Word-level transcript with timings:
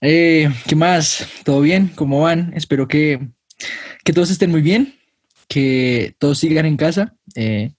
Eh, 0.00 0.48
¿Qué 0.66 0.76
más? 0.76 1.26
¿Todo 1.44 1.60
bien? 1.60 1.88
¿Cómo 1.94 2.22
van? 2.22 2.52
Espero 2.54 2.86
que, 2.86 3.28
que 4.04 4.12
todos 4.12 4.30
estén 4.30 4.50
muy 4.50 4.62
bien, 4.62 4.94
que 5.48 6.14
todos 6.18 6.38
sigan 6.38 6.66
en 6.66 6.76
casa. 6.76 7.16
eh, 7.34 7.72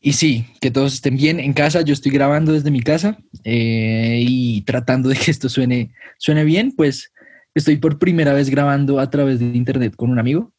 y 0.00 0.12
sí, 0.12 0.46
que 0.60 0.70
todos 0.70 0.94
estén 0.94 1.16
bien 1.16 1.40
en 1.40 1.52
casa. 1.52 1.80
Yo 1.80 1.92
estoy 1.92 2.12
grabando 2.12 2.52
desde 2.52 2.70
mi 2.70 2.80
casa 2.80 3.18
eh, 3.42 4.20
y 4.22 4.62
tratando 4.62 5.08
de 5.08 5.16
que 5.16 5.30
esto 5.32 5.48
suene, 5.48 5.92
suene 6.18 6.44
bien, 6.44 6.72
pues 6.76 7.12
estoy 7.54 7.76
por 7.78 7.98
primera 7.98 8.32
vez 8.32 8.48
grabando 8.48 9.00
a 9.00 9.10
través 9.10 9.40
de 9.40 9.46
internet 9.46 9.96
con 9.96 10.10
un 10.10 10.20
amigo. 10.20 10.52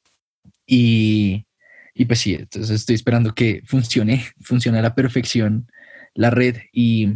Y, 0.66 1.46
y 1.94 2.06
pues 2.06 2.20
sí, 2.20 2.34
entonces 2.34 2.72
estoy 2.82 2.96
esperando 2.96 3.34
que 3.34 3.62
funcione, 3.66 4.26
funcione 4.42 4.80
a 4.80 4.82
la 4.82 4.96
perfección 4.96 5.68
la 6.14 6.30
red. 6.30 6.58
Y 6.74 7.10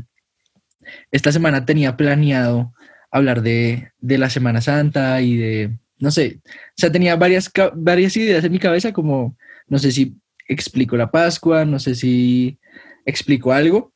esta 1.12 1.32
semana 1.34 1.66
tenía 1.66 1.98
planeado 1.98 2.74
hablar 3.12 3.42
de, 3.42 3.92
de 4.00 4.18
la 4.18 4.30
Semana 4.30 4.62
Santa 4.62 5.22
y 5.22 5.38
de, 5.38 5.78
no 6.00 6.12
sé, 6.12 6.42
o 6.46 6.74
sea, 6.76 6.92
tenía 6.92 7.16
varias, 7.16 7.52
varias 7.76 8.16
ideas 8.18 8.44
en 8.44 8.52
mi 8.52 8.60
cabeza, 8.60 8.92
como, 8.92 9.38
no 9.68 9.78
sé 9.78 9.92
si 9.92 10.16
explico 10.48 10.98
la 10.98 11.12
Pascua, 11.12 11.66
no 11.66 11.80
sé 11.80 11.96
si 11.96 12.58
explico 13.06 13.54
algo, 13.54 13.94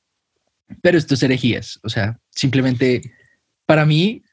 pero 0.82 0.98
esto 0.98 1.14
es 1.14 1.24
herejías, 1.24 1.80
o 1.84 1.90
sea, 1.90 2.20
simplemente 2.30 3.14
para 3.66 3.86
mí, 3.86 4.24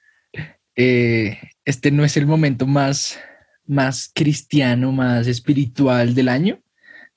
eh, 0.76 1.38
este 1.64 1.90
no 1.90 2.04
es 2.04 2.16
el 2.16 2.26
momento 2.26 2.66
más, 2.66 3.18
más 3.66 4.10
cristiano, 4.14 4.92
más 4.92 5.26
espiritual 5.26 6.14
del 6.14 6.28
año, 6.28 6.60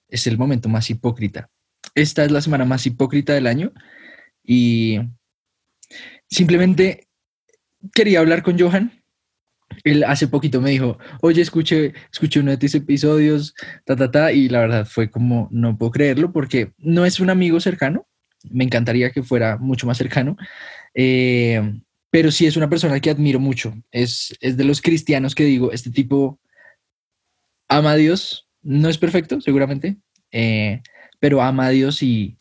es 0.07 0.27
el 0.27 0.37
momento 0.37 0.69
más 0.69 0.89
hipócrita. 0.89 1.49
Esta 1.93 2.23
es 2.23 2.31
la 2.31 2.41
semana 2.41 2.65
más 2.65 2.85
hipócrita 2.85 3.33
del 3.33 3.47
año 3.47 3.73
y 4.43 4.99
simplemente 6.29 7.07
quería 7.93 8.19
hablar 8.19 8.43
con 8.43 8.59
Johan. 8.59 9.03
Él 9.83 10.03
hace 10.03 10.27
poquito 10.27 10.61
me 10.61 10.71
dijo, 10.71 10.97
oye, 11.21 11.41
escuché, 11.41 11.93
escuché 12.11 12.39
uno 12.39 12.51
de 12.51 12.57
tus 12.57 12.75
episodios, 12.75 13.55
ta, 13.83 13.95
ta, 13.95 14.11
ta, 14.11 14.31
y 14.31 14.47
la 14.47 14.59
verdad 14.59 14.85
fue 14.85 15.09
como, 15.09 15.47
no 15.51 15.77
puedo 15.77 15.91
creerlo 15.91 16.31
porque 16.31 16.71
no 16.77 17.05
es 17.05 17.19
un 17.19 17.29
amigo 17.29 17.59
cercano, 17.59 18.07
me 18.49 18.63
encantaría 18.63 19.11
que 19.11 19.23
fuera 19.23 19.57
mucho 19.57 19.87
más 19.87 19.97
cercano, 19.97 20.37
eh, 20.93 21.81
pero 22.11 22.31
sí 22.31 22.45
es 22.45 22.55
una 22.55 22.69
persona 22.69 22.99
que 22.99 23.09
admiro 23.09 23.39
mucho, 23.39 23.73
es, 23.91 24.35
es 24.39 24.55
de 24.55 24.63
los 24.63 24.81
cristianos 24.81 25.33
que 25.33 25.45
digo, 25.45 25.71
este 25.71 25.89
tipo 25.89 26.39
ama 27.67 27.91
a 27.91 27.95
Dios, 27.95 28.47
no 28.61 28.87
es 28.87 28.97
perfecto, 28.97 29.41
seguramente, 29.41 29.97
eh, 30.31 30.81
pero 31.19 31.41
ama 31.41 31.67
a 31.67 31.71
Dios 31.71 32.03
y, 32.03 32.37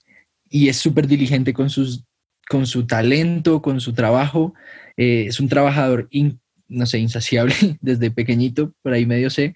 y 0.48 0.69
es 0.69 0.77
súper 0.77 1.06
diligente 1.06 1.53
con, 1.53 1.70
sus, 1.70 2.05
con 2.48 2.67
su 2.67 2.86
talento, 2.86 3.62
con 3.62 3.81
su 3.81 3.92
trabajo, 3.92 4.55
eh, 4.97 5.27
es 5.28 5.41
un 5.41 5.48
trabajador 5.48 6.09
in- 6.11 6.41
no 6.69 6.87
sé, 6.87 6.98
insaciable 6.98 7.55
desde 7.81 8.11
pequeñito, 8.11 8.73
por 8.83 8.92
ahí 8.92 9.06
medio 9.06 9.31
sé. 9.31 9.55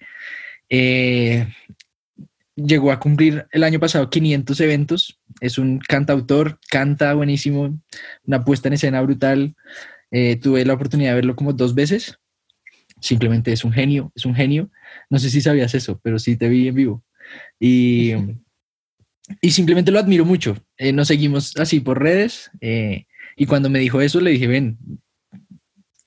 Eh, 0.69 1.47
llegó 2.55 2.91
a 2.91 2.99
cumplir 2.99 3.45
el 3.51 3.63
año 3.63 3.79
pasado 3.79 4.09
500 4.09 4.59
eventos, 4.61 5.19
es 5.39 5.57
un 5.57 5.79
cantautor, 5.79 6.59
canta 6.69 7.13
buenísimo, 7.13 7.79
una 8.25 8.43
puesta 8.43 8.67
en 8.67 8.73
escena 8.73 9.01
brutal. 9.01 9.55
Eh, 10.11 10.35
tuve 10.37 10.65
la 10.65 10.73
oportunidad 10.73 11.11
de 11.11 11.15
verlo 11.15 11.35
como 11.35 11.53
dos 11.53 11.73
veces. 11.75 12.17
Simplemente 12.99 13.53
es 13.53 13.63
un 13.63 13.71
genio, 13.71 14.11
es 14.15 14.25
un 14.25 14.35
genio. 14.35 14.69
No 15.09 15.19
sé 15.19 15.29
si 15.29 15.39
sabías 15.41 15.73
eso, 15.73 15.99
pero 16.03 16.19
sí 16.19 16.35
te 16.35 16.49
vi 16.49 16.67
en 16.67 16.75
vivo. 16.75 17.03
Y, 17.59 18.13
y 19.41 19.51
simplemente 19.51 19.91
lo 19.91 19.99
admiro 19.99 20.25
mucho. 20.25 20.57
Eh, 20.77 20.91
nos 20.91 21.07
seguimos 21.07 21.55
así 21.57 21.79
por 21.79 22.01
redes. 22.01 22.51
eh, 22.61 23.05
y 23.37 23.45
cuando 23.45 23.69
me 23.69 23.79
dijo 23.79 24.01
eso, 24.01 24.19
le 24.19 24.31
dije, 24.31 24.47
ven, 24.47 24.77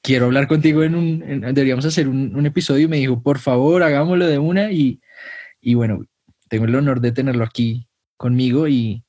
quiero 0.02 0.26
hablar 0.26 0.48
contigo 0.48 0.82
en 0.82 0.94
un, 0.94 1.20
deberíamos 1.54 1.84
hacer 1.84 2.08
un, 2.08 2.34
un 2.34 2.46
episodio. 2.46 2.84
Y 2.84 2.88
me 2.88 2.98
dijo, 2.98 3.22
por 3.22 3.38
favor, 3.38 3.82
hagámoslo 3.82 4.26
de 4.26 4.38
una 4.38 4.72
y, 4.72 5.00
y 5.60 5.74
bueno, 5.74 6.04
tengo 6.48 6.66
el 6.66 6.74
honor 6.74 7.00
de 7.00 7.12
tenerlo 7.12 7.44
aquí 7.44 7.88
conmigo 8.16 8.68
y, 8.68 9.04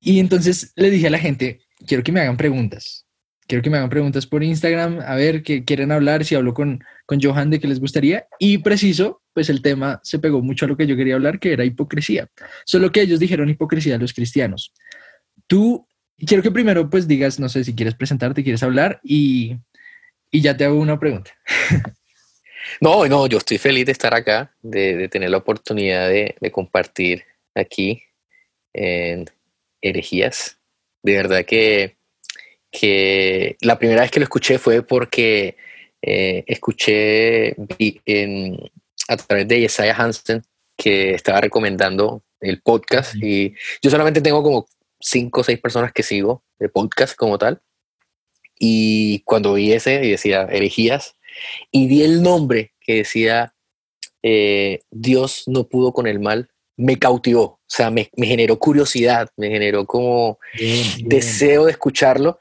y 0.00 0.18
entonces 0.18 0.72
le 0.76 0.90
dije 0.90 1.06
a 1.06 1.10
la 1.10 1.18
gente, 1.18 1.60
quiero 1.86 2.02
que 2.02 2.12
me 2.12 2.20
hagan 2.20 2.36
preguntas, 2.36 3.06
quiero 3.46 3.62
que 3.62 3.70
me 3.70 3.76
hagan 3.76 3.90
preguntas 3.90 4.26
por 4.26 4.42
Instagram, 4.42 5.00
a 5.00 5.14
ver 5.14 5.42
qué 5.42 5.64
quieren 5.64 5.92
hablar, 5.92 6.24
si 6.24 6.34
hablo 6.34 6.54
con, 6.54 6.82
con 7.06 7.20
Johan 7.20 7.50
de 7.50 7.60
qué 7.60 7.68
les 7.68 7.80
gustaría 7.80 8.26
y 8.38 8.58
preciso, 8.58 9.22
pues 9.32 9.48
el 9.48 9.62
tema 9.62 10.00
se 10.02 10.18
pegó 10.18 10.42
mucho 10.42 10.64
a 10.64 10.68
lo 10.68 10.76
que 10.76 10.86
yo 10.86 10.96
quería 10.96 11.14
hablar, 11.14 11.38
que 11.38 11.52
era 11.52 11.64
hipocresía, 11.64 12.28
solo 12.64 12.90
que 12.90 13.02
ellos 13.02 13.20
dijeron 13.20 13.48
hipocresía 13.48 13.94
a 13.94 13.98
los 13.98 14.12
cristianos. 14.12 14.72
Tú 15.46 15.86
quiero 16.26 16.42
que 16.42 16.50
primero 16.50 16.88
pues 16.90 17.06
digas, 17.08 17.38
no 17.40 17.48
sé 17.48 17.64
si 17.64 17.74
quieres 17.74 17.94
presentarte, 17.94 18.42
quieres 18.42 18.62
hablar 18.62 19.00
y, 19.02 19.56
y 20.30 20.40
ya 20.40 20.56
te 20.56 20.64
hago 20.64 20.78
una 20.78 20.98
pregunta. 20.98 21.32
No, 22.82 23.06
no, 23.06 23.26
yo 23.26 23.38
estoy 23.38 23.56
feliz 23.56 23.86
de 23.86 23.92
estar 23.92 24.14
acá, 24.14 24.54
de, 24.62 24.94
de 24.94 25.08
tener 25.08 25.30
la 25.30 25.38
oportunidad 25.38 26.06
de, 26.08 26.36
de 26.38 26.50
compartir 26.52 27.24
aquí 27.54 28.02
en 28.74 29.24
herejías. 29.80 30.58
De 31.02 31.16
verdad 31.16 31.44
que, 31.46 31.96
que 32.70 33.56
la 33.62 33.78
primera 33.78 34.02
vez 34.02 34.10
que 34.10 34.20
lo 34.20 34.24
escuché 34.24 34.58
fue 34.58 34.82
porque 34.82 35.56
eh, 36.02 36.44
escuché 36.46 37.54
en- 38.04 38.70
a 39.08 39.16
través 39.16 39.48
de 39.48 39.58
Isaiah 39.60 39.96
Hansen 39.96 40.42
que 40.76 41.14
estaba 41.14 41.40
recomendando 41.40 42.22
el 42.40 42.60
podcast 42.60 43.14
y 43.16 43.54
yo 43.82 43.90
solamente 43.90 44.20
tengo 44.20 44.42
como 44.42 44.68
cinco 45.00 45.40
o 45.40 45.44
seis 45.44 45.58
personas 45.60 45.92
que 45.92 46.02
sigo 46.02 46.42
de 46.58 46.68
podcast 46.68 47.14
como 47.16 47.38
tal. 47.38 47.60
Y 48.58 49.20
cuando 49.20 49.54
vi 49.54 49.72
ese 49.72 50.04
y 50.04 50.10
decía 50.10 50.48
herejías, 50.50 51.14
y 51.70 51.86
vi 51.86 52.02
el 52.02 52.22
nombre 52.22 52.72
que 52.80 52.96
decía 52.96 53.54
eh, 54.22 54.80
Dios 54.90 55.44
no 55.46 55.64
pudo 55.68 55.92
con 55.92 56.06
el 56.06 56.18
mal, 56.18 56.50
me 56.76 56.98
cautivó, 56.98 57.42
o 57.42 57.60
sea, 57.66 57.90
me, 57.90 58.10
me 58.16 58.26
generó 58.26 58.58
curiosidad, 58.58 59.28
me 59.36 59.48
generó 59.48 59.84
como 59.86 60.38
deseo 61.04 61.64
de 61.66 61.72
escucharlo. 61.72 62.38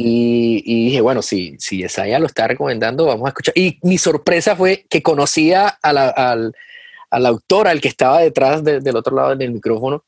Y, 0.00 0.62
y 0.64 0.84
dije, 0.86 1.00
bueno, 1.00 1.22
si, 1.22 1.56
si 1.58 1.82
Isaiah 1.82 2.20
lo 2.20 2.26
está 2.26 2.46
recomendando, 2.46 3.04
vamos 3.06 3.26
a 3.26 3.30
escuchar. 3.30 3.52
Y 3.58 3.78
mi 3.82 3.98
sorpresa 3.98 4.54
fue 4.54 4.86
que 4.88 5.02
conocía 5.02 5.66
a 5.68 5.92
la- 5.92 6.08
al, 6.10 6.54
al 7.10 7.26
autor, 7.26 7.66
al 7.66 7.80
que 7.80 7.88
estaba 7.88 8.20
detrás 8.20 8.62
de- 8.62 8.78
del 8.80 8.94
otro 8.96 9.16
lado 9.16 9.34
del 9.34 9.52
micrófono, 9.52 10.04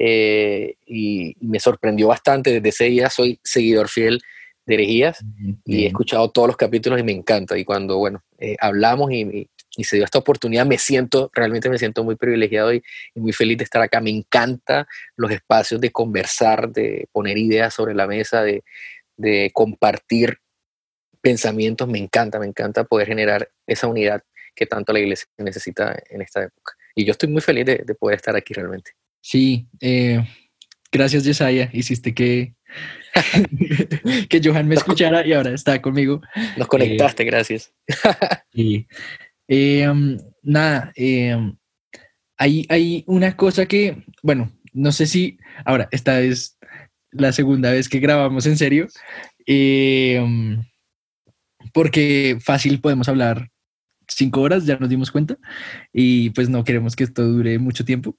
eh, 0.00 0.76
y 0.86 1.36
me 1.40 1.60
sorprendió 1.60 2.08
bastante. 2.08 2.50
Desde 2.54 2.68
ese 2.70 2.84
día 2.86 3.10
soy 3.10 3.38
seguidor 3.44 3.88
fiel 3.88 4.20
de 4.66 4.74
herejías 4.74 5.18
y 5.64 5.84
he 5.84 5.86
escuchado 5.88 6.30
todos 6.30 6.48
los 6.48 6.56
capítulos 6.56 6.98
y 6.98 7.02
me 7.02 7.12
encanta. 7.12 7.58
Y 7.58 7.64
cuando, 7.64 7.98
bueno, 7.98 8.22
eh, 8.38 8.56
hablamos 8.60 9.12
y, 9.12 9.20
y- 9.22 9.50
y 9.76 9.84
se 9.84 9.94
dio 9.96 10.04
esta 10.04 10.18
oportunidad, 10.18 10.66
me 10.66 10.78
siento, 10.78 11.30
realmente 11.32 11.68
me 11.70 11.78
siento 11.78 12.02
muy 12.02 12.16
privilegiado 12.16 12.74
y, 12.74 12.82
y 13.14 13.20
muy 13.20 13.32
feliz 13.32 13.56
de 13.58 13.64
estar 13.64 13.80
acá. 13.80 14.00
Me 14.00 14.10
encanta 14.10 14.88
los 15.16 15.30
espacios 15.30 15.80
de 15.80 15.92
conversar, 15.92 16.70
de 16.70 17.06
poner 17.12 17.38
ideas 17.38 17.72
sobre 17.72 17.94
la 17.94 18.08
mesa, 18.08 18.42
de, 18.42 18.64
de 19.16 19.50
compartir 19.54 20.38
pensamientos. 21.20 21.86
Me 21.88 21.98
encanta, 21.98 22.38
me 22.40 22.46
encanta 22.46 22.82
poder 22.84 23.06
generar 23.06 23.48
esa 23.66 23.86
unidad 23.86 24.22
que 24.56 24.66
tanto 24.66 24.92
la 24.92 24.98
iglesia 25.00 25.26
necesita 25.38 25.96
en 26.10 26.22
esta 26.22 26.42
época. 26.42 26.74
Y 26.96 27.04
yo 27.04 27.12
estoy 27.12 27.28
muy 27.28 27.40
feliz 27.40 27.64
de, 27.66 27.82
de 27.86 27.94
poder 27.94 28.16
estar 28.16 28.34
aquí 28.34 28.52
realmente. 28.54 28.92
Sí, 29.20 29.68
eh, 29.80 30.24
gracias 30.90 31.24
Yesaya, 31.24 31.70
hiciste 31.72 32.14
que, 32.14 32.54
que 34.28 34.40
Johan 34.42 34.68
me 34.68 34.74
escuchara 34.74 35.26
y 35.26 35.32
ahora 35.32 35.50
está 35.50 35.80
conmigo. 35.82 36.20
Nos 36.56 36.68
conectaste, 36.68 37.24
gracias. 37.24 37.72
Y, 38.52 38.86
eh, 39.48 39.88
um, 39.88 40.16
nada, 40.42 40.92
eh, 40.96 41.34
um, 41.34 41.56
hay, 42.36 42.66
hay 42.68 43.04
una 43.06 43.36
cosa 43.36 43.66
que, 43.66 44.04
bueno, 44.22 44.52
no 44.72 44.92
sé 44.92 45.06
si, 45.06 45.38
ahora, 45.64 45.88
esta 45.92 46.20
es 46.20 46.58
la 47.10 47.32
segunda 47.32 47.72
vez 47.72 47.88
que 47.88 48.00
grabamos 48.00 48.46
en 48.46 48.56
serio, 48.56 48.86
eh, 49.46 50.20
um, 50.22 50.64
porque 51.72 52.38
fácil 52.40 52.80
podemos 52.80 53.08
hablar 53.08 53.50
cinco 54.08 54.40
horas, 54.42 54.66
ya 54.66 54.76
nos 54.78 54.88
dimos 54.88 55.10
cuenta, 55.10 55.36
y 55.92 56.30
pues 56.30 56.48
no 56.48 56.64
queremos 56.64 56.96
que 56.96 57.04
esto 57.04 57.22
dure 57.24 57.58
mucho 57.58 57.84
tiempo. 57.84 58.16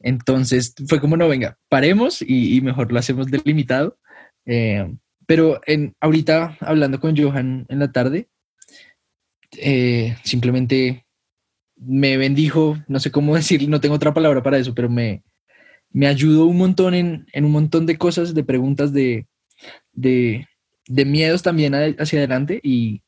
Entonces 0.00 0.74
fue 0.86 1.00
como, 1.00 1.16
no, 1.16 1.28
venga, 1.28 1.58
paremos 1.68 2.22
y, 2.22 2.56
y 2.56 2.60
mejor 2.60 2.92
lo 2.92 2.98
hacemos 2.98 3.30
delimitado. 3.30 3.98
Eh, 4.46 4.94
pero 5.26 5.60
en, 5.66 5.94
ahorita 6.00 6.56
hablando 6.60 7.00
con 7.00 7.16
Johan 7.16 7.66
en 7.68 7.78
la 7.78 7.92
tarde, 7.92 8.28
eh, 9.58 10.16
simplemente 10.24 11.06
me 11.76 12.16
bendijo, 12.16 12.78
no 12.88 13.00
sé 13.00 13.10
cómo 13.10 13.34
decir, 13.36 13.68
no 13.68 13.80
tengo 13.80 13.94
otra 13.94 14.14
palabra 14.14 14.42
para 14.42 14.58
eso, 14.58 14.74
pero 14.74 14.88
me, 14.88 15.22
me 15.90 16.06
ayudó 16.06 16.46
un 16.46 16.58
montón 16.58 16.94
en, 16.94 17.26
en 17.32 17.44
un 17.44 17.52
montón 17.52 17.86
de 17.86 17.96
cosas, 17.96 18.34
de 18.34 18.44
preguntas, 18.44 18.92
de, 18.92 19.26
de, 19.92 20.46
de 20.86 21.04
miedos 21.04 21.42
también 21.42 21.74
hacia 21.74 22.18
adelante 22.18 22.60
y, 22.62 23.02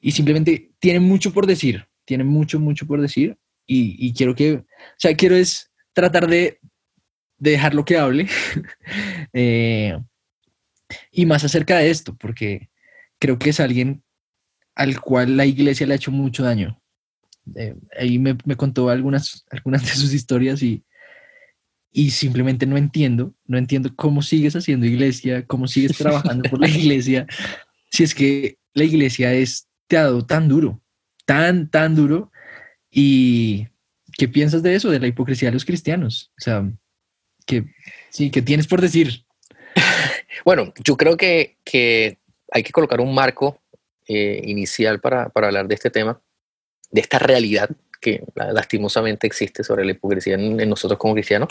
y 0.00 0.12
simplemente 0.12 0.72
tiene 0.78 1.00
mucho 1.00 1.32
por 1.32 1.46
decir, 1.46 1.86
tiene 2.04 2.24
mucho, 2.24 2.58
mucho 2.58 2.86
por 2.86 3.00
decir 3.00 3.36
y, 3.66 3.96
y 3.98 4.12
quiero 4.14 4.34
que, 4.34 4.54
o 4.54 4.64
sea, 4.98 5.14
quiero 5.14 5.36
es 5.36 5.71
tratar 5.92 6.28
de, 6.28 6.58
de 7.38 7.50
dejarlo 7.50 7.84
que 7.84 7.98
hable 7.98 8.28
eh, 9.32 9.98
y 11.10 11.26
más 11.26 11.44
acerca 11.44 11.78
de 11.78 11.90
esto, 11.90 12.16
porque 12.16 12.70
creo 13.18 13.38
que 13.38 13.50
es 13.50 13.60
alguien 13.60 14.02
al 14.74 15.00
cual 15.00 15.36
la 15.36 15.46
iglesia 15.46 15.86
le 15.86 15.94
ha 15.94 15.96
hecho 15.96 16.10
mucho 16.10 16.42
daño. 16.42 16.80
Eh, 17.56 17.74
ahí 17.98 18.18
me, 18.18 18.36
me, 18.44 18.56
contó 18.56 18.88
algunas, 18.88 19.44
algunas 19.50 19.82
de 19.82 19.88
sus 19.88 20.14
historias 20.14 20.62
y, 20.62 20.84
y 21.90 22.10
simplemente 22.10 22.66
no 22.66 22.76
entiendo, 22.76 23.34
no 23.46 23.58
entiendo 23.58 23.94
cómo 23.94 24.22
sigues 24.22 24.56
haciendo 24.56 24.86
iglesia, 24.86 25.46
cómo 25.46 25.66
sigues 25.66 25.96
trabajando 25.96 26.48
por 26.48 26.60
la 26.60 26.68
iglesia, 26.68 27.26
si 27.90 28.04
es 28.04 28.14
que 28.14 28.58
la 28.74 28.84
iglesia 28.84 29.34
es, 29.34 29.68
te 29.86 29.98
ha 29.98 30.04
dado 30.04 30.24
tan 30.24 30.48
duro, 30.48 30.80
tan, 31.26 31.70
tan 31.70 31.94
duro. 31.94 32.32
¿Y 32.90 33.68
qué 34.16 34.28
piensas 34.28 34.62
de 34.62 34.74
eso, 34.74 34.90
de 34.90 35.00
la 35.00 35.06
hipocresía 35.06 35.48
de 35.48 35.54
los 35.54 35.64
cristianos? 35.64 36.30
O 36.38 36.40
sea, 36.42 36.70
que 37.46 37.64
sí, 38.10 38.30
¿qué 38.30 38.42
tienes 38.42 38.66
por 38.66 38.80
decir? 38.80 39.24
Bueno, 40.44 40.72
yo 40.82 40.96
creo 40.96 41.16
que, 41.16 41.58
que 41.62 42.18
hay 42.50 42.62
que 42.62 42.72
colocar 42.72 43.00
un 43.00 43.14
marco 43.14 43.60
eh, 44.08 44.40
inicial 44.44 44.98
para, 44.98 45.28
para, 45.28 45.48
hablar 45.48 45.68
de 45.68 45.74
este 45.74 45.90
tema, 45.90 46.20
de 46.90 47.00
esta 47.00 47.18
realidad 47.18 47.70
que 48.00 48.24
lastimosamente 48.34 49.26
existe 49.26 49.62
sobre 49.62 49.84
la 49.84 49.92
hipocresía 49.92 50.34
en, 50.34 50.58
en, 50.58 50.68
nosotros 50.68 50.98
como 50.98 51.14
cristianos. 51.14 51.48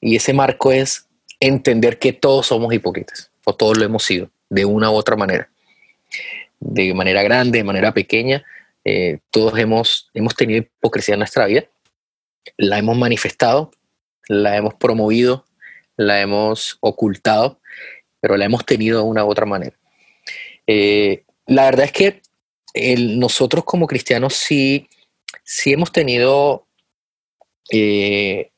Y 0.00 0.14
ese 0.14 0.32
marco 0.32 0.70
es 0.70 1.08
entender 1.40 1.98
que 1.98 2.12
todos 2.12 2.46
somos 2.46 2.72
hipócritas, 2.72 3.32
o 3.44 3.54
todos 3.54 3.76
lo 3.76 3.84
hemos 3.84 4.04
sido, 4.04 4.30
de 4.48 4.64
una 4.64 4.90
u 4.90 4.94
otra 4.94 5.16
manera. 5.16 5.50
De 6.60 6.94
manera 6.94 7.22
grande, 7.22 7.58
de 7.58 7.64
manera 7.64 7.92
pequeña, 7.92 8.44
eh, 8.90 9.18
todos 9.30 9.58
hemos, 9.58 10.08
hemos 10.14 10.34
tenido 10.34 10.60
hipocresía 10.60 11.12
en 11.12 11.18
nuestra 11.18 11.44
vida, 11.44 11.64
la 12.56 12.78
hemos 12.78 12.96
manifestado, 12.96 13.70
la 14.28 14.56
hemos 14.56 14.72
promovido, 14.76 15.44
la 15.98 16.22
hemos 16.22 16.78
ocultado, 16.80 17.60
pero 18.18 18.38
la 18.38 18.46
hemos 18.46 18.64
tenido 18.64 19.02
de 19.02 19.04
una 19.04 19.26
u 19.26 19.30
otra 19.30 19.44
manera. 19.44 19.76
Eh, 20.66 21.24
la 21.46 21.66
verdad 21.66 21.84
es 21.84 21.92
que 21.92 22.22
nosotros 22.96 23.64
como 23.64 23.86
cristianos 23.86 24.32
sí, 24.34 24.88
sí 25.44 25.74
hemos 25.74 25.92
tenido 25.92 26.66
eh, 27.70 28.52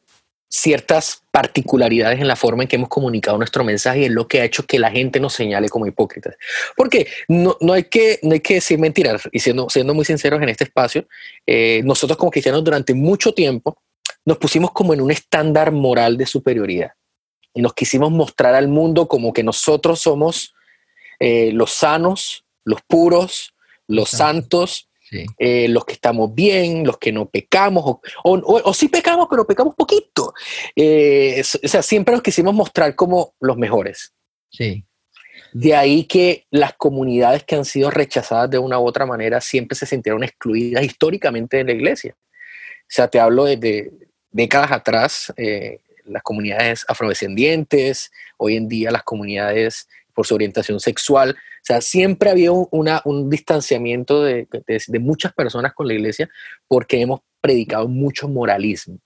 ciertas 0.53 1.23
particularidades 1.31 2.21
en 2.21 2.27
la 2.27 2.35
forma 2.35 2.65
en 2.65 2.69
que 2.69 2.75
hemos 2.75 2.89
comunicado 2.89 3.39
nuestro 3.39 3.63
mensaje 3.63 4.01
y 4.01 4.05
en 4.07 4.17
lo 4.17 4.27
que 4.27 4.41
ha 4.41 4.45
hecho 4.45 4.67
que 4.67 4.81
la 4.81 4.91
gente 4.91 5.21
nos 5.21 5.33
señale 5.33 5.69
como 5.69 5.87
hipócritas. 5.87 6.35
Porque 6.77 7.07
no, 7.29 7.57
no, 7.61 7.73
hay, 7.73 7.85
que, 7.85 8.19
no 8.23 8.33
hay 8.33 8.41
que 8.41 8.55
decir 8.55 8.79
mentiras, 8.79 9.23
y 9.31 9.39
siendo, 9.39 9.71
siendo 9.71 9.95
muy 9.95 10.05
sinceros 10.05 10.43
en 10.43 10.49
este 10.49 10.65
espacio, 10.65 11.07
eh, 11.47 11.83
nosotros 11.85 12.19
como 12.19 12.33
cristianos 12.33 12.65
durante 12.65 12.95
mucho 12.95 13.33
tiempo 13.33 13.81
nos 14.25 14.39
pusimos 14.39 14.73
como 14.73 14.93
en 14.93 15.01
un 15.01 15.13
estándar 15.13 15.71
moral 15.71 16.17
de 16.17 16.27
superioridad. 16.27 16.93
Y 17.55 17.63
nos 17.63 17.73
quisimos 17.73 18.11
mostrar 18.11 18.55
al 18.57 18.67
mundo 18.67 19.07
como 19.07 19.33
que 19.33 19.45
nosotros 19.45 20.01
somos 20.01 20.55
eh, 21.21 21.53
los 21.53 21.71
sanos, 21.73 22.45
los 22.65 22.81
puros, 22.83 23.55
los 23.87 24.11
santos, 24.11 24.90
eh, 25.39 25.69
los 25.69 25.85
que 25.85 25.95
estamos 25.95 26.35
bien, 26.35 26.87
los 26.87 26.99
que 26.99 27.13
no 27.13 27.29
pecamos, 27.29 27.85
o, 27.85 28.01
o, 28.25 28.63
o, 28.65 28.75
sí 28.75 28.89
pecamos, 28.89 29.27
pero 29.31 29.47
pecamos 29.47 29.75
poquito. 29.75 30.33
Eh, 30.77 31.43
o 31.63 31.69
sea, 31.69 31.83
siempre 31.83 32.15
nos 32.15 32.23
quisimos 32.23 32.55
mostrar 32.55 32.95
como 32.95 33.35
los 33.41 33.57
mejores. 33.57 34.13
Sí. 34.51 34.85
De 35.53 35.75
ahí 35.75 36.05
que 36.05 36.47
las 36.51 36.75
comunidades 36.75 37.45
que 37.45 37.57
han 37.57 37.65
sido 37.65 37.91
rechazadas 37.91 38.51
de 38.51 38.59
una 38.59 38.79
u 38.79 38.87
otra 38.87 39.05
manera 39.05 39.41
siempre 39.41 39.77
se 39.77 39.87
sintieron 39.87 40.23
excluidas 40.23 40.85
históricamente 40.85 41.57
de 41.57 41.65
la 41.65 41.73
iglesia. 41.73 42.17
O 42.17 42.93
sea, 42.93 43.09
te 43.09 43.19
hablo 43.19 43.45
desde 43.45 43.91
décadas 44.31 44.71
atrás, 44.71 45.33
eh, 45.37 45.81
las 46.05 46.23
comunidades 46.23 46.85
afrodescendientes, 46.89 48.11
hoy 48.37 48.57
en 48.57 48.69
día 48.69 48.91
las 48.91 49.03
comunidades 49.03 49.89
por 50.15 50.27
su 50.27 50.35
orientación 50.35 50.81
sexual, 50.81 51.37
o 51.61 51.65
sea, 51.65 51.81
siempre 51.81 52.31
había 52.31 52.53
una, 52.53 53.03
un 53.05 53.29
distanciamiento 53.29 54.23
de, 54.23 54.49
de, 54.67 54.83
de, 54.87 54.99
muchas 54.99 55.33
personas 55.35 55.75
con 55.75 55.87
la 55.87 55.95
iglesia 55.95 56.31
porque 56.67 57.01
hemos 57.01 57.21
predicado 57.41 57.87
mucho 57.87 58.29
moralismo 58.29 58.99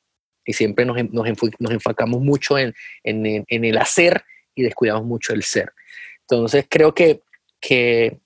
y 0.44 0.52
siempre 0.52 0.84
nos, 0.84 0.96
nos, 1.10 1.26
nos 1.58 1.72
enfocamos 1.72 2.20
mucho 2.20 2.58
en, 2.58 2.74
en, 3.02 3.44
en, 3.46 3.64
el 3.64 3.78
hacer 3.78 4.24
y 4.54 4.62
descuidamos 4.62 5.04
mucho 5.04 5.32
el 5.32 5.42
ser. 5.42 5.72
Entonces 6.20 6.66
creo 6.68 6.94
que, 6.94 7.22
que 7.60 8.18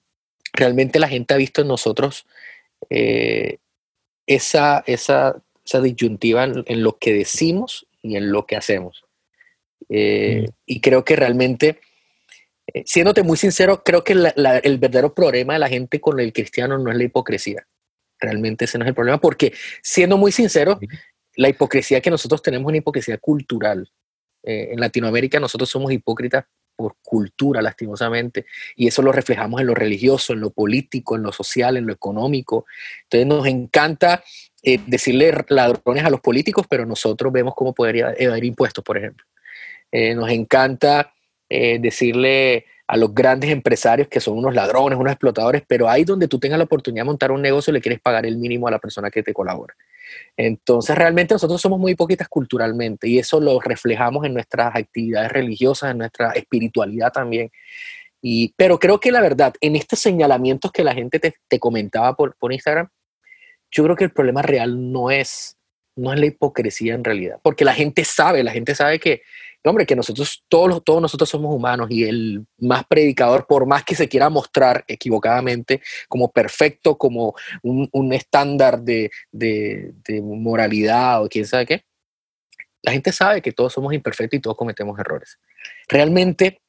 realmente 0.53 0.99
la 0.99 1.09
gente 1.09 1.35
ha 1.35 1.39
visto 1.39 1.63
en 1.63 1.69
nosotros 1.69 2.27
eh, 2.91 3.59
esa, 4.27 4.83
esa, 4.87 5.43
esa 5.65 5.81
disyuntiva 5.81 6.45
en, 6.45 6.65
en, 6.67 6.83
lo 6.83 6.99
que 6.99 7.13
decimos 7.13 7.87
y 8.03 8.17
en 8.17 8.31
lo 8.31 8.47
que 8.47 8.57
hacemos. 8.57 9.05
Eh, 9.89 10.45
mm. 10.47 10.53
Y 10.67 10.81
creo 10.81 11.05
que 11.05 11.17
realmente 11.17 11.81
siéndote 12.85 13.23
muy 13.23 13.37
sincero, 13.37 13.83
creo 13.85 14.05
que 14.05 14.15
la, 14.15 14.33
la, 14.37 14.59
el 14.59 14.79
verdadero 14.79 15.15
problema 15.15 15.55
de 15.55 15.59
la 15.59 15.69
gente 15.69 16.01
con 16.01 16.21
el 16.21 16.33
cristiano 16.33 16.79
no 16.79 16.91
es 16.91 16.97
la 16.97 17.05
hipocresía. 17.05 17.67
Realmente 18.21 18.65
ese 18.65 18.79
no 18.79 18.85
es 18.85 18.89
el 18.89 18.95
problema, 18.95 19.21
porque 19.21 19.53
siendo 19.83 20.17
muy 20.17 20.33
sincero, 20.33 20.79
la 21.37 21.49
hipocresía 21.49 22.01
que 22.01 22.11
nosotros 22.11 22.43
tenemos 22.43 22.67
es 22.67 22.69
una 22.69 22.77
hipocresía 22.79 23.19
cultural. 23.19 23.91
Eh, 24.43 24.71
en 24.73 24.81
Latinoamérica 24.81 25.39
nosotros 25.39 25.71
somos 25.71 25.93
hipócritas 25.93 26.45
por 26.75 26.97
cultura, 27.03 27.61
lastimosamente, 27.61 28.47
y 28.77 28.87
eso 28.87 29.03
lo 29.03 29.11
reflejamos 29.11 29.61
en 29.61 29.67
lo 29.67 29.75
religioso, 29.75 30.33
en 30.33 30.41
lo 30.41 30.51
político, 30.51 31.17
en 31.17 31.25
lo 31.25 31.33
social, 31.33 31.77
en 31.77 31.87
lo 31.87 31.93
económico. 31.93 32.67
Entonces 33.05 33.27
nos 33.27 33.47
encanta 33.47 34.23
eh, 34.63 34.79
decirle 34.87 35.45
ladrones 35.49 36.05
a 36.05 36.11
los 36.11 36.21
políticos, 36.21 36.67
pero 36.69 36.87
nosotros 36.87 37.33
vemos 37.33 37.55
cómo 37.57 37.75
podría 37.75 38.15
evadir 38.17 38.45
impuestos, 38.45 38.85
por 38.85 38.97
ejemplo. 38.97 39.27
Eh, 39.91 40.15
nos 40.15 40.31
encanta 40.31 41.13
eh, 41.49 41.79
decirle 41.79 42.67
a 42.87 42.97
los 42.97 43.15
grandes 43.15 43.51
empresarios 43.51 44.09
que 44.09 44.19
son 44.19 44.39
unos 44.39 44.55
ladrones, 44.55 44.99
unos 44.99 45.13
explotadores, 45.13 45.63
pero 45.67 45.89
ahí 45.89 46.05
donde 46.05 46.27
tú 46.27 46.39
tengas 46.39 46.59
la 46.59 46.65
oportunidad 46.65 47.03
de 47.03 47.09
montar 47.09 47.31
un 47.31 47.43
negocio 47.43 47.73
le 47.73 47.83
quieres 47.83 48.01
pagar 48.01 48.25
el 48.25 48.39
mínimo 48.39 48.67
a 48.67 48.71
la 48.71 48.79
persona 48.79 49.11
que 49.11 49.23
te 49.23 49.35
colabora. 49.35 49.75
Entonces 50.39 50.97
realmente 50.97 51.35
nosotros 51.35 51.61
somos 51.61 51.79
muy 51.79 51.93
hipócritas 51.93 52.29
culturalmente 52.29 53.07
y 53.07 53.19
eso 53.19 53.41
lo 53.41 53.61
reflejamos 53.61 54.25
en 54.25 54.33
nuestras 54.33 54.75
actividades 54.75 55.31
religiosas, 55.31 55.91
en 55.91 55.99
nuestra 55.99 56.31
espiritualidad 56.31 57.13
también. 57.13 57.51
Y, 58.23 58.55
pero 58.57 58.79
creo 58.79 58.99
que 58.99 59.13
la 59.13 59.21
verdad, 59.21 59.53
en 59.61 59.77
estos 59.77 59.99
señalamientos 59.99 60.73
que 60.73 60.83
la 60.83 60.95
gente 60.95 61.21
te, 61.21 61.35
te 61.47 61.59
comentaba 61.61 62.17
por, 62.17 62.37
por 62.37 62.55
Instagram, 62.55 62.89
yo 63.71 63.85
creo 63.85 63.97
que 63.97 64.05
el 64.05 64.13
problema 64.13 64.41
real 64.41 64.91
no 64.93 65.11
es, 65.11 65.59
no 65.95 66.15
es 66.15 66.19
la 66.19 66.27
hipocresía 66.27 66.95
en 66.95 67.05
realidad, 67.05 67.39
porque 67.43 67.67
la 67.67 67.75
gente 67.75 68.05
sabe, 68.05 68.43
la 68.43 68.53
gente 68.53 68.75
sabe 68.75 68.99
que, 68.99 69.21
hombre, 69.65 69.87
que 69.87 69.97
nosotros, 69.97 70.45
todos, 70.49 70.83
todos 70.85 71.03
nosotros 71.03 71.29
somos 71.29 71.55
humanos 71.55 71.89
y 71.91 72.05
el 72.05 72.47
más 72.59 72.85
predicador, 72.87 73.47
por 73.47 73.67
más 73.67 73.85
que 73.85 73.95
se 73.95 74.09
quiera 74.09 74.31
mostrar 74.31 74.85
equivocadamente 74.89 75.83
como 76.09 76.31
perfecto, 76.31 76.97
como 76.97 77.35
un, 77.63 77.89
un 77.93 78.13
estándar 78.13 78.81
de, 78.81 79.11
de, 79.33 79.93
de, 80.05 80.23
moralidad 80.23 81.23
o 81.23 81.29
quién 81.29 81.47
sabe 81.47 81.67
qué, 81.67 81.85
la 82.83 82.93
gente 82.93 83.13
sabe 83.13 83.43
que 83.43 83.53
todos 83.53 83.73
somos 83.73 83.93
imperfectos 83.93 84.39
y 84.39 84.41
todos 84.41 84.57
cometemos 84.57 84.99
errores. 84.99 85.39
Realmente 85.89 86.61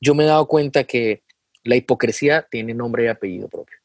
yo 0.00 0.14
me 0.14 0.24
he 0.24 0.26
dado 0.26 0.46
cuenta 0.46 0.84
que 0.84 1.22
la 1.64 1.76
hipocresía 1.76 2.46
tiene 2.50 2.74
nombre 2.74 3.04
y 3.04 3.08
apellido 3.08 3.48
propio. 3.48 3.76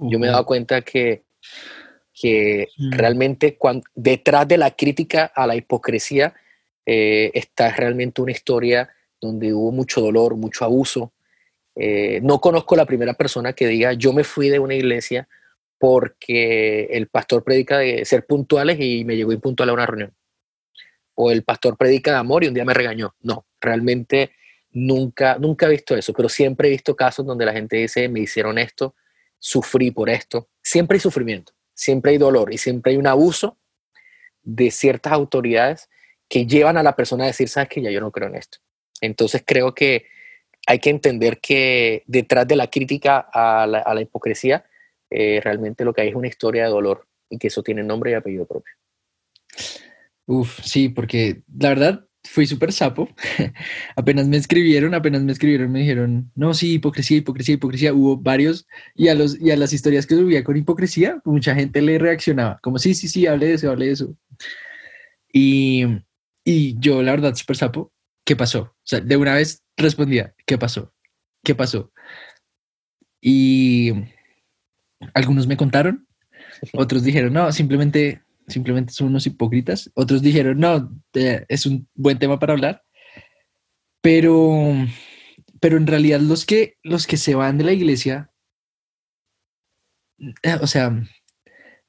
Yo 0.00 0.18
me 0.18 0.28
he 0.28 0.30
dado 0.30 0.46
cuenta 0.46 0.82
que, 0.82 1.24
que 2.12 2.68
realmente 2.90 3.56
cuando, 3.56 3.84
detrás 3.94 4.46
de 4.46 4.58
la 4.58 4.70
crítica 4.76 5.24
a 5.34 5.46
la 5.46 5.56
hipocresía, 5.56 6.34
eh, 6.90 7.30
está 7.34 7.70
realmente 7.70 8.22
una 8.22 8.32
historia 8.32 8.88
donde 9.20 9.52
hubo 9.52 9.70
mucho 9.72 10.00
dolor, 10.00 10.36
mucho 10.36 10.64
abuso. 10.64 11.12
Eh, 11.76 12.18
no 12.22 12.40
conozco 12.40 12.76
la 12.76 12.86
primera 12.86 13.12
persona 13.12 13.52
que 13.52 13.66
diga, 13.66 13.92
yo 13.92 14.14
me 14.14 14.24
fui 14.24 14.48
de 14.48 14.58
una 14.58 14.74
iglesia 14.74 15.28
porque 15.76 16.84
el 16.84 17.08
pastor 17.08 17.44
predica 17.44 17.76
de 17.76 18.06
ser 18.06 18.24
puntuales 18.24 18.78
y 18.80 19.04
me 19.04 19.16
llegó 19.16 19.32
impuntual 19.32 19.68
a 19.68 19.74
una 19.74 19.84
reunión. 19.84 20.14
O 21.14 21.30
el 21.30 21.44
pastor 21.44 21.76
predica 21.76 22.12
de 22.12 22.16
amor 22.16 22.42
y 22.42 22.48
un 22.48 22.54
día 22.54 22.64
me 22.64 22.72
regañó. 22.72 23.14
No, 23.20 23.44
realmente 23.60 24.32
nunca, 24.70 25.36
nunca 25.38 25.66
he 25.66 25.70
visto 25.70 25.94
eso, 25.94 26.14
pero 26.14 26.30
siempre 26.30 26.68
he 26.68 26.70
visto 26.70 26.96
casos 26.96 27.26
donde 27.26 27.44
la 27.44 27.52
gente 27.52 27.76
dice, 27.76 28.08
me 28.08 28.20
hicieron 28.20 28.56
esto, 28.56 28.94
sufrí 29.38 29.90
por 29.90 30.08
esto. 30.08 30.48
Siempre 30.62 30.96
hay 30.96 31.00
sufrimiento, 31.00 31.52
siempre 31.74 32.12
hay 32.12 32.18
dolor 32.18 32.50
y 32.50 32.56
siempre 32.56 32.92
hay 32.92 32.96
un 32.96 33.08
abuso 33.08 33.58
de 34.42 34.70
ciertas 34.70 35.12
autoridades 35.12 35.90
que 36.28 36.46
llevan 36.46 36.76
a 36.76 36.82
la 36.82 36.94
persona 36.94 37.24
a 37.24 37.28
decir, 37.28 37.48
sabes 37.48 37.68
que 37.68 37.82
ya 37.82 37.90
yo 37.90 38.00
no 38.00 38.10
creo 38.10 38.28
en 38.28 38.36
esto. 38.36 38.58
Entonces 39.00 39.42
creo 39.46 39.74
que 39.74 40.06
hay 40.66 40.78
que 40.78 40.90
entender 40.90 41.40
que 41.40 42.02
detrás 42.06 42.46
de 42.46 42.56
la 42.56 42.68
crítica 42.68 43.26
a 43.32 43.66
la, 43.66 43.78
a 43.78 43.94
la 43.94 44.02
hipocresía, 44.02 44.64
eh, 45.10 45.40
realmente 45.42 45.84
lo 45.84 45.94
que 45.94 46.02
hay 46.02 46.08
es 46.08 46.14
una 46.14 46.28
historia 46.28 46.64
de 46.64 46.70
dolor 46.70 47.06
y 47.30 47.38
que 47.38 47.48
eso 47.48 47.62
tiene 47.62 47.82
nombre 47.82 48.10
y 48.10 48.14
apellido 48.14 48.46
propio. 48.46 48.74
Uf, 50.26 50.60
sí, 50.62 50.90
porque 50.90 51.42
la 51.58 51.70
verdad 51.70 52.06
fui 52.22 52.46
súper 52.46 52.72
sapo. 52.72 53.08
apenas 53.96 54.28
me 54.28 54.36
escribieron, 54.36 54.94
apenas 54.94 55.22
me 55.22 55.32
escribieron, 55.32 55.72
me 55.72 55.80
dijeron, 55.80 56.30
no, 56.34 56.52
sí, 56.52 56.74
hipocresía, 56.74 57.18
hipocresía, 57.18 57.54
hipocresía. 57.54 57.94
Hubo 57.94 58.16
varios 58.16 58.66
y 58.94 59.08
a, 59.08 59.14
los, 59.14 59.40
y 59.40 59.50
a 59.50 59.56
las 59.56 59.72
historias 59.72 60.06
que 60.06 60.16
subía 60.16 60.44
con 60.44 60.56
hipocresía, 60.56 61.20
mucha 61.24 61.54
gente 61.54 61.80
le 61.80 61.98
reaccionaba, 61.98 62.58
como, 62.62 62.78
sí, 62.78 62.94
sí, 62.94 63.08
sí, 63.08 63.26
hable 63.26 63.46
de 63.46 63.54
eso, 63.54 63.70
hable 63.70 63.86
de 63.86 63.92
eso. 63.92 64.14
Y, 65.32 65.84
y 66.50 66.78
yo, 66.78 67.02
la 67.02 67.10
verdad, 67.10 67.34
súper 67.34 67.58
sapo, 67.58 67.92
¿qué 68.24 68.34
pasó? 68.34 68.60
O 68.60 68.82
sea, 68.82 69.00
de 69.00 69.18
una 69.18 69.34
vez 69.34 69.62
respondía, 69.76 70.34
¿qué 70.46 70.56
pasó? 70.56 70.94
¿Qué 71.44 71.54
pasó? 71.54 71.92
Y 73.20 73.92
algunos 75.12 75.46
me 75.46 75.58
contaron, 75.58 76.08
otros 76.72 77.04
dijeron, 77.04 77.34
no, 77.34 77.52
simplemente, 77.52 78.22
simplemente 78.46 78.94
son 78.94 79.08
unos 79.08 79.26
hipócritas. 79.26 79.90
Otros 79.92 80.22
dijeron, 80.22 80.58
no, 80.58 80.90
es 81.12 81.66
un 81.66 81.86
buen 81.94 82.18
tema 82.18 82.38
para 82.38 82.54
hablar. 82.54 82.82
Pero, 84.00 84.72
pero 85.60 85.76
en 85.76 85.86
realidad 85.86 86.20
los 86.20 86.46
que, 86.46 86.78
los 86.82 87.06
que 87.06 87.18
se 87.18 87.34
van 87.34 87.58
de 87.58 87.64
la 87.64 87.74
iglesia, 87.74 88.32
eh, 90.42 90.56
o 90.62 90.66
sea, 90.66 90.98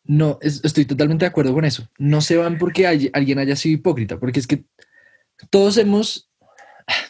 no, 0.10 0.40
estoy 0.42 0.86
totalmente 0.86 1.24
de 1.24 1.30
acuerdo 1.30 1.54
con 1.54 1.66
eso. 1.66 1.88
No 2.00 2.20
se 2.22 2.36
van 2.36 2.58
porque 2.58 2.88
alguien 2.88 3.38
haya 3.38 3.56
sido 3.56 3.76
hipócrita, 3.76 4.20
porque 4.20 4.40
es 4.40 4.48
que 4.48 4.64
todos 5.52 5.78
hemos, 5.78 6.32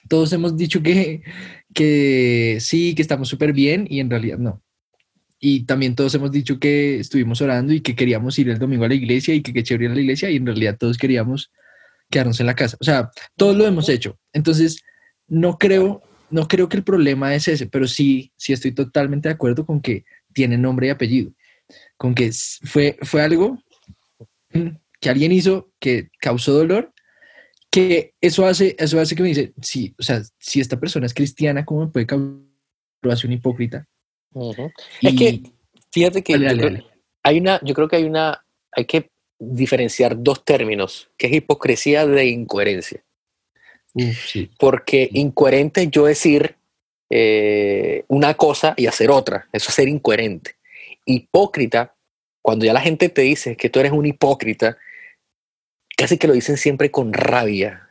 todos 0.09 0.33
hemos 0.33 0.57
dicho 0.57 0.83
que, 0.83 1.21
que 1.73 2.57
sí, 2.59 2.93
que 2.95 3.01
estamos 3.01 3.29
súper 3.29 3.53
bien 3.53 3.87
y 3.89 4.01
en 4.01 4.09
realidad 4.09 4.37
no. 4.37 4.61
Y 5.39 5.63
también 5.63 5.95
todos 5.95 6.13
hemos 6.15 6.29
dicho 6.29 6.59
que 6.59 6.99
estuvimos 6.99 7.41
orando 7.41 7.71
y 7.71 7.79
que 7.79 7.95
queríamos 7.95 8.37
ir 8.37 8.49
el 8.49 8.59
domingo 8.59 8.83
a 8.83 8.89
la 8.89 8.95
iglesia 8.95 9.33
y 9.33 9.41
que 9.41 9.53
qué 9.53 9.63
chévere 9.63 9.89
a 9.89 9.95
la 9.95 10.01
iglesia 10.01 10.29
y 10.29 10.35
en 10.35 10.47
realidad 10.47 10.75
todos 10.77 10.97
queríamos 10.97 11.53
quedarnos 12.09 12.41
en 12.41 12.47
la 12.47 12.55
casa. 12.55 12.75
O 12.81 12.83
sea, 12.83 13.11
todos 13.37 13.55
lo 13.55 13.65
hemos 13.65 13.87
hecho. 13.87 14.19
Entonces, 14.33 14.83
no 15.25 15.57
creo, 15.57 16.01
no 16.29 16.49
creo 16.49 16.67
que 16.67 16.75
el 16.75 16.83
problema 16.83 17.33
es 17.33 17.47
ese, 17.47 17.65
pero 17.65 17.87
sí, 17.87 18.33
sí 18.35 18.51
estoy 18.51 18.73
totalmente 18.73 19.29
de 19.29 19.35
acuerdo 19.35 19.65
con 19.65 19.79
que 19.79 20.03
tiene 20.33 20.57
nombre 20.57 20.87
y 20.87 20.89
apellido 20.89 21.31
con 21.99 22.15
que 22.15 22.31
fue, 22.63 22.97
fue 23.01 23.21
algo 23.21 23.61
que 25.01 25.09
alguien 25.09 25.33
hizo 25.33 25.69
que 25.79 26.09
causó 26.19 26.53
dolor, 26.53 26.93
que 27.69 28.13
eso 28.21 28.47
hace, 28.47 28.75
eso 28.79 28.99
hace 29.01 29.15
que 29.15 29.21
me 29.21 29.29
dice, 29.29 29.53
sí, 29.61 29.93
o 29.99 30.03
sea, 30.03 30.21
si 30.39 30.61
esta 30.61 30.79
persona 30.79 31.05
es 31.05 31.13
cristiana, 31.13 31.65
¿cómo 31.65 31.81
me 31.81 31.91
puede 31.91 32.07
causar 32.07 33.25
un 33.25 33.33
hipócrita? 33.33 33.85
es 35.01 35.15
que, 35.15 35.41
fíjate 35.91 36.23
que 36.23 36.35
hay 37.21 37.39
una, 37.39 37.59
yo 37.63 37.75
creo 37.75 37.89
que 37.89 37.97
hay 37.97 38.05
una, 38.05 38.45
hay 38.71 38.85
que 38.85 39.09
diferenciar 39.37 40.15
dos 40.23 40.45
términos, 40.45 41.09
que 41.17 41.27
es 41.27 41.33
hipocresía 41.33 42.07
de 42.07 42.27
incoherencia. 42.27 43.03
Porque 44.57 45.09
incoherente 45.11 45.89
yo 45.89 46.05
decir 46.05 46.55
eh, 47.09 48.05
una 48.07 48.35
cosa 48.35 48.73
y 48.77 48.85
hacer 48.85 49.11
otra, 49.11 49.49
eso 49.51 49.67
es 49.67 49.75
ser 49.75 49.89
incoherente 49.89 50.58
hipócrita, 51.05 51.95
cuando 52.41 52.65
ya 52.65 52.73
la 52.73 52.81
gente 52.81 53.09
te 53.09 53.21
dice 53.21 53.55
que 53.55 53.69
tú 53.69 53.79
eres 53.79 53.91
un 53.91 54.05
hipócrita, 54.05 54.77
casi 55.97 56.17
que 56.17 56.27
lo 56.27 56.33
dicen 56.33 56.57
siempre 56.57 56.91
con 56.91 57.13
rabia. 57.13 57.89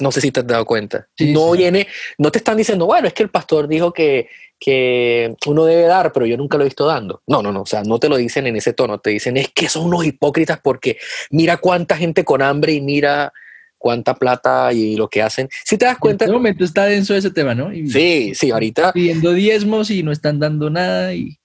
No 0.00 0.10
sé 0.10 0.22
si 0.22 0.30
te 0.30 0.40
has 0.40 0.46
dado 0.46 0.64
cuenta. 0.64 1.08
no 1.18 1.52
viene, 1.52 1.86
no 2.16 2.32
te 2.32 2.38
están 2.38 2.56
diciendo, 2.56 2.86
bueno, 2.86 3.06
es 3.06 3.12
que 3.12 3.22
el 3.22 3.28
pastor 3.28 3.68
dijo 3.68 3.92
que, 3.92 4.28
que 4.58 5.34
uno 5.46 5.66
debe 5.66 5.82
dar, 5.82 6.10
pero 6.12 6.24
yo 6.24 6.38
nunca 6.38 6.56
lo 6.56 6.64
he 6.64 6.68
visto 6.68 6.86
dando. 6.86 7.22
No, 7.26 7.42
no, 7.42 7.52
no, 7.52 7.62
o 7.62 7.66
sea, 7.66 7.82
no 7.82 7.98
te 7.98 8.08
lo 8.08 8.16
dicen 8.16 8.46
en 8.46 8.56
ese 8.56 8.72
tono, 8.72 8.98
te 8.98 9.10
dicen, 9.10 9.36
es 9.36 9.50
que 9.50 9.68
son 9.68 9.84
unos 9.84 10.06
hipócritas 10.06 10.58
porque 10.62 10.96
mira 11.30 11.58
cuánta 11.58 11.98
gente 11.98 12.24
con 12.24 12.40
hambre 12.40 12.72
y 12.72 12.80
mira 12.80 13.32
cuánta 13.76 14.14
plata 14.14 14.72
y 14.72 14.96
lo 14.96 15.08
que 15.08 15.20
hacen. 15.20 15.50
Si 15.64 15.76
te 15.76 15.84
das 15.84 15.98
cuenta... 15.98 16.24
En 16.24 16.30
este 16.30 16.36
momento 16.38 16.64
está 16.64 16.86
denso 16.86 17.14
ese 17.14 17.30
tema, 17.30 17.54
¿no? 17.54 17.70
sí, 17.70 18.32
sí, 18.34 18.50
ahorita... 18.50 18.94
Pidiendo 18.94 19.34
diezmos 19.34 19.90
y 19.90 20.02
no 20.02 20.10
están 20.10 20.38
dando 20.38 20.70
nada 20.70 21.12
y... 21.12 21.38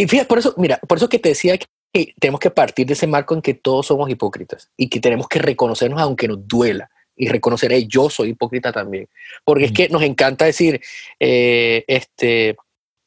Y 0.00 0.08
fíjate, 0.08 0.28
por 0.28 0.38
eso, 0.38 0.54
mira, 0.56 0.78
por 0.78 0.96
eso 0.96 1.10
que 1.10 1.18
te 1.18 1.28
decía 1.28 1.58
que 1.58 2.14
tenemos 2.18 2.40
que 2.40 2.50
partir 2.50 2.86
de 2.86 2.94
ese 2.94 3.06
marco 3.06 3.34
en 3.34 3.42
que 3.42 3.52
todos 3.52 3.88
somos 3.88 4.08
hipócritas 4.08 4.70
y 4.74 4.88
que 4.88 4.98
tenemos 4.98 5.28
que 5.28 5.40
reconocernos 5.40 6.00
aunque 6.00 6.26
nos 6.26 6.48
duela 6.48 6.90
y 7.14 7.28
reconocer, 7.28 7.70
hey, 7.70 7.86
yo 7.86 8.08
soy 8.08 8.30
hipócrita 8.30 8.72
también. 8.72 9.10
Porque 9.44 9.66
es 9.66 9.72
que 9.72 9.90
nos 9.90 10.02
encanta 10.02 10.46
decir, 10.46 10.80
eh, 11.18 11.84
este, 11.86 12.56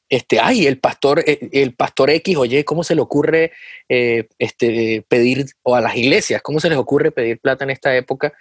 este, 0.07 0.39
ay, 0.39 0.67
el 0.67 0.77
pastor, 0.77 1.23
eh, 1.25 1.50
el 1.51 1.73
pastor 1.73 2.12
X, 2.12 2.38
oye, 2.38 2.63
¿cómo 2.63 2.83
se 2.83 2.93
le 2.93 3.01
ocurre 3.01 3.53
eh, 3.89 4.27
este, 4.38 5.03
pedir, 5.07 5.47
o 5.63 5.73
a 5.73 5.81
las 5.81 5.95
iglesias, 5.95 6.43
¿cómo 6.43 6.59
se 6.59 6.69
les 6.69 6.77
ocurre 6.77 7.09
pedir 7.09 7.39
plata 7.39 7.63
en 7.63 7.71
esta 7.71 7.95
época? 7.95 8.33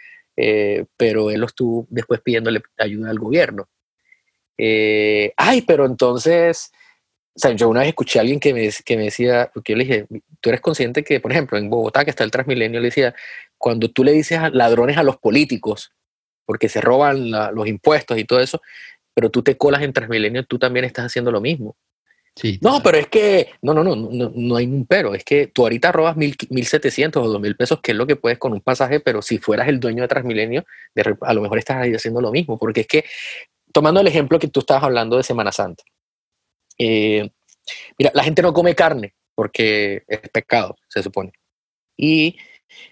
pero 0.96 1.30
él 1.30 1.40
lo 1.40 1.46
estuvo 1.46 1.86
después 1.90 2.22
pidiéndole 2.22 2.62
ayuda 2.78 3.10
al 3.10 3.18
gobierno. 3.18 3.68
ay, 4.56 5.62
pero 5.66 5.84
entonces 5.84 6.72
o 7.34 7.38
sea, 7.38 7.52
yo 7.52 7.68
una 7.68 7.80
vez 7.80 7.90
escuché 7.90 8.18
a 8.18 8.22
alguien 8.22 8.40
que 8.40 8.52
me, 8.52 8.68
que 8.84 8.96
me 8.96 9.04
decía, 9.04 9.50
porque 9.54 9.72
yo 9.72 9.78
le 9.78 9.84
dije, 9.84 10.06
tú 10.40 10.50
eres 10.50 10.60
consciente 10.60 11.02
que, 11.02 11.18
por 11.18 11.32
ejemplo, 11.32 11.56
en 11.56 11.70
Bogotá, 11.70 12.04
que 12.04 12.10
está 12.10 12.24
el 12.24 12.30
Transmilenio, 12.30 12.78
le 12.80 12.88
decía, 12.88 13.14
cuando 13.56 13.90
tú 13.90 14.04
le 14.04 14.12
dices 14.12 14.38
ladrones 14.52 14.98
a 14.98 15.02
los 15.02 15.16
políticos, 15.16 15.92
porque 16.44 16.68
se 16.68 16.80
roban 16.80 17.30
los 17.30 17.66
impuestos 17.66 18.18
y 18.18 18.24
todo 18.24 18.40
eso, 18.40 18.60
pero 19.14 19.30
tú 19.30 19.42
te 19.42 19.56
colas 19.56 19.82
en 19.82 19.92
Transmilenio, 19.94 20.44
tú 20.44 20.58
también 20.58 20.84
estás 20.84 21.06
haciendo 21.06 21.30
lo 21.30 21.40
mismo. 21.40 21.76
Sí, 22.34 22.58
no, 22.62 22.82
pero 22.82 22.96
es 22.96 23.08
que, 23.08 23.50
no, 23.60 23.74
no, 23.74 23.84
no, 23.84 23.94
no, 23.94 24.32
no 24.34 24.56
hay 24.56 24.64
un 24.66 24.86
pero, 24.86 25.14
es 25.14 25.22
que 25.22 25.48
tú 25.48 25.62
ahorita 25.62 25.92
robas 25.92 26.16
mil, 26.16 26.34
mil 26.48 26.66
setecientos 26.66 27.24
o 27.24 27.28
dos 27.28 27.40
mil 27.40 27.56
pesos, 27.56 27.80
que 27.82 27.92
es 27.92 27.96
lo 27.96 28.06
que 28.06 28.16
puedes 28.16 28.38
con 28.38 28.52
un 28.52 28.62
pasaje, 28.62 29.00
pero 29.00 29.20
si 29.20 29.36
fueras 29.38 29.68
el 29.68 29.80
dueño 29.80 30.02
de 30.02 30.08
Transmilenio, 30.08 30.64
a 31.20 31.34
lo 31.34 31.42
mejor 31.42 31.58
estás 31.58 31.76
ahí 31.78 31.94
haciendo 31.94 32.22
lo 32.22 32.30
mismo, 32.30 32.58
porque 32.58 32.82
es 32.82 32.86
que, 32.86 33.04
tomando 33.72 34.00
el 34.00 34.06
ejemplo 34.06 34.38
que 34.38 34.48
tú 34.48 34.60
estabas 34.60 34.84
hablando 34.84 35.18
de 35.18 35.22
Semana 35.22 35.52
Santa, 35.52 35.84
eh, 36.84 37.30
mira, 37.96 38.10
la 38.12 38.24
gente 38.24 38.42
no 38.42 38.52
come 38.52 38.74
carne 38.74 39.14
porque 39.34 40.02
es 40.08 40.28
pecado, 40.30 40.76
se 40.88 41.02
supone. 41.02 41.32
Y 41.96 42.36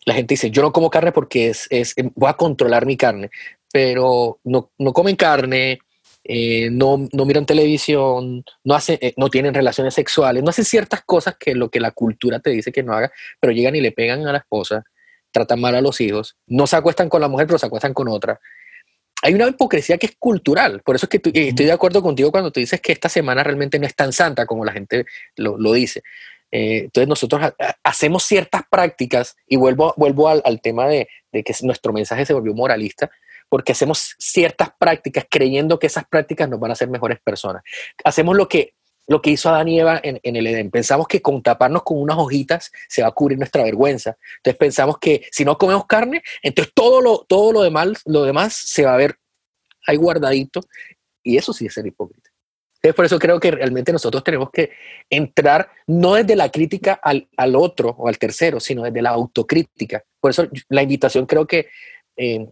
la 0.05 0.15
gente 0.15 0.35
dice, 0.35 0.51
yo 0.51 0.63
no 0.63 0.73
como 0.73 0.91
carne 0.91 1.11
porque 1.11 1.49
es, 1.49 1.67
es 1.71 1.95
voy 2.15 2.31
a 2.31 2.35
controlar 2.35 2.87
mi 2.87 2.97
carne, 2.97 3.31
pero 3.73 4.39
no, 4.45 4.71
no 4.79 4.93
comen 4.93 5.17
carne, 5.17 5.81
eh, 6.23 6.69
no, 6.71 7.09
no, 7.13 7.25
miran 7.25 7.47
televisión, 7.47 8.45
no, 8.63 8.75
hace, 8.75 8.99
eh, 9.01 9.15
no 9.17 9.29
tienen 9.29 9.55
relaciones 9.55 9.95
sexuales, 9.95 10.43
no 10.43 10.51
hacen 10.51 10.65
ciertas 10.65 11.03
cosas 11.03 11.37
que 11.39 11.55
lo 11.55 11.69
que 11.71 11.81
la 11.81 11.91
cultura 11.91 12.39
te 12.39 12.51
dice 12.51 12.71
que 12.71 12.83
no 12.83 12.93
haga, 12.93 13.11
pero 13.41 13.53
llegan 13.53 13.75
y 13.75 13.81
le 13.81 13.91
pegan 13.91 14.27
a 14.27 14.33
la 14.33 14.39
esposa, 14.39 14.85
tratan 15.33 15.61
mal 15.61 15.75
a 15.75 15.81
los 15.81 16.01
hijos, 16.01 16.37
no 16.47 16.67
se 16.67 16.77
acuestan 16.77 17.09
con 17.09 17.21
la 17.21 17.29
mujer, 17.29 17.47
pero 17.47 17.59
se 17.59 17.67
acuestan 17.67 17.95
con 17.95 18.09
otra, 18.09 18.39
hay 19.23 19.35
una 19.35 19.49
hipocresía 19.49 19.99
que 19.99 20.07
es 20.07 20.17
cultural. 20.19 20.83
Por 20.83 20.97
eso 20.97 21.07
es 21.07 21.11
que 21.11 21.21
estoy 21.49 21.67
de 21.67 21.73
acuerdo 21.73 22.03
contigo 22.03 22.31
cuando 22.31 22.51
tú 22.51 22.61
dices 22.61 22.81
que 22.81 22.93
esta 22.93 23.09
semana 23.09 23.43
realmente 23.43 23.79
no 23.79 23.87
es 23.87 23.95
tan 23.95 24.13
santa 24.13 24.47
como 24.47 24.65
la 24.65 24.73
gente 24.73 25.05
lo, 25.37 25.73
dice. 25.73 26.03
Eh, 26.51 26.85
entonces 26.85 27.09
nosotros 27.09 27.53
hacemos 27.85 28.25
ciertas 28.25 28.63
prácticas 28.69 29.37
y 29.47 29.57
vuelvo, 29.57 29.95
vuelvo 29.97 30.29
al, 30.29 30.61
tema 30.61 30.89
de, 30.89 31.09
que 31.33 31.55
nuestro 31.63 31.93
mensaje 31.93 32.27
se 32.27 32.33
volvió 32.33 32.55
moralista 32.55 33.11
porque 33.49 33.73
hacemos 33.73 34.15
ciertas 34.19 34.71
prácticas 34.79 35.27
creyendo 35.29 35.79
que 35.79 35.89
esas 35.89 36.05
prácticas 36.07 36.49
nos 36.49 36.61
van 36.61 36.71
a 36.71 36.75
hacer 36.75 36.89
mejores 36.89 37.19
personas. 37.21 37.63
Hacemos 38.05 38.37
lo 38.37 38.49
que, 38.49 38.75
lo 39.07 39.21
que 39.21 39.31
hizo 39.31 39.49
Adán 39.49 39.69
y 39.69 39.81
Eva 39.81 40.01
en, 40.03 40.21
el 40.23 40.47
Edén. 40.47 40.71
Pensamos 40.71 41.09
que 41.09 41.21
con 41.21 41.43
taparnos 41.43 41.83
con 41.83 41.99
unas 42.01 42.17
hojitas 42.17 42.71
se 42.89 43.03
va 43.03 43.09
a 43.09 43.13
cubrir 43.13 43.39
nuestra 43.39 43.65
vergüenza. 43.65 44.17
Entonces 44.37 44.59
pensamos 44.59 44.99
que 44.99 45.27
si 45.33 45.45
no 45.45 45.59
comemos 45.59 45.87
carne, 45.87 46.23
entonces 46.43 46.73
todo 46.75 47.01
lo, 47.01 47.25
todo 47.29 47.53
lo, 47.53 47.63
demás, 47.63 48.03
lo 48.05 48.23
demás 48.23 48.55
se 48.55 48.85
va 48.85 48.95
a 48.95 48.97
ver 48.97 49.17
ahí 49.87 49.97
guardadito. 49.97 50.61
Y 51.23 51.37
eso 51.37 51.53
sí 51.53 51.67
es 51.67 51.75
ser 51.75 51.87
hipócrita. 51.87 52.31
Entonces 52.77 52.95
por 52.95 53.05
eso 53.05 53.19
creo 53.19 53.39
que 53.41 53.51
realmente 53.51 53.93
nosotros 53.93 54.25
tenemos 54.25 54.51
que 54.51 54.71
entrar 55.11 55.71
no 55.87 56.15
desde 56.15 56.35
la 56.35 56.51
crítica 56.51 56.99
al, 57.03 57.29
al 57.37 57.57
otro 57.57 57.95
o 57.99 58.09
al 58.09 58.19
tercero, 58.19 58.59
sino 58.59 58.85
desde 58.85 59.03
la 59.03 59.11
autocrítica. 59.11 60.03
Por 60.19 60.31
eso 60.31 60.49
la 60.69 60.83
invitación 60.83 61.27
creo 61.27 61.47
que 61.47 61.69
eh, 62.17 62.47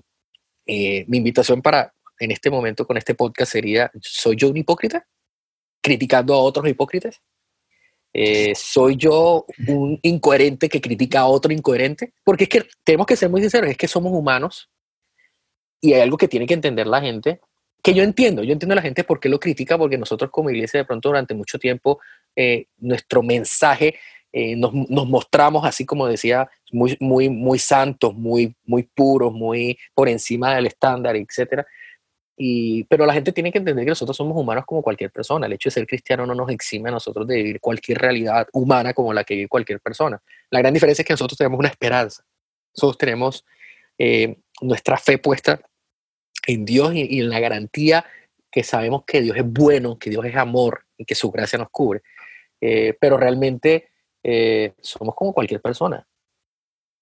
eh, 0.67 1.05
mi 1.09 1.19
invitación 1.19 1.62
para 1.62 1.95
en 2.19 2.31
este 2.31 2.50
momento 2.50 2.87
con 2.87 2.97
este 2.97 3.14
podcast 3.14 3.52
sería, 3.52 3.90
¿soy 4.00 4.37
yo 4.37 4.50
un 4.50 4.57
hipócrita? 4.57 5.07
Criticando 5.88 6.35
a 6.35 6.38
otros 6.38 6.68
hipócritas? 6.68 7.23
Eh, 8.12 8.54
¿Soy 8.54 8.97
yo 8.97 9.47
un 9.66 9.99
incoherente 10.02 10.68
que 10.68 10.80
critica 10.80 11.21
a 11.21 11.26
otro 11.26 11.52
incoherente? 11.52 12.12
Porque 12.25 12.45
es 12.45 12.50
que 12.50 12.66
tenemos 12.85 13.07
que 13.07 13.16
ser 13.16 13.30
muy 13.30 13.40
sinceros, 13.40 13.71
es 13.71 13.76
que 13.78 13.88
somos 13.88 14.12
humanos 14.12 14.68
y 15.80 15.95
hay 15.95 16.02
algo 16.02 16.18
que 16.18 16.28
tiene 16.28 16.47
que 16.47 16.54
entender 16.54 16.87
la 16.87 17.00
gente, 17.00 17.40
que 17.83 17.95
yo 17.95 18.02
entiendo, 18.02 18.42
yo 18.42 18.52
entiendo 18.52 18.75
a 18.75 18.76
la 18.76 18.83
gente 18.83 19.04
por 19.04 19.18
qué 19.18 19.30
lo 19.30 19.40
critica, 19.40 19.78
porque 19.78 19.97
nosotros 19.97 20.30
como 20.30 20.50
iglesia 20.50 20.80
de 20.80 20.85
pronto 20.85 21.09
durante 21.09 21.35
mucho 21.35 21.59
tiempo 21.59 22.00
eh, 22.37 22.66
nuestro 22.78 23.23
mensaje 23.23 23.95
eh, 24.30 24.57
nos, 24.57 24.75
nos, 24.75 25.09
mostramos 25.09 25.64
así 25.64 25.87
como 25.87 26.07
decía, 26.07 26.50
muy, 26.71 26.99
muy, 27.00 27.30
muy 27.30 27.59
santos, 27.59 28.14
muy, 28.14 28.54
muy 28.66 28.83
puros, 28.83 29.33
muy 29.33 29.78
por 29.95 30.09
encima 30.09 30.54
del 30.54 30.66
estándar, 30.66 31.16
etcétera 31.16 31.66
pero 32.88 33.04
la 33.04 33.14
gente 33.14 33.33
tiene 33.33 33.50
que 33.50 33.59
entender 33.59 33.85
que 33.85 33.90
nosotros 33.90 34.16
somos 34.16 34.37
humanos 34.37 34.64
como 34.64 34.80
cualquier 34.80 35.11
persona. 35.11 35.47
El 35.47 35.54
hecho 35.54 35.68
de 35.68 35.73
ser 35.73 35.87
cristiano 35.87 36.25
no 36.25 36.35
nos 36.35 36.49
exime 36.50 36.88
a 36.88 36.92
nosotros 36.92 37.26
de 37.26 37.35
vivir 37.35 37.61
cualquier 37.61 37.99
realidad 37.99 38.47
humana 38.52 38.95
como 38.95 39.12
la 39.12 39.25
que 39.25 39.35
vive 39.35 39.49
cualquier 39.49 39.80
persona. 39.80 40.23
La 40.50 40.61
gran 40.61 40.73
diferencia 40.73 41.02
es 41.02 41.07
que 41.07 41.14
nosotros 41.14 41.37
tenemos 41.37 41.59
una 41.59 41.68
esperanza. 41.68 42.25
Nosotros 42.76 42.99
tenemos 42.99 43.45
eh, 43.99 44.37
nuestra 44.61 44.97
fe 44.99 45.18
puesta 45.18 45.61
en 46.47 46.64
Dios 46.64 46.95
y, 46.95 47.18
en 47.18 47.28
la 47.28 47.40
garantía 47.40 48.04
que 48.52 48.62
sabemos 48.62 49.04
que 49.04 49.21
Dios 49.21 49.37
es 49.37 49.45
bueno, 49.45 49.99
que 49.99 50.11
Dios 50.11 50.25
es 50.25 50.37
amor 50.37 50.85
y 50.97 51.04
que 51.04 51.16
su 51.16 51.33
gracia 51.33 51.59
nos 51.59 51.71
cubre. 51.71 52.02
Eh, 52.61 52.97
pero 53.00 53.16
realmente 53.16 53.88
eh, 54.23 54.75
somos 54.80 55.16
como 55.16 55.33
cualquier 55.33 55.61
persona. 55.61 56.07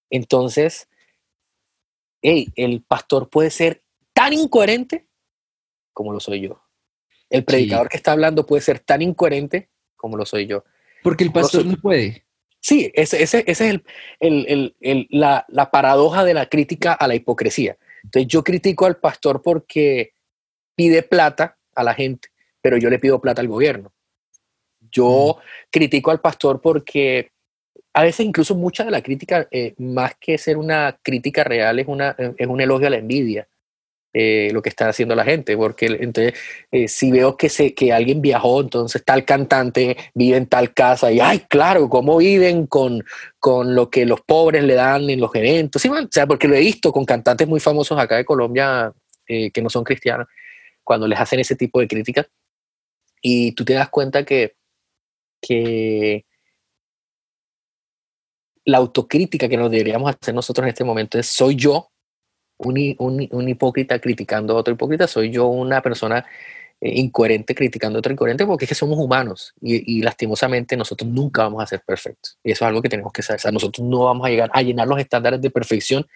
Entonces, 0.08 0.88
el 2.22 2.82
pastor 2.82 3.28
puede 3.28 3.50
ser 3.50 3.82
tan 4.14 4.32
incoherente 4.32 5.05
como 5.96 6.12
lo 6.12 6.20
soy 6.20 6.42
yo. 6.42 6.60
El 7.30 7.44
predicador 7.44 7.88
que 7.88 7.96
está 7.96 8.12
hablando 8.12 8.44
puede 8.44 8.60
ser 8.60 8.80
tan 8.80 9.00
incoherente 9.00 9.70
como 9.96 10.18
lo 10.18 10.26
soy 10.26 10.46
yo. 10.46 10.62
Porque 11.02 11.24
el 11.24 11.32
pastor 11.32 11.64
no, 11.64 11.74
puede. 11.76 12.26
Sí, 12.60 12.92
ese, 12.94 13.22
ese, 13.22 13.44
es 13.46 13.60
el, 13.62 13.82
el, 14.20 14.76
el, 14.82 15.06
la, 15.08 15.46
la, 15.48 15.70
paradoja 15.70 16.22
de 16.22 16.34
la 16.34 16.50
crítica 16.50 16.92
a 16.92 17.08
la 17.08 17.14
hipocresía. 17.14 17.78
Entonces 18.04 18.28
yo 18.28 18.44
critico 18.44 18.84
al 18.84 18.98
pastor 18.98 19.40
porque 19.40 20.12
pide 20.74 21.02
plata 21.02 21.56
a 21.74 21.82
la 21.82 21.94
gente, 21.94 22.28
pero 22.60 22.76
yo 22.76 22.90
le 22.90 22.98
pido 22.98 23.18
plata 23.18 23.40
al 23.40 23.48
gobierno. 23.48 23.94
Yo 24.92 25.38
mm. 25.38 25.42
critico 25.70 26.10
al 26.10 26.20
pastor 26.20 26.60
porque 26.60 27.30
a 27.94 28.02
veces 28.02 28.26
incluso 28.26 28.54
mucha 28.54 28.84
de 28.84 28.90
la 28.90 29.02
crítica, 29.02 29.48
eh, 29.50 29.74
más 29.78 30.14
que 30.20 30.36
ser 30.36 30.58
una 30.58 30.98
crítica 31.02 31.42
real, 31.42 31.78
es, 31.78 31.88
una, 31.88 32.14
es 32.36 32.46
un 32.46 32.60
elogio 32.60 32.88
a 32.88 32.90
la 32.90 32.98
envidia. 32.98 33.48
Eh, 34.18 34.48
lo 34.50 34.62
que 34.62 34.70
está 34.70 34.88
haciendo 34.88 35.14
la 35.14 35.24
gente, 35.24 35.58
porque 35.58 35.84
entonces 36.00 36.32
eh, 36.70 36.88
si 36.88 37.12
veo 37.12 37.36
que, 37.36 37.50
se, 37.50 37.74
que 37.74 37.92
alguien 37.92 38.22
viajó, 38.22 38.62
entonces 38.62 39.04
tal 39.04 39.26
cantante 39.26 39.94
vive 40.14 40.38
en 40.38 40.46
tal 40.46 40.72
casa 40.72 41.12
y, 41.12 41.20
ay, 41.20 41.40
claro, 41.40 41.90
cómo 41.90 42.16
viven 42.16 42.66
con, 42.66 43.04
con 43.38 43.74
lo 43.74 43.90
que 43.90 44.06
los 44.06 44.22
pobres 44.22 44.64
le 44.64 44.72
dan 44.72 45.10
en 45.10 45.20
los 45.20 45.34
eventos, 45.34 45.82
¿sí, 45.82 45.90
o 45.90 46.08
sea, 46.10 46.26
porque 46.26 46.48
lo 46.48 46.54
he 46.54 46.60
visto 46.60 46.92
con 46.92 47.04
cantantes 47.04 47.46
muy 47.46 47.60
famosos 47.60 47.98
acá 47.98 48.16
de 48.16 48.24
Colombia 48.24 48.90
que 49.26 49.62
no 49.62 49.68
son 49.68 49.84
cristianos, 49.84 50.28
cuando 50.82 51.06
les 51.06 51.20
hacen 51.20 51.40
ese 51.40 51.54
tipo 51.54 51.78
de 51.80 51.88
críticas, 51.88 52.26
y 53.20 53.52
tú 53.52 53.66
te 53.66 53.74
das 53.74 53.90
cuenta 53.90 54.24
que, 54.24 54.56
que 55.42 56.24
la 58.64 58.78
autocrítica 58.78 59.46
que 59.46 59.58
nos 59.58 59.70
deberíamos 59.70 60.10
hacer 60.10 60.34
nosotros 60.34 60.64
en 60.64 60.70
este 60.70 60.84
momento 60.84 61.18
es, 61.18 61.26
¿soy 61.26 61.54
yo 61.54 61.90
un, 62.58 63.28
un, 63.30 63.48
hipócrita 63.48 63.98
criticando 63.98 64.54
a 64.54 64.56
otro 64.56 64.74
hipócrita? 64.74 65.06
¿Soy 65.06 65.30
yo 65.30 65.46
una 65.46 65.82
persona 65.82 66.24
eh, 66.80 66.90
incoherente 66.94 67.54
criticando 67.54 67.98
a 67.98 68.00
otro 68.00 68.12
incoherente? 68.12 68.46
Porque 68.46 68.64
es 68.64 68.68
que 68.70 68.74
somos 68.74 68.98
humanos 68.98 69.54
y, 69.60 70.02
lastimosamente 70.02 70.76
nosotros 70.76 71.10
nunca 71.10 71.42
vamos 71.42 71.62
a 71.62 71.66
ser 71.66 71.82
perfectos. 71.86 72.38
Y 72.42 72.52
eso 72.52 72.64
es 72.64 72.68
algo 72.68 72.82
que 72.82 72.88
tenemos 72.88 73.12
que 73.12 73.22
saber. 73.22 73.38
O 73.38 73.42
sea, 73.42 73.50
nosotros 73.52 73.86
no 73.86 74.04
vamos 74.04 74.26
a 74.26 74.30
llegar 74.30 74.50
a 74.52 74.62
llenar 74.62 74.86
los 74.86 74.98
estándares 74.98 75.40
de 75.40 75.50
perfección 75.50 76.06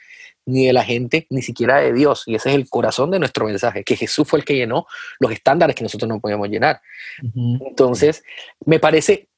ni 0.46 0.66
de 0.66 0.72
la 0.72 0.82
gente, 0.82 1.26
ni 1.30 1.42
siquiera 1.42 1.80
de 1.80 1.92
Dios. 1.92 2.24
Y 2.26 2.34
ese 2.34 2.50
es 2.50 2.54
el 2.54 2.68
corazón 2.68 3.10
de 3.10 3.18
nuestro 3.18 3.44
mensaje, 3.44 3.84
que 3.84 3.96
Jesús 3.96 4.26
fue 4.26 4.38
el 4.38 4.44
que 4.44 4.56
llenó 4.56 4.86
los 5.18 5.30
estándares 5.32 5.76
que 5.76 5.82
nosotros 5.82 6.08
no 6.08 6.20
podemos 6.20 6.48
llenar. 6.48 6.80
Entonces, 7.34 8.24
me 8.64 8.80
parece 8.80 9.28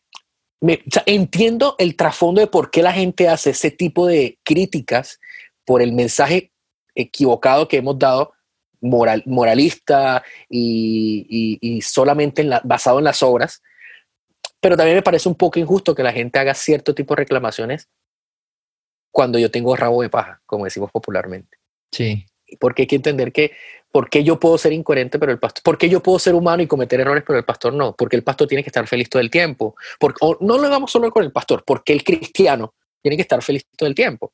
entiendo 1.07 1.75
el 1.79 1.97
trasfondo 1.97 2.41
de 2.41 2.47
por 2.47 2.71
qué 2.71 2.83
la 2.83 2.93
gente 2.93 3.29
hace 3.29 3.51
ese 3.51 3.71
tipo 3.71 4.07
de 4.07 4.39
críticas 4.45 5.21
por 5.65 5.83
el 5.83 5.93
mensaje 5.93 6.52
equivocado 6.95 7.69
que 7.69 7.79
hemos 7.79 7.99
dado, 7.99 8.33
moral, 8.81 9.23
moralista 9.27 10.23
y, 10.49 11.81
solamente 11.83 12.49
basado 12.65 12.99
en 12.99 13.05
las 13.05 13.23
obras. 13.23 13.63
Pero 14.61 14.77
también 14.77 14.97
me 14.97 15.03
parece 15.03 15.29
un 15.29 15.35
poco 15.35 15.59
injusto 15.59 15.95
que 15.95 16.03
la 16.03 16.13
gente 16.13 16.39
haga 16.39 16.55
cierto 16.55 16.95
tipo 16.95 17.15
de 17.15 17.23
reclamaciones 17.23 17.89
cuando 19.11 19.39
yo 19.39 19.51
tengo 19.51 19.77
rabo 19.77 20.03
de 20.03 20.09
paja, 20.09 20.41
como 20.47 20.65
decimos 20.65 20.91
popularmente. 20.91 21.59
Sí. 21.91 22.27
Porque 22.59 22.83
hay 22.83 22.87
que 22.87 22.97
entender 22.97 23.33
que 23.33 23.53
¿Por 23.93 24.09
qué 24.09 24.25
yo 24.25 24.41
puedo 24.41 24.57
ser 24.57 24.73
incoherente, 24.73 25.19
pero 25.19 25.31
el 25.33 25.39
pastor? 25.39 25.63
¿Por 25.63 25.77
qué 25.77 25.91
yo 25.91 26.03
puedo 26.03 26.19
ser 26.19 26.35
humano 26.35 26.63
y 26.63 26.67
cometer 26.67 26.99
errores, 26.99 27.23
pero 27.27 27.39
el 27.39 27.45
pastor 27.45 27.75
no? 27.75 27.95
Porque 27.95 28.17
el 28.17 28.25
pastor 28.25 28.49
tiene 28.49 28.65
que 28.65 28.71
estar 28.71 28.87
feliz 28.89 29.11
todo 29.11 29.21
el 29.21 29.31
tiempo. 29.31 29.77
Porque, 30.01 30.19
no 30.41 30.57
lo 30.57 30.67
hagamos 30.67 30.91
solo 30.91 31.11
con 31.11 31.23
el 31.23 31.31
pastor, 31.31 31.63
porque 31.67 31.93
el 31.93 32.03
cristiano 32.03 32.75
tiene 33.03 33.17
que 33.17 33.23
estar 33.23 33.43
feliz 33.43 33.67
todo 33.77 33.87
el 33.87 33.95
tiempo. 33.95 34.33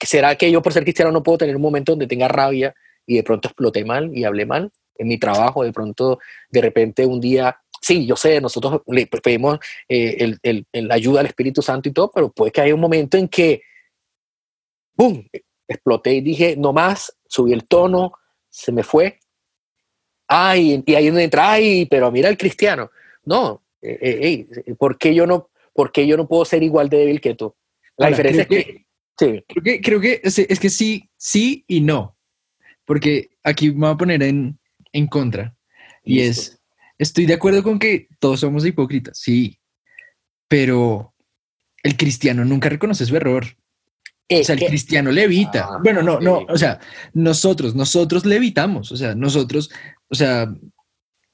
¿Será 0.00 0.36
que 0.36 0.50
yo 0.50 0.62
por 0.62 0.72
ser 0.72 0.84
cristiano 0.84 1.10
no 1.10 1.22
puedo 1.22 1.38
tener 1.38 1.56
un 1.56 1.62
momento 1.62 1.92
donde 1.92 2.06
tenga 2.06 2.28
rabia 2.28 2.74
y 3.06 3.16
de 3.16 3.22
pronto 3.22 3.48
exploté 3.48 3.84
mal 3.84 4.16
y 4.16 4.24
hablé 4.24 4.46
mal 4.46 4.70
en 4.96 5.08
mi 5.08 5.18
trabajo? 5.18 5.64
De 5.64 5.72
pronto, 5.72 6.18
de 6.50 6.60
repente 6.60 7.06
un 7.06 7.20
día, 7.20 7.56
sí, 7.80 8.06
yo 8.06 8.16
sé, 8.16 8.40
nosotros 8.40 8.82
le 8.86 9.06
pedimos 9.06 9.58
eh, 9.88 10.36
la 10.72 10.94
ayuda 10.94 11.20
al 11.20 11.26
Espíritu 11.26 11.62
Santo 11.62 11.88
y 11.88 11.92
todo, 11.92 12.10
pero 12.10 12.30
puede 12.30 12.52
que 12.52 12.60
haya 12.60 12.74
un 12.74 12.80
momento 12.80 13.16
en 13.16 13.28
que, 13.28 13.62
¡boom!, 14.94 15.26
exploté 15.66 16.14
y 16.14 16.20
dije, 16.20 16.56
no 16.56 16.72
más, 16.72 17.16
subí 17.26 17.52
el 17.52 17.66
tono, 17.66 18.12
se 18.48 18.72
me 18.72 18.82
fue. 18.82 19.18
Ay, 20.28 20.82
y 20.86 20.94
ahí 20.94 21.06
donde 21.06 21.24
entra, 21.24 21.52
ay, 21.52 21.86
pero 21.86 22.10
mira 22.10 22.28
el 22.28 22.36
cristiano. 22.36 22.90
No, 23.24 23.62
eh, 23.80 24.46
eh, 24.66 24.74
¿por, 24.76 24.98
qué 24.98 25.14
yo 25.14 25.26
no, 25.26 25.50
¿por 25.72 25.92
yo 25.92 26.16
no 26.16 26.28
puedo 26.28 26.44
ser 26.44 26.62
igual 26.62 26.88
de 26.88 26.98
débil 26.98 27.20
que 27.20 27.34
tú? 27.34 27.54
La 27.96 28.08
diferencia 28.08 28.42
es 28.42 28.48
que, 28.48 28.81
sí. 29.18 29.44
creo 29.48 29.62
que, 29.62 29.80
creo 29.80 30.00
que 30.00 30.20
es, 30.22 30.60
que 30.60 30.70
sí, 30.70 31.10
sí 31.16 31.64
y 31.66 31.80
no. 31.80 32.16
Porque 32.84 33.30
aquí 33.42 33.70
me 33.70 33.86
voy 33.86 33.90
a 33.90 33.96
poner 33.96 34.22
en, 34.22 34.58
en 34.92 35.06
contra. 35.06 35.56
Y 36.04 36.20
es, 36.20 36.60
estoy 36.98 37.26
de 37.26 37.34
acuerdo 37.34 37.62
con 37.62 37.78
que 37.78 38.08
todos 38.18 38.40
somos 38.40 38.66
hipócritas, 38.66 39.18
sí, 39.18 39.60
pero 40.48 41.14
el 41.82 41.96
cristiano 41.96 42.44
nunca 42.44 42.68
reconoce 42.68 43.06
su 43.06 43.16
error 43.16 43.46
o 44.40 44.44
sea, 44.44 44.54
el 44.54 44.64
cristiano 44.64 45.10
levita. 45.10 45.68
Ah, 45.70 45.78
bueno, 45.82 46.02
no, 46.02 46.20
no, 46.20 46.46
o 46.48 46.56
sea, 46.56 46.80
nosotros, 47.12 47.74
nosotros 47.74 48.24
levitamos, 48.24 48.92
o 48.92 48.96
sea, 48.96 49.14
nosotros, 49.14 49.70
o 50.08 50.14
sea, 50.14 50.52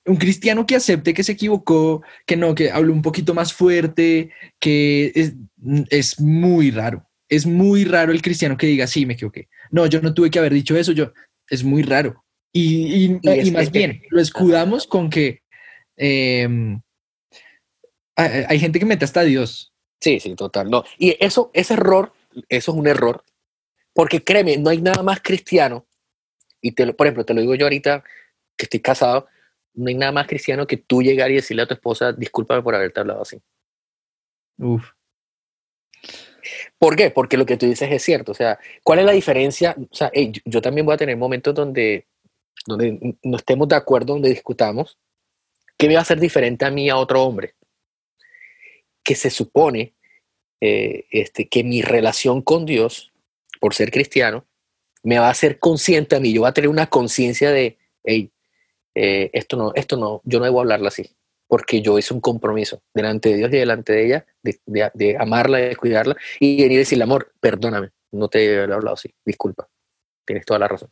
un 0.07 0.17
cristiano 0.17 0.67
que 0.67 0.77
acepte 0.77 1.15
que 1.15 1.23
se 1.23 1.33
equivocó, 1.33 2.03
que 2.27 2.37
no, 2.37 2.55
que 2.55 2.71
habló 2.71 2.93
un 2.93 3.03
poquito 3.03 3.35
más 3.35 3.53
fuerte, 3.53 4.31
que 4.59 5.13
es, 5.15 5.35
es 5.91 6.21
muy 6.21 6.71
raro. 6.71 7.08
Es 7.29 7.47
muy 7.47 7.85
raro 7.85 8.13
el 8.13 8.23
cristiano 8.23 8.57
que 8.57 8.67
diga, 8.67 8.87
sí, 8.87 9.07
me 9.07 9.15
equivoqué. 9.15 9.49
No, 9.71 9.87
yo 9.87 10.01
no 10.01 10.15
tuve 10.15 10.31
que 10.31 10.39
haber 10.39 10.55
dicho 10.55 10.77
eso, 10.77 10.93
yo, 10.93 11.13
es 11.49 11.65
muy 11.65 11.83
raro. 11.83 12.25
Y, 12.53 13.05
y, 13.05 13.51
más 13.51 13.71
bien, 13.71 14.03
lo 14.11 14.21
escudamos 14.21 14.87
con 14.87 15.11
que 15.11 15.43
em, 15.97 16.81
hay, 18.17 18.59
gente 18.59 18.79
que 18.79 18.87
mete 18.87 19.05
hasta 19.05 19.21
a 19.21 19.25
Dios. 19.25 19.73
Sí, 20.01 20.19
sí, 20.19 20.35
total. 20.35 20.71
No. 20.71 20.85
Y 20.97 21.17
eso, 21.21 21.51
ese 21.53 21.75
error 21.75 22.13
eso 22.49 22.73
es 22.73 22.79
un 22.79 22.87
error, 22.87 23.25
porque 23.93 24.23
créeme, 24.23 24.57
no 24.57 24.71
hay 24.71 24.81
nada 24.81 25.03
más 25.03 25.21
cristiano, 25.21 25.87
y 26.61 26.73
te 26.73 26.93
por 26.93 27.07
ejemplo, 27.07 27.25
te 27.25 27.35
lo 27.35 27.41
digo 27.41 27.55
yo 27.55 27.67
ahorita 27.67 28.05
que 28.57 28.65
estoy 28.65 28.81
casado, 28.81 29.27
no 29.75 29.89
hay 29.89 29.95
nada 29.95 30.13
más 30.13 30.27
cristiano 30.27 30.67
que 30.67 30.77
tú 30.77 31.03
llegar 31.03 31.31
y 31.31 31.37
decirle 31.37 31.63
a 31.63 31.67
tu 31.67 31.75
esposa, 31.75 32.13
discúlpame 32.13 32.63
por 32.63 32.75
haberte 32.75 33.01
hablado 33.01 33.23
así. 33.23 33.41
Uf. 34.59 34.91
¿Por 36.79 36.97
qué? 36.97 37.11
Porque 37.11 37.37
lo 37.37 37.47
que 37.47 37.57
tú 37.57 37.67
dices 37.67 37.91
es 37.91 38.03
cierto. 38.03 38.33
O 38.33 38.35
sea, 38.35 38.59
¿cuál 38.83 39.01
es 39.01 39.05
la 39.05 39.13
diferencia? 39.13 39.77
O 39.91 39.95
sea, 39.95 40.11
yo 40.45 40.63
también 40.63 40.87
voy 40.87 40.95
a 40.95 40.99
tener 40.99 41.17
momentos 41.17 41.55
donde, 41.55 42.07
donde 42.67 43.17
no 43.23 43.37
estemos 43.37 43.69
de 43.69 43.77
acuerdo, 43.77 44.15
donde 44.15 44.31
discutamos. 44.31 44.99
¿Qué 45.77 45.89
me 45.89 45.95
va 45.95 46.01
a 46.01 46.03
hacer 46.03 46.19
diferente 46.21 46.65
a 46.65 46.71
mí 46.71 46.91
a 46.91 46.97
otro 46.97 47.23
hombre? 47.23 47.55
Que 49.03 49.15
se 49.15 49.31
supone 49.31 49.95
eh, 50.61 51.07
este, 51.11 51.49
que 51.49 51.63
mi 51.63 51.83
relación 51.83 52.43
con 52.43 52.67
Dios, 52.67 53.13
por 53.61 53.75
ser 53.75 53.91
cristiano, 53.93 54.45
me 55.05 55.19
va 55.19 55.29
a 55.29 55.31
hacer 55.31 55.59
consciente 55.59 56.17
a 56.17 56.21
mí, 56.21 56.33
yo 56.33 56.41
voy 56.41 56.51
a 56.51 56.53
tener 56.53 56.69
una 56.69 56.89
conciencia 56.89 57.51
de, 57.53 57.79
hey, 58.03 58.33
eh, 58.97 59.31
esto 59.33 59.57
no, 59.57 59.73
esto 59.77 59.97
no, 59.97 60.21
yo 60.25 60.41
no 60.41 60.45
debo 60.47 60.61
hablarla 60.61 60.89
así, 60.89 61.09
porque 61.49 61.83
yo 61.83 61.99
hice 61.99 62.15
un 62.15 62.21
compromiso 62.21 62.83
delante 62.95 63.31
de 63.31 63.37
Dios 63.39 63.53
y 63.53 63.57
delante 63.57 63.93
de 63.93 64.07
ella, 64.07 64.27
de, 64.43 64.61
de, 64.95 65.17
amarla, 65.19 65.59
de 65.59 65.75
cuidarla, 65.75 66.17
y 66.39 66.57
venir 66.57 66.73
y 66.73 66.77
decirle, 66.77 67.05
amor, 67.05 67.33
perdóname, 67.41 67.91
no 68.13 68.29
te 68.29 68.45
he 68.45 68.63
hablado 68.63 68.93
así, 68.93 69.13
disculpa, 69.25 69.69
tienes 70.25 70.45
toda 70.45 70.61
la 70.61 70.69
razón. 70.69 70.91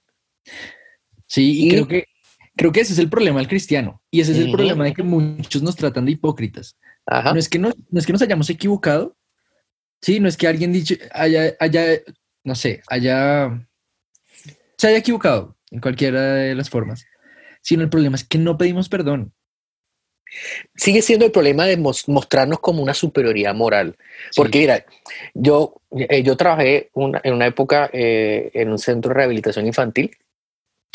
Sí, 1.27 1.67
y, 1.67 1.71
creo 1.71 1.87
que 1.87 2.07
creo 2.57 2.73
que 2.73 2.81
ese 2.81 2.95
es 2.95 2.99
el 2.99 3.11
problema 3.11 3.39
del 3.39 3.49
cristiano, 3.49 4.03
y 4.11 4.21
ese 4.21 4.33
es 4.33 4.39
el 4.39 4.51
problema 4.51 4.85
de 4.85 4.95
que 4.95 5.03
muchos 5.03 5.63
nos 5.63 5.77
tratan 5.77 6.07
de 6.07 6.13
hipócritas. 6.13 6.77
No, 7.07 7.37
es 7.37 7.49
que 7.49 7.59
no 7.59 7.71
es 7.93 8.07
que 8.07 8.13
nos 8.13 8.23
hayamos 8.23 8.51
equivocado, 8.51 9.17
Sí, 10.03 10.21
no 10.21 10.29
es 10.29 10.37
que 10.37 10.47
alguien 10.47 10.73
dicho, 10.73 10.95
haya, 11.13 11.55
haya, 11.59 12.01
no 12.45 12.55
sé, 12.55 12.83
haya, 12.89 13.67
se 14.77 14.89
haya 14.89 14.99
equivocado 14.99 15.57
en 15.71 15.81
cualquiera 15.81 16.35
de 16.35 16.55
las 16.55 16.71
formas, 16.71 17.07
sino 17.63 17.83
el 17.83 17.91
problema 17.91 18.17
es 18.17 18.25
que 18.25 18.39
no 18.39 18.59
pedimos 18.59 18.89
perdón. 18.89 19.33
Sigue 20.75 21.03
siendo 21.03 21.25
el 21.25 21.33
problema 21.33 21.67
de 21.67 21.77
mostrarnos 21.77 22.61
como 22.61 22.83
una 22.83 22.95
superioridad 22.95 23.55
moral. 23.55 23.97
Porque 24.35 24.59
mira, 24.59 24.85
yo, 25.35 25.75
eh, 25.97 26.23
yo 26.23 26.37
trabajé 26.37 26.91
en 26.95 27.35
una 27.35 27.47
época 27.47 27.89
eh, 27.93 28.51
en 28.55 28.71
un 28.71 28.79
centro 28.79 29.11
de 29.11 29.15
rehabilitación 29.15 29.67
infantil 29.67 30.17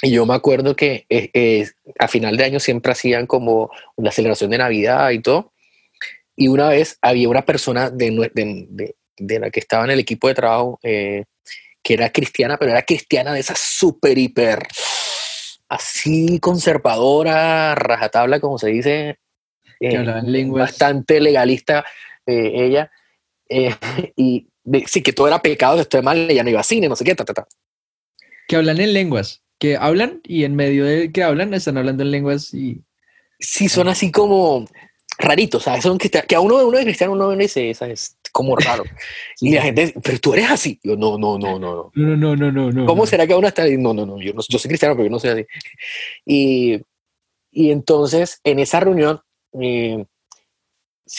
y 0.02 0.12
yo 0.12 0.26
me 0.26 0.34
acuerdo 0.34 0.76
que 0.76 1.06
eh, 1.10 1.70
a 2.00 2.08
final 2.08 2.36
de 2.36 2.44
año 2.44 2.60
siempre 2.60 2.92
hacían 2.92 3.28
como 3.28 3.72
una 3.96 4.12
celebración 4.12 4.52
de 4.52 4.58
Navidad 4.58 5.10
y 5.12 5.20
todo. 5.20 5.54
Y 6.36 6.48
una 6.48 6.70
vez 6.70 6.98
había 7.02 7.30
una 7.30 7.46
persona 7.46 7.90
de, 7.90 8.32
de, 8.34 8.96
de, 9.18 9.40
la 9.40 9.52
que 9.52 9.60
estaba 9.60 9.86
en 9.86 9.92
el 9.92 10.00
equipo 10.00 10.28
de 10.28 10.34
trabajo 10.34 10.80
que 10.82 11.94
era 11.94 12.12
cristiana, 12.12 12.58
pero 12.58 12.72
era 12.72 12.84
cristiana 12.84 13.34
de 13.34 13.40
esa 13.42 13.56
súper, 13.56 14.18
hiper, 14.18 14.68
así 15.72 16.38
conservadora, 16.40 17.76
rajatabla, 17.76 18.42
como 18.42 18.58
se 18.58 18.68
dice. 18.68 19.20
Eh, 19.80 20.46
bastante 20.50 21.20
legalista 21.20 21.86
eh, 22.26 22.52
ella. 22.56 22.92
y 24.16 24.48
sí, 24.86 25.02
que 25.02 25.14
todo 25.14 25.28
era 25.28 25.42
pecado, 25.42 25.76
que 25.76 25.82
estoy 25.82 26.02
mal, 26.02 26.30
ella 26.30 26.44
no 26.44 26.50
iba 26.50 26.60
a 26.60 26.64
cine, 26.64 26.90
no 26.90 26.96
sé 26.96 27.06
qué, 27.06 27.16
ta, 27.16 27.26
ta, 27.26 27.34
ta. 27.34 27.48
Que 28.48 28.58
hablan 28.58 28.80
en 28.82 28.94
lenguas, 28.94 29.44
que 29.60 29.78
hablan 29.78 30.22
y 30.24 30.44
en 30.44 30.56
medio 30.56 30.86
de 30.86 31.12
que 31.12 31.24
hablan 31.24 31.54
están 31.54 31.78
hablando 31.78 32.04
en 32.04 32.12
lenguas 32.12 32.54
y 32.54 32.82
sí 33.40 33.70
son 33.70 33.88
así 33.88 34.12
como 34.12 34.68
raritos, 35.18 35.64
¿sabes? 35.64 35.84
Son 35.84 35.98
que, 35.98 36.10
que 36.10 36.36
a 36.36 36.42
uno, 36.42 36.68
uno 36.68 36.78
de 36.78 36.84
cristiano 36.84 37.14
uno 37.14 37.32
dice, 37.32 37.70
esa 37.70 37.88
es 37.88 38.18
como 38.32 38.56
raro. 38.56 38.84
Y 39.40 39.54
la 39.56 39.62
gente, 39.62 39.94
pero 40.04 40.20
tú 40.20 40.34
eres 40.34 40.50
así. 40.50 40.80
Yo, 40.84 40.96
no, 40.96 41.18
no, 41.18 41.38
no, 41.38 41.60
no. 41.60 41.92
No, 41.94 42.18
no, 42.18 42.36
no, 42.36 42.52
no, 42.52 42.72
no. 42.72 42.86
¿Cómo 42.86 43.04
no. 43.04 43.08
será 43.08 43.28
que 43.28 43.36
uno 43.36 43.48
está 43.48 43.66
No, 43.68 43.94
no, 43.94 44.06
no, 44.06 44.20
yo, 44.22 44.34
no, 44.34 44.42
yo 44.48 44.60
soy 44.60 44.70
cristiano, 44.70 44.96
pero 44.96 45.06
yo 45.06 45.12
no 45.12 45.20
soy 45.20 45.30
así. 45.32 45.46
Y, 46.26 46.82
y 47.52 47.72
entonces, 47.72 48.40
en 48.44 48.60
esa 48.60 48.80
reunión, 48.80 49.22
eh, 49.60 50.06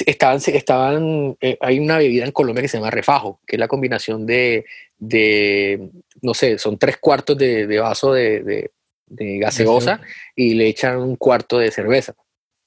estaban, 0.07 0.41
estaban 0.45 1.37
eh, 1.41 1.59
hay 1.61 1.79
una 1.79 1.99
bebida 1.99 2.25
en 2.25 2.33
Colombia 2.33 2.63
que 2.63 2.69
se 2.69 2.79
llama 2.79 2.91
refajo, 2.91 3.41
que 3.47 3.57
es 3.57 3.61
la 3.61 3.69
combinación 3.69 4.27
de, 4.27 4.65
de 4.99 5.91
no 6.23 6.35
sé, 6.35 6.59
son 6.59 6.79
tres 6.79 6.97
cuartos 6.99 7.37
de, 7.37 7.67
de 7.67 7.79
vaso 7.79 8.13
de, 8.13 8.43
de, 8.43 8.71
de 9.07 9.39
gaseosa 9.39 10.01
y 10.35 10.55
le 10.55 10.69
echan 10.69 10.99
un 10.99 11.17
cuarto 11.17 11.59
de 11.59 11.71
cerveza. 11.71 12.15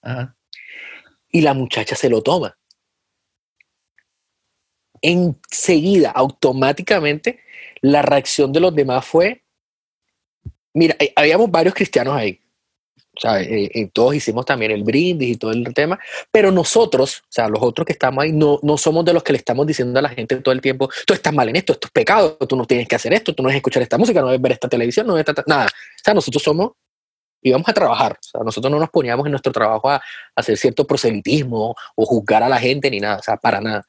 Ajá. 0.01 0.35
Y 1.31 1.41
la 1.41 1.53
muchacha 1.53 1.95
se 1.95 2.09
lo 2.09 2.21
toma. 2.21 2.57
Enseguida, 5.07 6.09
automáticamente, 6.09 7.39
la 7.81 8.01
reacción 8.01 8.51
de 8.51 8.59
los 8.59 8.73
demás 8.73 9.05
fue, 9.05 9.43
mira, 10.73 10.95
eh, 10.97 11.13
habíamos 11.15 11.51
varios 11.51 11.75
cristianos 11.75 12.15
ahí. 12.15 12.41
O 13.15 13.19
sea, 13.19 13.39
eh, 13.39 13.69
eh, 13.71 13.89
todos 13.93 14.15
hicimos 14.15 14.45
también 14.45 14.71
el 14.71 14.83
brindis 14.83 15.29
y 15.29 15.35
todo 15.37 15.51
el 15.51 15.71
tema, 15.75 15.99
pero 16.31 16.49
nosotros, 16.49 17.19
o 17.19 17.27
sea, 17.29 17.47
los 17.47 17.61
otros 17.61 17.85
que 17.85 17.93
estamos 17.93 18.23
ahí, 18.23 18.31
no, 18.31 18.59
no 18.63 18.79
somos 18.79 19.05
de 19.05 19.13
los 19.13 19.21
que 19.21 19.33
le 19.33 19.37
estamos 19.37 19.67
diciendo 19.67 19.99
a 19.99 20.01
la 20.01 20.09
gente 20.09 20.37
todo 20.37 20.53
el 20.53 20.59
tiempo, 20.59 20.89
tú 21.05 21.13
estás 21.13 21.31
mal 21.31 21.47
en 21.49 21.57
esto, 21.57 21.73
esto 21.73 21.85
es 21.85 21.91
pecado, 21.91 22.35
tú 22.37 22.55
no 22.55 22.65
tienes 22.65 22.87
que 22.87 22.95
hacer 22.95 23.13
esto, 23.13 23.35
tú 23.35 23.43
no 23.43 23.49
debes 23.49 23.59
escuchar 23.59 23.83
esta 23.83 23.99
música, 23.99 24.21
no 24.21 24.27
debes 24.27 24.41
ver 24.41 24.53
esta 24.53 24.67
televisión, 24.67 25.05
no 25.05 25.13
debes 25.13 25.35
nada. 25.45 25.67
O 25.67 26.03
sea, 26.03 26.15
nosotros 26.15 26.41
somos, 26.41 26.71
íbamos 27.43 27.69
a 27.69 27.73
trabajar, 27.73 28.13
o 28.13 28.23
sea, 28.23 28.41
nosotros 28.43 28.71
no 28.71 28.79
nos 28.79 28.89
poníamos 28.89 29.27
en 29.27 29.31
nuestro 29.33 29.53
trabajo 29.53 29.87
a, 29.87 29.97
a 29.97 30.01
hacer 30.35 30.57
cierto 30.57 30.87
proselitismo 30.87 31.75
o 31.95 32.05
juzgar 32.05 32.41
a 32.41 32.49
la 32.49 32.57
gente 32.57 32.89
ni 32.89 32.99
nada, 32.99 33.17
o 33.17 33.23
sea, 33.23 33.37
para 33.37 33.61
nada. 33.61 33.85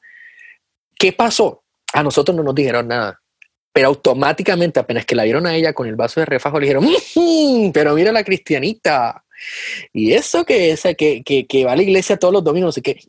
¿Qué 0.97 1.13
pasó? 1.13 1.63
A 1.93 2.03
nosotros 2.03 2.35
no 2.35 2.43
nos 2.43 2.55
dijeron 2.55 2.87
nada. 2.87 3.19
Pero 3.71 3.89
automáticamente, 3.89 4.79
apenas 4.79 5.05
que 5.05 5.15
la 5.15 5.23
vieron 5.23 5.45
a 5.45 5.55
ella 5.55 5.73
con 5.73 5.87
el 5.87 5.95
vaso 5.95 6.19
de 6.19 6.25
refajo, 6.25 6.59
le 6.59 6.65
dijeron, 6.65 6.85
"Mm, 7.15 7.71
pero 7.71 7.93
mira 7.93 8.11
la 8.11 8.23
cristianita. 8.23 9.23
Y 9.93 10.13
eso 10.13 10.43
que, 10.45 10.71
esa, 10.71 10.93
que, 10.95 11.23
que, 11.23 11.45
que 11.45 11.65
va 11.65 11.73
a 11.73 11.75
la 11.75 11.83
iglesia 11.83 12.17
todos 12.17 12.33
los 12.33 12.43
domingos, 12.43 12.69
no 12.69 12.71
sé 12.71 12.81
qué. 12.81 12.99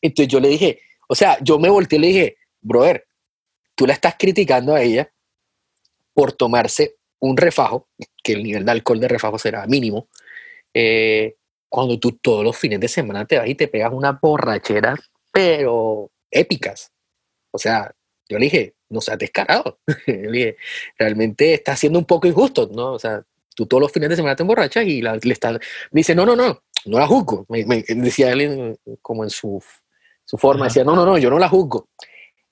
Entonces 0.00 0.32
yo 0.32 0.40
le 0.40 0.48
dije, 0.48 0.80
o 1.08 1.14
sea, 1.14 1.38
yo 1.42 1.58
me 1.58 1.68
volteé 1.68 1.98
y 1.98 2.02
le 2.02 2.06
dije, 2.08 2.36
brother, 2.60 3.06
tú 3.74 3.86
la 3.86 3.92
estás 3.94 4.16
criticando 4.18 4.74
a 4.74 4.82
ella 4.82 5.10
por 6.14 6.32
tomarse 6.32 6.96
un 7.20 7.36
refajo, 7.36 7.88
que 8.22 8.32
el 8.32 8.42
nivel 8.42 8.64
de 8.64 8.72
alcohol 8.72 9.00
de 9.00 9.08
refajo 9.08 9.38
será 9.38 9.66
mínimo, 9.66 10.08
eh, 10.74 11.36
cuando 11.68 11.98
tú 11.98 12.12
todos 12.12 12.44
los 12.44 12.56
fines 12.56 12.80
de 12.80 12.88
semana 12.88 13.26
te 13.26 13.38
vas 13.38 13.48
y 13.48 13.54
te 13.54 13.68
pegas 13.68 13.92
unas 13.92 14.20
borracheras, 14.20 14.98
pero 15.32 16.10
épicas. 16.30 16.92
O 17.50 17.58
sea, 17.58 17.94
yo 18.28 18.38
le 18.38 18.44
dije, 18.46 18.74
no 18.88 19.00
seas 19.00 19.18
descarado. 19.18 19.78
le 20.06 20.30
dije, 20.30 20.56
realmente 20.98 21.54
está 21.54 21.76
siendo 21.76 21.98
un 21.98 22.04
poco 22.04 22.26
injusto, 22.26 22.68
¿no? 22.72 22.92
O 22.92 22.98
sea, 22.98 23.22
tú 23.54 23.66
todos 23.66 23.80
los 23.80 23.92
fines 23.92 24.08
de 24.10 24.16
semana 24.16 24.36
te 24.36 24.42
emborrachas 24.42 24.84
y 24.86 25.02
la, 25.02 25.16
le 25.16 25.32
estás... 25.32 25.54
Me 25.90 26.00
dice, 26.00 26.14
no, 26.14 26.24
no, 26.26 26.36
no, 26.36 26.62
no 26.86 26.98
la 26.98 27.06
juzgo. 27.06 27.46
Me, 27.48 27.64
me- 27.64 27.82
decía 27.82 28.32
él 28.32 28.78
como 29.02 29.24
en 29.24 29.30
su, 29.30 29.62
su 30.24 30.36
forma, 30.38 30.66
Ajá. 30.66 30.68
decía, 30.70 30.84
no, 30.84 30.94
no, 30.94 31.04
no, 31.04 31.18
yo 31.18 31.30
no 31.30 31.38
la 31.38 31.48
juzgo. 31.48 31.88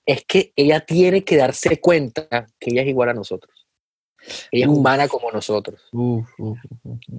Es 0.04 0.24
que 0.24 0.52
ella 0.56 0.80
tiene 0.80 1.24
que 1.24 1.36
darse 1.36 1.80
cuenta 1.80 2.28
que 2.58 2.70
ella 2.70 2.82
es 2.82 2.88
igual 2.88 3.08
a 3.10 3.14
nosotros. 3.14 3.66
Ella 4.50 4.64
es 4.64 4.70
humana 4.70 5.06
como 5.06 5.30
nosotros 5.30 5.88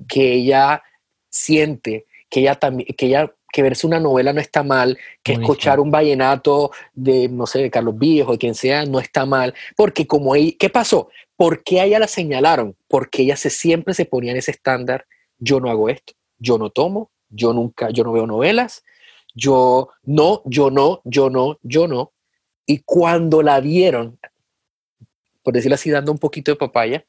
que 0.10 0.34
ella 0.34 0.82
siente 1.30 2.06
que 2.30 2.42
ella 2.42 2.56
también 2.56 2.88
que 2.98 3.06
ella 3.06 3.34
que 3.58 3.64
verse 3.64 3.88
una 3.88 4.00
novela 4.00 4.34
no 4.34 4.40
está 4.40 4.62
mal, 4.62 5.00
que 5.24 5.32
escuchar 5.32 5.80
un 5.80 5.90
vallenato 5.90 6.70
de 6.94 7.28
no 7.28 7.48
sé 7.48 7.58
de 7.58 7.72
Carlos 7.72 7.98
Viejo, 7.98 8.34
de 8.34 8.38
quien 8.38 8.54
sea, 8.54 8.86
no 8.86 9.00
está 9.00 9.26
mal, 9.26 9.56
porque 9.76 10.06
como 10.06 10.36
ella, 10.36 10.54
¿qué 10.60 10.70
pasó? 10.70 11.10
¿Por 11.36 11.64
qué 11.64 11.82
a 11.82 11.86
ella 11.86 11.98
la 11.98 12.08
señalaron? 12.08 12.76
Porque 12.88 13.24
ella 13.24 13.36
se 13.36 13.50
siempre 13.50 13.96
se 13.96 14.06
ponía 14.06 14.30
en 14.30 14.38
ese 14.38 14.52
estándar, 14.52 15.08
yo 15.40 15.60
no 15.60 15.72
hago 15.72 15.90
esto, 15.90 16.14
yo 16.38 16.60
no 16.60 16.70
tomo, 16.70 17.10
yo 17.30 17.52
nunca, 17.52 17.90
yo 17.90 18.04
no 18.04 18.12
veo 18.12 18.28
novelas, 18.28 18.84
yo 19.34 19.90
no, 20.04 20.44
yo 20.46 20.70
no, 20.70 21.02
yo 21.04 21.32
no, 21.32 21.58
yo 21.64 21.88
no. 21.88 22.14
Y 22.68 22.84
cuando 22.86 23.42
la 23.42 23.60
vieron, 23.60 24.20
por 25.42 25.56
decirlo 25.56 25.74
así, 25.74 25.90
dando 25.90 26.12
un 26.12 26.20
poquito 26.20 26.52
de 26.52 26.58
papaya, 26.58 27.06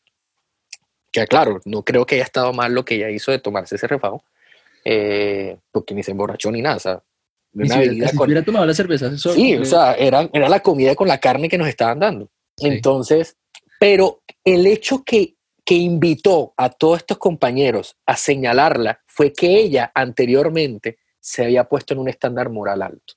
que 1.13 1.27
claro, 1.27 1.61
no 1.67 1.83
creo 1.83 2.07
que 2.07 2.15
haya 2.15 2.25
estado 2.25 2.55
mal 2.55 2.73
lo 2.73 2.87
que 2.87 2.95
ella 2.95 3.11
hizo 3.11 3.33
de 3.33 3.39
tomarse 3.39 3.77
ese 3.77 3.87
refajo, 3.87 4.25
eh, 4.85 5.59
porque 5.71 5.95
ni 5.95 6.03
se 6.03 6.13
emborrachó 6.13 6.51
ni 6.51 6.63
nada, 6.63 6.77
o 6.77 6.81
sea, 6.81 7.03
una 7.55 7.67
si 7.83 7.89
hubiera, 7.89 8.13
con- 8.13 8.27
hubiera 8.27 8.43
tomado 8.45 8.67
la 8.67 8.75
cerveza, 8.75 9.09
eso- 9.09 9.33
Sí, 9.33 9.57
o 9.57 9.65
sea, 9.65 9.95
era, 9.95 10.29
era 10.33 10.49
la 10.49 10.61
comida 10.61 10.95
con 10.95 11.09
la 11.09 11.19
carne 11.19 11.49
que 11.49 11.59
nos 11.59 11.69
estaban 11.69 11.99
dando. 11.99 12.29
Sí. 12.57 12.69
Entonces, 12.69 13.37
pero 13.81 14.23
el 14.45 14.67
hecho 14.67 15.03
que, 15.05 15.35
que 15.65 15.75
invitó 15.75 16.55
a 16.57 16.71
todos 16.71 16.99
estos 16.99 17.19
compañeros 17.19 17.97
a 18.07 18.17
señalarla 18.17 19.01
fue 19.07 19.33
que 19.33 19.57
ella 19.59 19.91
anteriormente 19.95 20.99
se 21.21 21.45
había 21.45 21.65
puesto 21.65 21.95
en 21.95 22.01
un 22.01 22.09
estándar 22.09 22.49
moral 22.51 22.83
alto. 22.83 23.15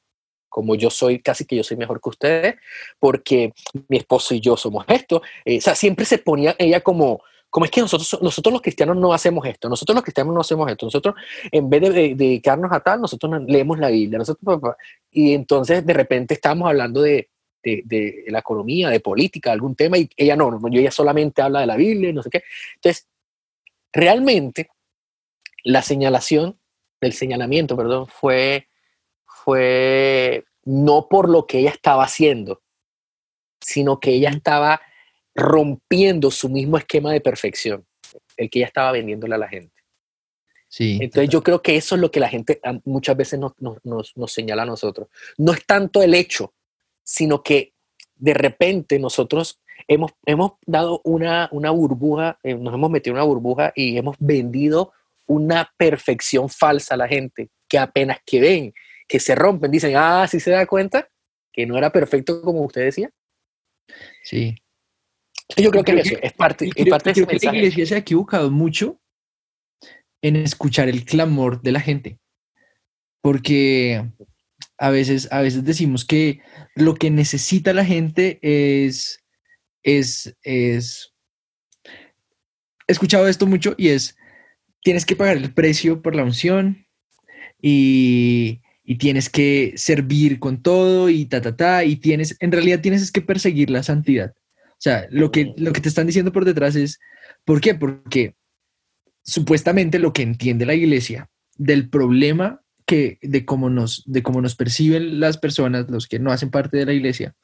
Como 0.49 0.75
yo 0.75 0.89
soy, 0.89 1.19
casi 1.21 1.45
que 1.45 1.55
yo 1.55 1.63
soy 1.63 1.77
mejor 1.77 2.01
que 2.01 2.09
ustedes, 2.09 2.55
porque 2.99 3.53
mi 3.87 3.97
esposo 3.97 4.33
y 4.35 4.41
yo 4.41 4.57
somos 4.57 4.83
esto. 4.89 5.21
Eh, 5.45 5.59
o 5.59 5.61
sea, 5.61 5.75
siempre 5.75 6.03
se 6.05 6.17
ponía 6.17 6.55
ella 6.59 6.81
como, 6.81 7.21
como 7.51 7.65
es 7.65 7.71
que 7.71 7.81
nosotros, 7.81 8.17
nosotros 8.21 8.53
los 8.53 8.61
cristianos 8.61 8.95
no 8.95 9.13
hacemos 9.13 9.45
esto, 9.45 9.69
nosotros 9.69 9.93
los 9.93 10.03
cristianos 10.03 10.33
no 10.33 10.39
hacemos 10.39 10.71
esto, 10.71 10.85
nosotros 10.87 11.15
en 11.51 11.69
vez 11.69 11.81
de, 11.81 11.89
de 11.91 12.15
dedicarnos 12.15 12.71
a 12.71 12.79
tal, 12.79 13.01
nosotros 13.01 13.29
no- 13.29 13.39
leemos 13.39 13.77
la 13.77 13.89
Biblia, 13.89 14.17
nosotros, 14.17 14.59
y 15.11 15.33
entonces 15.33 15.85
de 15.85 15.93
repente 15.93 16.33
estábamos 16.33 16.69
hablando 16.69 17.01
de, 17.01 17.29
de, 17.61 17.83
de 17.85 18.23
la 18.29 18.39
economía, 18.39 18.89
de 18.89 19.01
política, 19.01 19.51
algún 19.51 19.75
tema, 19.75 19.97
y 19.97 20.09
ella 20.15 20.35
no, 20.37 20.49
no, 20.49 20.59
ella 20.71 20.91
solamente 20.91 21.41
habla 21.41 21.59
de 21.59 21.67
la 21.67 21.75
Biblia 21.75 22.09
y 22.09 22.13
no 22.13 22.23
sé 22.23 22.29
qué. 22.29 22.43
Entonces, 22.75 23.07
realmente, 23.91 24.69
la 25.65 25.81
señalación, 25.81 26.57
el 27.01 27.13
señalamiento, 27.13 27.75
perdón, 27.75 28.07
fue, 28.07 28.67
fue 29.25 30.45
no 30.63 31.07
por 31.09 31.29
lo 31.29 31.47
que 31.47 31.59
ella 31.59 31.71
estaba 31.71 32.05
haciendo, 32.05 32.61
sino 33.59 33.99
que 33.99 34.11
ella 34.11 34.29
estaba 34.29 34.81
rompiendo 35.35 36.31
su 36.31 36.49
mismo 36.49 36.77
esquema 36.77 37.11
de 37.13 37.21
perfección, 37.21 37.85
el 38.37 38.49
que 38.49 38.59
ella 38.59 38.67
estaba 38.67 38.91
vendiéndole 38.91 39.35
a 39.35 39.39
la 39.39 39.47
gente. 39.47 39.73
Sí, 40.67 40.99
Entonces 41.01 41.29
yo 41.29 41.43
creo 41.43 41.61
que 41.61 41.75
eso 41.75 41.95
es 41.95 42.01
lo 42.01 42.11
que 42.11 42.19
la 42.21 42.29
gente 42.29 42.59
ah, 42.63 42.79
muchas 42.85 43.17
veces 43.17 43.37
nos, 43.39 43.51
nos- 43.59 44.15
nos- 44.15 44.31
señala 44.33 44.63
a 44.63 44.65
nosotros. 44.65 45.09
No 45.37 45.51
es 45.51 45.65
tanto 45.65 46.01
el 46.01 46.13
hecho, 46.13 46.53
sino 47.03 47.43
que 47.43 47.73
de 48.15 48.33
repente 48.33 48.97
nosotros 48.99 49.59
hemos, 49.87 50.11
hemos 50.25 50.53
dado 50.65 51.01
una, 51.03 51.49
una 51.51 51.71
burbuja, 51.71 52.39
eh, 52.43 52.55
nos 52.55 52.73
hemos 52.73 52.89
metido 52.89 53.15
una 53.15 53.23
burbuja 53.23 53.73
y 53.75 53.97
hemos 53.97 54.15
vendido 54.19 54.93
una 55.25 55.73
perfección 55.75 56.47
falsa 56.49 56.93
a 56.93 56.97
la 56.97 57.07
gente, 57.07 57.49
que 57.67 57.77
apenas 57.77 58.19
que 58.25 58.39
ven, 58.39 58.73
que 59.07 59.19
se 59.19 59.35
rompen, 59.35 59.71
dicen, 59.71 59.93
ah, 59.97 60.25
sí 60.29 60.39
se 60.39 60.51
da 60.51 60.65
cuenta 60.65 61.09
que 61.51 61.65
no 61.65 61.77
era 61.77 61.91
perfecto 61.91 62.41
como 62.41 62.61
usted 62.61 62.83
decía. 62.85 63.09
sí. 64.23 64.55
Yo 65.57 65.71
creo 65.71 65.83
que 65.83 65.91
Creo 65.91 66.03
es 66.03 66.11
eso, 66.11 66.19
que- 66.19 66.27
es 66.27 66.33
parte, 66.33 66.65
es 66.67 66.73
creo, 66.73 66.87
parte 66.89 67.09
de 67.09 67.13
creo 67.13 67.27
ese 67.27 67.39
que 67.39 67.45
la 67.47 67.57
iglesia 67.57 67.85
se 67.85 67.95
ha 67.95 67.99
equivocado 67.99 68.51
mucho 68.51 68.99
en 70.21 70.35
escuchar 70.35 70.87
el 70.89 71.03
clamor 71.05 71.61
de 71.61 71.71
la 71.71 71.79
gente. 71.79 72.19
Porque 73.21 74.09
a 74.77 74.89
veces, 74.89 75.27
a 75.31 75.41
veces 75.41 75.63
decimos 75.63 76.05
que 76.05 76.41
lo 76.75 76.95
que 76.95 77.09
necesita 77.11 77.73
la 77.73 77.85
gente 77.85 78.39
es, 78.41 79.23
es, 79.83 80.35
es, 80.43 81.13
he 82.87 82.91
escuchado 82.91 83.27
esto 83.27 83.45
mucho 83.45 83.75
y 83.77 83.89
es, 83.89 84.17
tienes 84.83 85.05
que 85.05 85.15
pagar 85.15 85.37
el 85.37 85.53
precio 85.53 86.01
por 86.01 86.15
la 86.15 86.23
unción 86.23 86.87
y, 87.61 88.61
y 88.83 88.95
tienes 88.97 89.29
que 89.29 89.73
servir 89.75 90.39
con 90.39 90.61
todo 90.63 91.09
y 91.09 91.25
ta, 91.25 91.41
ta, 91.41 91.55
ta, 91.55 91.83
y 91.83 91.97
tienes, 91.97 92.35
en 92.39 92.51
realidad 92.51 92.81
tienes 92.81 93.01
es 93.03 93.11
que 93.11 93.21
perseguir 93.21 93.69
la 93.69 93.83
santidad. 93.83 94.33
O 94.81 94.83
sea, 94.83 95.05
lo 95.11 95.31
que, 95.31 95.53
lo 95.57 95.73
que 95.73 95.79
te 95.81 95.89
están 95.89 96.07
diciendo 96.07 96.31
por 96.31 96.43
detrás 96.43 96.75
es, 96.75 96.99
¿por 97.45 97.61
qué? 97.61 97.75
Porque 97.75 98.33
supuestamente 99.23 99.99
lo 99.99 100.11
que 100.11 100.23
entiende 100.23 100.65
la 100.65 100.73
iglesia 100.73 101.29
del 101.55 101.87
problema 101.87 102.63
que, 102.87 103.19
de, 103.21 103.45
cómo 103.45 103.69
nos, 103.69 104.03
de 104.07 104.23
cómo 104.23 104.41
nos 104.41 104.55
perciben 104.55 105.19
las 105.19 105.37
personas, 105.37 105.87
los 105.87 106.07
que 106.07 106.17
no 106.17 106.31
hacen 106.31 106.49
parte 106.49 106.77
de 106.77 106.87
la 106.87 106.93
iglesia, 106.93 107.35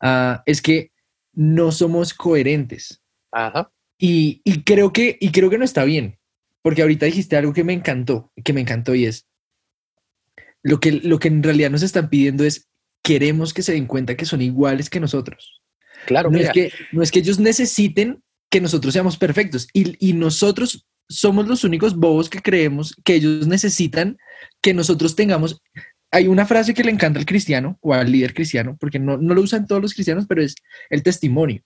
ah, 0.00 0.42
es 0.44 0.60
que 0.60 0.90
no 1.32 1.70
somos 1.70 2.14
coherentes. 2.14 3.00
Ajá. 3.30 3.70
Y, 3.96 4.40
y 4.42 4.64
creo 4.64 4.92
que, 4.92 5.18
y 5.20 5.30
creo 5.30 5.50
que 5.50 5.58
no 5.58 5.64
está 5.64 5.84
bien, 5.84 6.18
porque 6.62 6.82
ahorita 6.82 7.06
dijiste 7.06 7.36
algo 7.36 7.52
que 7.52 7.62
me 7.62 7.74
encantó, 7.74 8.32
que 8.42 8.52
me 8.52 8.60
encantó 8.60 8.96
y 8.96 9.06
es, 9.06 9.28
lo 10.64 10.80
que, 10.80 10.90
lo 10.90 11.20
que 11.20 11.28
en 11.28 11.44
realidad 11.44 11.70
nos 11.70 11.84
están 11.84 12.10
pidiendo 12.10 12.42
es, 12.42 12.68
queremos 13.04 13.54
que 13.54 13.62
se 13.62 13.72
den 13.72 13.86
cuenta 13.86 14.16
que 14.16 14.24
son 14.24 14.42
iguales 14.42 14.90
que 14.90 14.98
nosotros. 14.98 15.61
Claro, 16.06 16.30
No 16.30 16.38
es, 16.38 16.50
que, 16.50 16.72
no 16.92 17.02
es 17.02 17.10
que 17.10 17.20
ellos 17.20 17.38
necesiten 17.38 18.22
que 18.50 18.60
nosotros 18.60 18.92
seamos 18.92 19.16
perfectos 19.16 19.68
y, 19.72 19.96
y 20.06 20.12
nosotros 20.12 20.86
somos 21.08 21.46
los 21.46 21.64
únicos 21.64 21.96
bobos 21.96 22.28
que 22.28 22.40
creemos 22.40 22.94
que 23.04 23.14
ellos 23.14 23.46
necesitan 23.46 24.16
que 24.60 24.74
nosotros 24.74 25.14
tengamos. 25.14 25.60
Hay 26.10 26.28
una 26.28 26.46
frase 26.46 26.74
que 26.74 26.84
le 26.84 26.90
encanta 26.90 27.18
al 27.18 27.26
cristiano 27.26 27.78
o 27.80 27.94
al 27.94 28.10
líder 28.10 28.34
cristiano, 28.34 28.76
porque 28.78 28.98
no, 28.98 29.16
no 29.16 29.34
lo 29.34 29.40
usan 29.40 29.66
todos 29.66 29.80
los 29.80 29.94
cristianos, 29.94 30.26
pero 30.28 30.42
es 30.42 30.54
el 30.90 31.02
testimonio. 31.02 31.62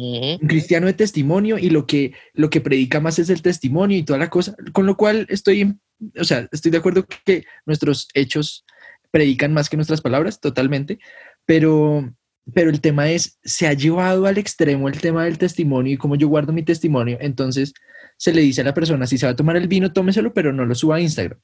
Un 0.00 0.38
cristiano 0.46 0.86
de 0.86 0.92
testimonio 0.92 1.58
y 1.58 1.70
lo 1.70 1.84
que, 1.84 2.12
lo 2.32 2.50
que 2.50 2.60
predica 2.60 3.00
más 3.00 3.18
es 3.18 3.30
el 3.30 3.42
testimonio 3.42 3.98
y 3.98 4.04
toda 4.04 4.20
la 4.20 4.30
cosa, 4.30 4.54
con 4.72 4.86
lo 4.86 4.96
cual 4.96 5.26
estoy, 5.28 5.76
o 6.16 6.22
sea, 6.22 6.48
estoy 6.52 6.70
de 6.70 6.78
acuerdo 6.78 7.04
que 7.24 7.42
nuestros 7.66 8.06
hechos 8.14 8.64
predican 9.10 9.52
más 9.52 9.68
que 9.68 9.76
nuestras 9.76 10.00
palabras, 10.00 10.40
totalmente, 10.40 11.00
pero, 11.44 12.14
pero 12.54 12.70
el 12.70 12.80
tema 12.80 13.10
es, 13.10 13.38
se 13.42 13.66
ha 13.66 13.72
llevado 13.72 14.26
al 14.26 14.38
extremo 14.38 14.88
el 14.88 15.00
tema 15.00 15.24
del 15.24 15.38
testimonio 15.38 15.92
y 15.92 15.96
como 15.96 16.16
yo 16.16 16.28
guardo 16.28 16.52
mi 16.52 16.62
testimonio, 16.62 17.18
entonces 17.20 17.72
se 18.16 18.32
le 18.32 18.42
dice 18.42 18.62
a 18.62 18.64
la 18.64 18.74
persona, 18.74 19.06
si 19.06 19.18
se 19.18 19.26
va 19.26 19.32
a 19.32 19.36
tomar 19.36 19.56
el 19.56 19.68
vino, 19.68 19.92
tómeselo, 19.92 20.32
pero 20.32 20.52
no 20.52 20.64
lo 20.64 20.74
suba 20.74 20.96
a 20.96 21.00
Instagram. 21.00 21.38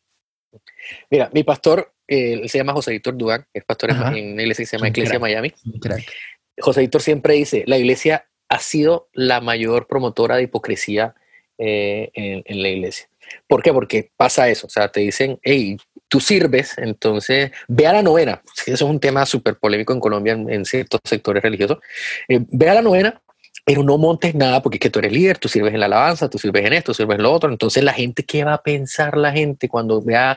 Mira, 1.10 1.30
mi 1.32 1.42
pastor, 1.42 1.92
él 2.06 2.48
se 2.48 2.58
llama 2.58 2.72
José 2.72 2.92
Víctor 2.92 3.16
Dugan, 3.16 3.46
es 3.52 3.64
pastor 3.64 3.90
en 3.90 4.32
una 4.32 4.42
iglesia 4.42 4.62
que 4.62 4.66
se 4.66 4.76
llama 4.76 4.88
Iglesia 4.88 5.18
Miami. 5.18 5.52
José 6.58 6.80
Víctor 6.80 7.02
siempre 7.02 7.34
dice, 7.34 7.64
la 7.66 7.78
iglesia 7.78 8.28
ha 8.48 8.58
sido 8.58 9.08
la 9.12 9.40
mayor 9.40 9.86
promotora 9.86 10.36
de 10.36 10.44
hipocresía 10.44 11.14
eh, 11.58 12.10
en, 12.14 12.62
la 12.62 12.68
iglesia. 12.68 13.08
¿Por 13.46 13.62
qué? 13.62 13.72
Porque 13.72 14.10
pasa 14.16 14.48
eso, 14.48 14.66
o 14.66 14.70
sea, 14.70 14.88
te 14.88 15.00
dicen, 15.00 15.38
hey, 15.42 15.76
tú 16.08 16.20
sirves, 16.20 16.76
entonces 16.78 17.50
ve 17.68 17.86
a 17.86 17.92
la 17.92 18.02
novena. 18.02 18.42
Eso 18.66 18.72
es 18.84 18.90
un 18.90 19.00
tema 19.00 19.26
súper 19.26 19.56
polémico 19.58 19.92
en 19.92 20.00
Colombia 20.00 20.32
en, 20.32 20.64
ciertos 20.64 21.00
sectores 21.04 21.42
religiosos. 21.42 21.78
Eh, 22.28 22.44
ve 22.48 22.70
a 22.70 22.74
la 22.74 22.82
novena, 22.82 23.20
pero 23.64 23.82
no 23.82 23.98
montes 23.98 24.34
nada 24.34 24.62
porque 24.62 24.76
es 24.76 24.80
que 24.80 24.90
tú 24.90 24.98
eres 24.98 25.12
líder, 25.12 25.38
tú 25.38 25.48
sirves 25.48 25.74
en 25.74 25.80
la 25.80 25.86
alabanza, 25.86 26.28
tú 26.28 26.38
sirves 26.38 26.64
en 26.64 26.74
esto, 26.74 26.92
tú 26.92 26.96
sirves 26.96 27.16
en 27.16 27.22
lo 27.22 27.32
otro. 27.32 27.50
Entonces 27.50 27.82
la 27.82 27.92
gente, 27.92 28.24
¿qué 28.24 28.44
va 28.44 28.54
a 28.54 28.62
pensar 28.62 29.16
la 29.16 29.32
gente 29.32 29.68
cuando 29.68 30.02
vea 30.02 30.36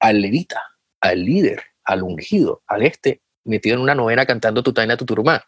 al 0.00 0.20
levita, 0.20 0.62
al 1.00 1.24
líder, 1.24 1.62
al 1.84 2.02
ungido, 2.02 2.62
al 2.66 2.82
este, 2.82 3.22
metido 3.44 3.76
en 3.76 3.82
una 3.82 3.94
novena 3.94 4.26
cantando 4.26 4.62
tu 4.62 4.72
taina, 4.72 4.96
tu 4.96 5.04
turma? 5.04 5.44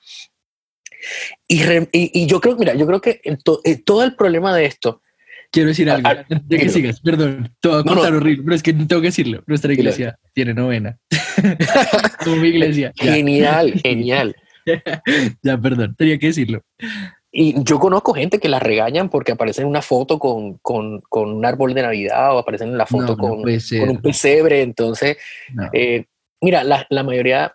Y, 1.46 2.26
yo 2.26 2.40
creo, 2.40 2.56
mira, 2.56 2.74
yo 2.74 2.86
creo 2.86 3.00
que 3.00 3.20
todo 3.84 4.04
el 4.04 4.16
problema 4.16 4.54
de 4.56 4.64
esto. 4.64 5.02
Quiero 5.54 5.68
decir 5.68 5.88
algo, 5.88 6.10
de 6.28 6.58
que 6.58 6.68
sigas, 6.68 7.00
perdón, 7.00 7.48
voy 7.62 7.78
a 7.78 7.84
contar 7.84 8.12
horrible, 8.12 8.42
pero 8.42 8.56
es 8.56 8.62
que 8.64 8.72
tengo 8.72 9.00
que 9.00 9.06
decirlo. 9.06 9.44
Nuestra 9.46 9.72
iglesia 9.72 10.18
tiene 10.32 10.52
novena. 10.52 10.98
Como 12.24 12.36
mi 12.38 12.48
iglesia. 12.48 12.92
Genial, 12.96 13.72
genial. 13.74 14.34
ya, 15.42 15.56
perdón, 15.56 15.94
tenía 15.96 16.18
que 16.18 16.26
decirlo. 16.26 16.60
Y 17.30 17.62
yo 17.62 17.78
conozco 17.78 18.14
gente 18.14 18.40
que 18.40 18.48
la 18.48 18.58
regañan 18.58 19.08
porque 19.08 19.30
aparece 19.30 19.62
en 19.62 19.68
una 19.68 19.80
foto 19.80 20.18
con, 20.18 20.58
con, 20.58 21.00
con, 21.02 21.30
un 21.30 21.46
árbol 21.46 21.72
de 21.72 21.82
Navidad 21.82 22.34
o 22.34 22.38
aparecen 22.38 22.70
en 22.70 22.78
la 22.78 22.86
foto 22.86 23.16
con, 23.16 23.42
con, 23.42 23.88
un 23.88 24.02
pesebre. 24.02 24.60
Entonces, 24.60 25.18
eh, 25.72 26.06
mira, 26.40 26.64
la, 26.64 26.84
la 26.90 27.04
mayoría 27.04 27.54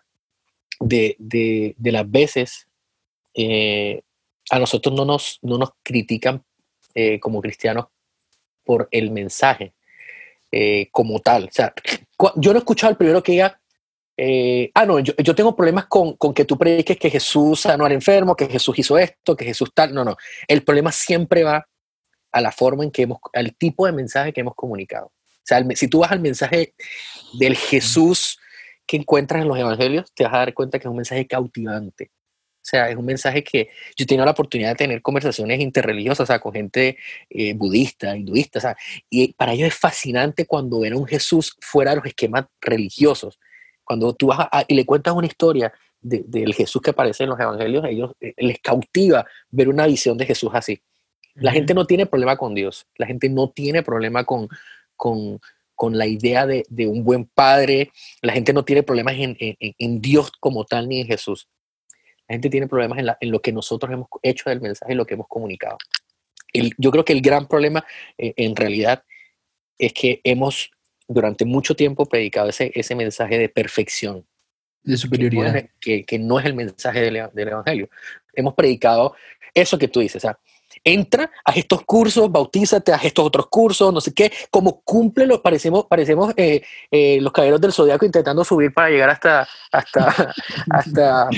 de, 0.80 1.16
de, 1.18 1.74
de, 1.76 1.92
las 1.92 2.10
veces 2.10 2.66
eh, 3.34 4.00
a 4.50 4.58
nosotros 4.58 4.94
no 4.94 5.04
nos, 5.04 5.38
no 5.42 5.58
nos 5.58 5.72
critican 5.82 6.42
eh, 6.94 7.20
como 7.20 7.40
cristianos 7.40 7.86
por 8.64 8.88
el 8.90 9.10
mensaje 9.10 9.74
eh, 10.52 10.88
como 10.90 11.20
tal. 11.20 11.44
O 11.44 11.52
sea, 11.52 11.72
yo 12.36 12.52
no 12.52 12.58
he 12.58 12.60
escuchado 12.60 12.90
al 12.90 12.96
primero 12.96 13.22
que 13.22 13.32
diga, 13.32 13.60
ah, 14.74 14.84
no, 14.84 14.98
yo, 14.98 15.14
yo, 15.16 15.34
tengo 15.34 15.56
problemas 15.56 15.86
con, 15.86 16.14
con, 16.16 16.34
que 16.34 16.44
tú 16.44 16.58
prediques 16.58 16.98
que 16.98 17.08
Jesús 17.08 17.60
sanó 17.60 17.86
al 17.86 17.92
enfermo, 17.92 18.36
que 18.36 18.46
Jesús 18.46 18.78
hizo 18.78 18.98
esto, 18.98 19.34
que 19.34 19.46
Jesús 19.46 19.70
tal. 19.74 19.94
No, 19.94 20.04
no. 20.04 20.16
El 20.46 20.62
problema 20.62 20.92
siempre 20.92 21.42
va 21.42 21.66
a 22.32 22.40
la 22.40 22.52
forma 22.52 22.84
en 22.84 22.90
que 22.90 23.02
hemos, 23.02 23.18
al 23.32 23.54
tipo 23.56 23.86
de 23.86 23.92
mensaje 23.92 24.32
que 24.32 24.40
hemos 24.40 24.54
comunicado. 24.54 25.06
O 25.06 25.42
sea, 25.42 25.64
si 25.74 25.88
tú 25.88 26.00
vas 26.00 26.12
al 26.12 26.20
mensaje 26.20 26.74
del 27.38 27.56
Jesús 27.56 28.38
que 28.86 28.96
encuentras 28.96 29.42
en 29.42 29.48
los 29.48 29.58
evangelios, 29.58 30.12
te 30.14 30.24
vas 30.24 30.34
a 30.34 30.38
dar 30.38 30.54
cuenta 30.54 30.78
que 30.78 30.86
es 30.86 30.90
un 30.90 30.96
mensaje 30.96 31.26
cautivante, 31.26 32.10
sea, 32.70 32.88
es 32.88 32.96
un 32.96 33.04
mensaje 33.04 33.42
que 33.44 33.68
yo 33.96 34.04
he 34.04 34.06
tenido 34.06 34.24
la 34.24 34.30
oportunidad 34.32 34.70
de 34.70 34.76
tener 34.76 35.02
conversaciones 35.02 35.60
interreligiosas, 35.60 36.24
o 36.24 36.26
sea, 36.26 36.38
con 36.38 36.52
gente 36.52 36.96
eh, 37.28 37.54
budista, 37.54 38.16
hinduista, 38.16 38.58
o 38.58 38.62
sea, 38.62 38.76
y 39.08 39.32
para 39.34 39.52
ellos 39.52 39.68
es 39.68 39.74
fascinante 39.74 40.46
cuando 40.46 40.80
ven 40.80 40.94
a 40.94 40.96
un 40.96 41.06
Jesús 41.06 41.56
fuera 41.60 41.90
de 41.90 41.96
los 41.98 42.06
esquemas 42.06 42.46
religiosos. 42.60 43.38
Cuando 43.84 44.14
tú 44.14 44.28
vas 44.28 44.48
y 44.68 44.74
le 44.74 44.86
cuentas 44.86 45.14
una 45.14 45.26
historia 45.26 45.72
del 46.00 46.54
Jesús 46.54 46.80
que 46.80 46.90
aparece 46.90 47.24
en 47.24 47.30
los 47.30 47.40
evangelios, 47.40 47.84
ellos 47.84 48.12
eh, 48.20 48.34
les 48.38 48.58
cautiva 48.60 49.26
ver 49.50 49.68
una 49.68 49.86
visión 49.86 50.16
de 50.16 50.26
Jesús 50.26 50.50
así. 50.54 50.80
La 51.34 51.52
gente 51.52 51.74
no 51.74 51.86
tiene 51.86 52.06
problema 52.06 52.36
con 52.36 52.54
Dios, 52.54 52.86
la 52.96 53.06
gente 53.06 53.28
no 53.28 53.50
tiene 53.50 53.82
problema 53.82 54.24
con, 54.24 54.48
con, 54.96 55.40
con 55.74 55.98
la 55.98 56.06
idea 56.06 56.46
de, 56.46 56.64
de, 56.68 56.86
un 56.86 57.04
buen 57.04 57.24
padre, 57.24 57.90
la 58.22 58.32
gente 58.32 58.52
no 58.52 58.64
tiene 58.64 58.82
problemas 58.82 59.14
en, 59.14 59.36
en, 59.38 59.56
en 59.58 60.00
Dios 60.00 60.32
como 60.40 60.64
tal 60.64 60.88
ni 60.88 61.00
en 61.00 61.06
Jesús. 61.06 61.48
La 62.30 62.34
gente 62.34 62.48
tiene 62.48 62.68
problemas 62.68 63.16
en, 63.18 63.30
lo 63.32 63.42
que 63.42 63.50
nosotros 63.50 63.92
hemos 63.92 64.06
hecho 64.22 64.50
del 64.50 64.60
mensaje 64.60 64.92
y 64.92 64.94
lo 64.94 65.04
que 65.04 65.14
hemos 65.14 65.26
comunicado. 65.26 65.78
yo 66.54 66.92
creo 66.92 67.04
que 67.04 67.12
el 67.12 67.22
gran 67.22 67.48
problema 67.48 67.84
eh, 68.16 68.34
en 68.36 68.54
realidad 68.54 69.02
es 69.76 69.92
que 69.92 70.20
hemos 70.22 70.70
durante 71.08 71.44
mucho 71.44 71.74
tiempo 71.74 72.06
predicado 72.06 72.50
ese, 72.50 72.70
ese 72.72 72.94
mensaje 72.94 73.36
de 73.36 73.48
perfección. 73.48 74.24
De 74.84 74.96
superioridad. 74.96 75.70
Que 75.80 76.18
no 76.20 76.38
es, 76.38 76.46
el 76.46 76.54
mensaje 76.54 77.00
del, 77.00 77.16
Evangelio. 77.16 77.90
Hemos 78.32 78.54
predicado 78.54 79.16
eso 79.52 79.76
que 79.76 79.88
tú 79.88 79.98
dices. 79.98 80.24
O 80.24 80.28
sea, 80.28 80.38
entra, 80.84 81.32
a 81.44 81.50
estos 81.50 81.82
cursos, 81.82 82.30
bautízate, 82.30 82.92
haz 82.92 83.06
estos 83.06 83.26
otros 83.26 83.48
cursos, 83.48 83.92
no 83.92 84.00
sé 84.00 84.14
qué, 84.14 84.30
como 84.52 84.82
cumple, 84.82 85.26
lo, 85.26 85.42
parecemos, 85.42 85.86
parecemos 85.86 86.32
eh, 86.36 86.62
eh, 86.92 87.20
los 87.20 87.32
caballeros 87.32 87.60
del 87.60 87.72
zodiaco 87.72 88.06
intentando 88.06 88.44
subir 88.44 88.72
para 88.72 88.88
llegar 88.88 89.10
hasta, 89.10 89.48
hasta, 89.72 90.32
hasta 90.70 91.28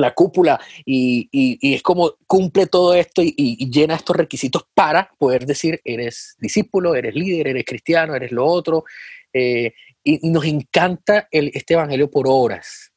la 0.00 0.14
cúpula 0.14 0.60
y, 0.84 1.28
es 1.74 1.82
como 1.82 2.14
cumple 2.26 2.66
todo 2.66 2.94
esto 2.94 3.22
y, 3.22 3.70
llena 3.70 3.94
estos 3.94 4.16
requisitos 4.16 4.64
para 4.74 5.10
poder 5.18 5.46
decir 5.46 5.80
eres 5.84 6.36
discípulo, 6.38 6.94
eres 6.94 7.14
líder, 7.14 7.48
eres 7.48 7.64
cristiano, 7.64 8.14
eres 8.14 8.32
lo 8.32 8.46
otro. 8.46 8.84
Eh, 9.32 9.72
y, 10.02 10.30
nos 10.30 10.44
encanta 10.44 11.28
el, 11.30 11.50
este 11.54 11.74
evangelio 11.74 12.10
por 12.10 12.26
horas. 12.28 12.90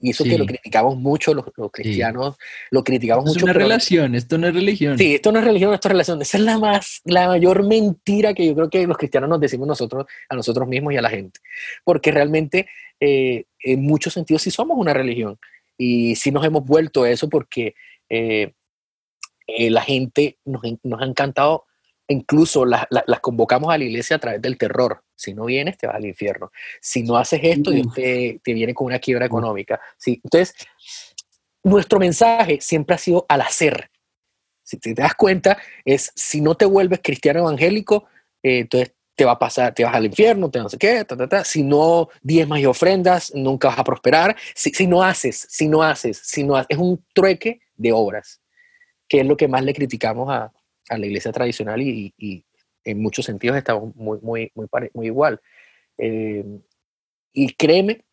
Y 0.00 0.10
eso 0.10 0.22
que 0.22 0.38
lo 0.38 0.46
criticamos 0.46 0.96
mucho 0.96 1.34
los, 1.34 1.44
cristianos, 1.72 2.36
lo 2.70 2.84
criticamos 2.84 3.24
mucho. 3.24 3.38
Es 3.38 3.42
una 3.42 3.52
relación, 3.52 4.14
esto 4.14 4.38
no 4.38 4.46
es 4.46 4.54
religión. 4.54 4.96
Sí, 4.96 5.16
esto 5.16 5.32
no 5.32 5.40
es 5.40 5.44
religión, 5.44 5.74
esto 5.74 5.88
es 5.88 5.92
relación. 5.92 6.22
Esa 6.22 6.38
es 6.38 6.44
la, 6.44 6.56
más, 6.58 7.00
la 7.04 7.26
mayor 7.26 7.66
mentira 7.66 8.32
que 8.32 8.46
yo 8.46 8.54
creo 8.54 8.70
que 8.70 8.86
los 8.86 8.96
cristianos 8.96 9.28
nos 9.28 9.40
decimos 9.40 9.66
nosotros, 9.66 10.06
a 10.28 10.36
nosotros 10.36 10.68
mismos 10.68 10.92
y 10.92 10.98
a 10.98 11.02
la 11.02 11.10
gente. 11.10 11.40
Porque 11.82 12.12
realmente, 12.12 12.68
eh, 13.00 13.46
en 13.60 13.82
muchos 13.82 14.12
sentidos, 14.12 14.42
sí 14.42 14.52
somos 14.52 14.78
una 14.78 14.94
religión. 14.94 15.36
Y 15.78 16.16
sí 16.16 16.32
nos 16.32 16.44
hemos 16.44 16.64
vuelto 16.64 17.06
eso 17.06 17.28
porque 17.28 17.74
eh, 18.10 18.52
eh, 19.46 19.70
la 19.70 19.80
gente 19.80 20.38
nos, 20.44 20.62
ha 20.64 21.04
encantado, 21.04 21.64
incluso 22.08 22.66
las 22.66 22.86
convocamos 23.22 23.72
a 23.72 23.78
la 23.78 23.84
iglesia 23.84 24.16
a 24.16 24.18
través 24.18 24.42
del 24.42 24.58
terror. 24.58 25.02
Si 25.14 25.34
no 25.34 25.46
vienes, 25.46 25.78
te 25.78 25.86
vas 25.86 25.96
al 25.96 26.04
infierno. 26.04 26.50
Si 26.80 27.02
no 27.02 27.16
haces 27.16 27.40
esto, 27.42 27.70
te, 27.94 28.40
viene 28.44 28.74
con 28.74 28.86
una 28.86 28.98
quiebra 28.98 29.26
económica. 29.26 29.80
¿sí? 29.96 30.20
Entonces, 30.22 30.54
nuestro 31.62 31.98
mensaje 31.98 32.60
siempre 32.60 32.94
ha 32.94 32.98
sido 32.98 33.24
al 33.28 33.40
hacer. 33.40 33.90
Si 34.62 34.78
te 34.78 34.94
das 34.94 35.14
cuenta, 35.14 35.58
es 35.84 36.12
si 36.14 36.40
no 36.40 36.54
te 36.54 36.66
vuelves 36.66 37.00
cristiano 37.02 37.40
evangélico, 37.40 38.06
eh, 38.42 38.58
entonces 38.60 38.94
te 39.18 39.24
va 39.24 39.32
a 39.32 39.38
pasar, 39.38 39.74
te 39.74 39.82
vas 39.82 39.96
al 39.96 40.06
infierno, 40.06 40.48
te 40.48 40.60
no 40.60 40.68
sé 40.68 40.78
qué, 40.78 41.04
si 41.44 41.64
no 41.64 42.08
diezmas 42.22 42.60
y 42.60 42.66
ofrendas, 42.66 43.34
nunca 43.34 43.66
vas 43.66 43.80
a 43.80 43.82
prosperar, 43.82 44.36
si, 44.54 44.70
si 44.70 44.86
no 44.86 45.02
haces, 45.02 45.44
si 45.50 45.66
no 45.66 45.82
haces, 45.82 46.22
si 46.22 46.44
no 46.44 46.54
haces, 46.54 46.68
es 46.70 46.78
un 46.78 47.04
trueque 47.12 47.60
de 47.76 47.90
obras, 47.90 48.40
que 49.08 49.20
es 49.20 49.26
lo 49.26 49.36
que 49.36 49.48
más 49.48 49.64
le 49.64 49.74
criticamos 49.74 50.30
a, 50.30 50.52
a 50.88 50.98
la 50.98 51.06
iglesia 51.06 51.32
tradicional 51.32 51.82
y, 51.82 52.44
en 52.84 53.02
muchos 53.02 53.26
sentidos 53.26 53.56
estamos 53.56 53.94
muy, 53.96 54.18
muy, 54.22 54.52
muy, 54.54 54.68
muy 54.94 55.06
igual. 55.06 55.40
Eh, 55.98 56.44
y 57.32 57.52
créeme 57.54 58.04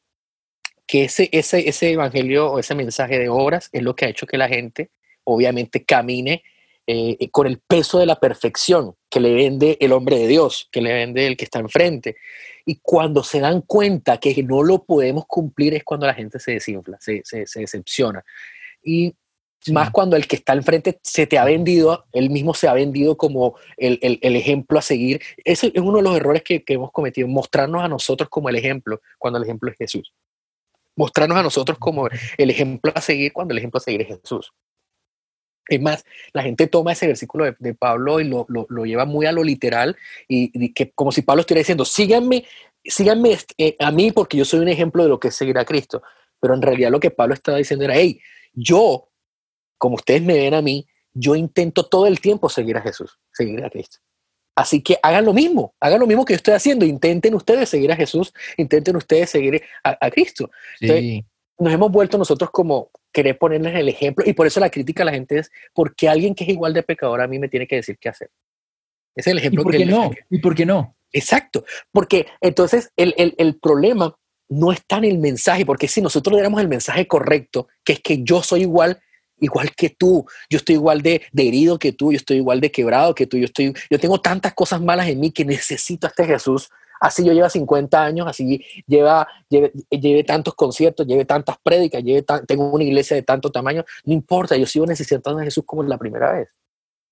que 0.87 1.03
ese, 1.03 1.29
ese, 1.31 1.69
ese 1.69 1.91
evangelio 1.91 2.51
o 2.51 2.59
ese 2.59 2.73
mensaje 2.73 3.19
de 3.19 3.29
obras 3.29 3.69
es 3.71 3.83
lo 3.83 3.95
que 3.95 4.05
ha 4.05 4.09
hecho 4.09 4.25
que 4.25 4.37
la 4.37 4.49
gente 4.49 4.89
obviamente 5.23 5.85
camine 5.85 6.43
eh, 6.87 7.17
eh, 7.19 7.29
con 7.31 7.47
el 7.47 7.57
peso 7.57 7.97
de 7.97 8.05
la 8.05 8.19
perfección 8.19 8.95
que 9.09 9.19
le 9.19 9.33
vende 9.33 9.75
el 9.79 9.91
hombre 9.91 10.19
de 10.19 10.27
Dios, 10.27 10.69
que 10.71 10.81
le 10.81 10.93
vende 10.93 11.25
el 11.25 11.35
que 11.35 11.45
está 11.45 11.57
enfrente. 11.57 12.15
Y 12.63 12.79
cuando 12.79 13.23
se 13.23 13.39
dan 13.39 13.61
cuenta 13.61 14.19
que 14.19 14.43
no 14.43 14.61
lo 14.61 14.83
podemos 14.83 15.25
cumplir 15.25 15.73
es 15.73 15.83
cuando 15.83 16.05
la 16.05 16.13
gente 16.13 16.39
se 16.39 16.51
desinfla, 16.51 16.99
se, 16.99 17.21
se, 17.23 17.45
decepciona. 17.59 18.23
Y 18.83 19.15
más 19.71 19.89
cuando 19.89 20.15
el 20.15 20.27
que 20.27 20.35
está 20.35 20.53
enfrente 20.53 20.99
se 21.01 21.25
te 21.25 21.39
ha 21.39 21.45
vendido, 21.45 22.05
él 22.11 22.29
mismo 22.29 22.53
se 22.53 22.67
ha 22.67 22.73
vendido 22.73 23.17
como 23.17 23.55
el, 23.77 23.97
el, 24.03 24.19
el 24.21 24.35
ejemplo 24.35 24.77
a 24.77 24.83
seguir. 24.83 25.21
Ese 25.43 25.71
es 25.73 25.81
uno 25.81 25.97
de 25.97 26.03
los 26.03 26.15
errores 26.15 26.43
que, 26.43 26.63
que, 26.63 26.75
hemos 26.75 26.91
cometido, 26.91 27.27
mostrarnos 27.27 27.83
a 27.83 27.87
nosotros 27.87 28.29
como 28.29 28.49
el 28.49 28.57
ejemplo, 28.57 29.01
cuando 29.17 29.37
el 29.37 29.43
ejemplo 29.43 29.71
es 29.71 29.77
Jesús. 29.77 30.13
Mostrarnos 30.95 31.37
a 31.39 31.43
nosotros 31.43 31.79
como 31.79 32.07
el 32.37 32.49
ejemplo 32.51 32.91
a 32.93 33.01
seguir, 33.01 33.33
cuando 33.33 33.53
el 33.53 33.57
ejemplo 33.57 33.79
a 33.79 33.81
seguir 33.81 34.01
es 34.03 34.07
Jesús. 34.07 34.53
Es 35.67 35.81
más, 35.81 36.05
la 36.33 36.43
gente 36.43 36.67
toma 36.67 36.91
ese 36.91 37.07
versículo 37.07 37.45
de, 37.57 37.73
Pablo 37.73 38.19
y 38.19 38.25
lo, 38.25 38.45
lo, 38.47 38.85
lleva 38.85 39.05
muy 39.05 39.25
a 39.25 39.31
lo 39.31 39.43
literal 39.43 39.97
y, 40.27 40.73
que 40.73 40.91
como 40.91 41.11
si 41.11 41.21
Pablo 41.21 41.41
estuviera 41.41 41.61
diciendo, 41.61 41.85
síganme, 41.85 42.45
síganme 42.83 43.37
eh, 43.57 43.75
a 43.79 43.91
mí 43.91 44.11
porque 44.11 44.37
yo 44.37 44.45
soy 44.45 44.59
un 44.59 44.67
ejemplo 44.67 45.03
de 45.03 45.09
lo 45.09 45.19
que 45.19 45.29
es 45.29 45.35
seguir 45.35 45.57
a 45.57 45.65
Cristo. 45.65 46.03
Pero 46.39 46.53
en 46.53 46.61
realidad 46.61 46.91
lo 46.91 46.99
que 46.99 47.11
Pablo 47.11 47.33
estaba 47.33 47.57
diciendo 47.57 47.85
era, 47.85 47.95
hey, 47.95 48.19
yo, 48.53 49.09
como 49.77 49.95
ustedes 49.95 50.21
me 50.21 50.35
ven 50.35 50.53
a 50.53 50.61
mí, 50.61 50.87
yo 51.13 51.35
intento 51.35 51.85
todo 51.85 52.07
el 52.07 52.19
tiempo 52.19 52.49
seguir 52.49 52.77
a 52.77 52.81
Jesús, 52.81 53.17
seguir 53.31 53.63
a 53.63 53.69
Cristo. 53.69 53.99
Así 54.55 54.81
que 54.81 54.97
hagan 55.01 55.25
lo 55.25 55.33
mismo, 55.33 55.75
hagan 55.79 55.99
lo 55.99 56.07
mismo 56.07 56.23
que 56.23 56.33
yo 56.33 56.37
estoy 56.37 56.53
haciendo, 56.53 56.85
intenten 56.85 57.33
ustedes 57.35 57.67
seguir 57.67 57.91
a 57.91 57.95
Jesús, 57.95 58.33
intenten 58.57 58.95
ustedes 58.95 59.29
seguir 59.29 59.61
a, 59.83 60.09
Cristo. 60.11 60.49
nos 61.59 61.73
hemos 61.73 61.91
vuelto 61.91 62.17
nosotros 62.17 62.49
como 62.51 62.89
querer 63.15 63.37
ponerles 63.37 63.73
el 63.75 63.87
ejemplo 63.87 64.25
y 64.27 64.33
por 64.33 64.45
eso 64.45 64.59
la 64.59 64.69
crítica 64.69 65.03
a 65.03 65.05
la 65.05 65.13
gente 65.13 65.39
es 65.39 65.49
porque 65.73 66.09
alguien 66.09 66.35
que 66.35 66.43
es 66.43 66.49
igual 66.49 66.73
de 66.73 66.83
pecador 66.83 67.21
a 67.21 67.27
mí 67.27 67.39
me 67.39 67.47
tiene 67.47 67.65
que 67.65 67.77
decir 67.77 67.97
qué 67.97 68.09
hacer. 68.09 68.29
Ese 69.15 69.29
es 69.29 69.31
el 69.31 69.37
ejemplo 69.37 69.61
¿Y 69.61 69.63
por 69.63 69.77
qué 69.77 69.85
no? 69.85 70.11
¿Y 70.29 70.39
por 70.39 70.53
qué 70.53 70.65
no? 70.65 70.97
Exacto, 71.13 71.63
porque 71.93 72.27
entonces 72.41 72.91
el, 72.97 73.13
el, 73.17 73.33
el 73.37 73.57
problema 73.57 74.13
no 74.49 74.73
está 74.73 74.97
en 74.97 75.05
el 75.05 75.17
mensaje, 75.17 75.65
porque 75.65 75.87
si 75.87 76.01
nosotros 76.01 76.35
le 76.35 76.43
damos 76.43 76.59
el 76.59 76.67
mensaje 76.67 77.07
correcto, 77.07 77.69
que 77.85 77.93
es 77.93 78.01
que 78.01 78.21
yo 78.21 78.43
soy 78.43 78.63
igual, 78.63 78.99
igual 79.39 79.73
que 79.73 79.89
tú, 79.89 80.25
yo 80.49 80.57
estoy 80.57 80.75
igual 80.75 81.01
de, 81.01 81.21
herido 81.37 81.79
que 81.79 81.93
tú, 81.93 82.11
yo 82.11 82.17
estoy 82.17 82.37
igual 82.37 82.59
de 82.59 82.69
quebrado 82.69 83.15
que 83.15 83.27
tú, 83.27 83.37
yo, 83.37 83.45
estoy, 83.45 83.73
yo 83.89 83.97
tengo 83.97 84.19
tantas 84.19 84.53
cosas 84.53 84.81
malas 84.81 85.07
en 85.07 85.21
mí 85.21 85.31
que 85.31 85.45
necesito 85.45 86.05
a 86.05 86.09
este 86.09 86.25
Jesús. 86.25 86.69
Así 87.05 87.23
yo 87.23 87.33
llevo 87.33 87.47
50 87.47 88.03
años, 88.03 88.27
así 88.27 88.65
lleva, 88.87 89.27
lleve, 89.47 90.23
tantos 90.23 90.55
conciertos, 90.55 91.05
lleve 91.05 91.23
tantas 91.23 91.55
prédicas, 91.61 92.03
lleve 92.03 92.25
tengo 92.47 92.71
una 92.71 92.83
iglesia 92.83 93.15
de 93.15 93.21
tanto 93.21 93.51
tamaño, 93.51 93.85
no 94.05 94.13
importa, 94.13 94.57
yo 94.57 94.65
sigo 94.65 94.87
necesitando 94.87 95.39
a 95.39 95.43
Jesús 95.43 95.63
como 95.67 95.83
la 95.83 95.99
primera 95.99 96.33
vez. 96.33 96.49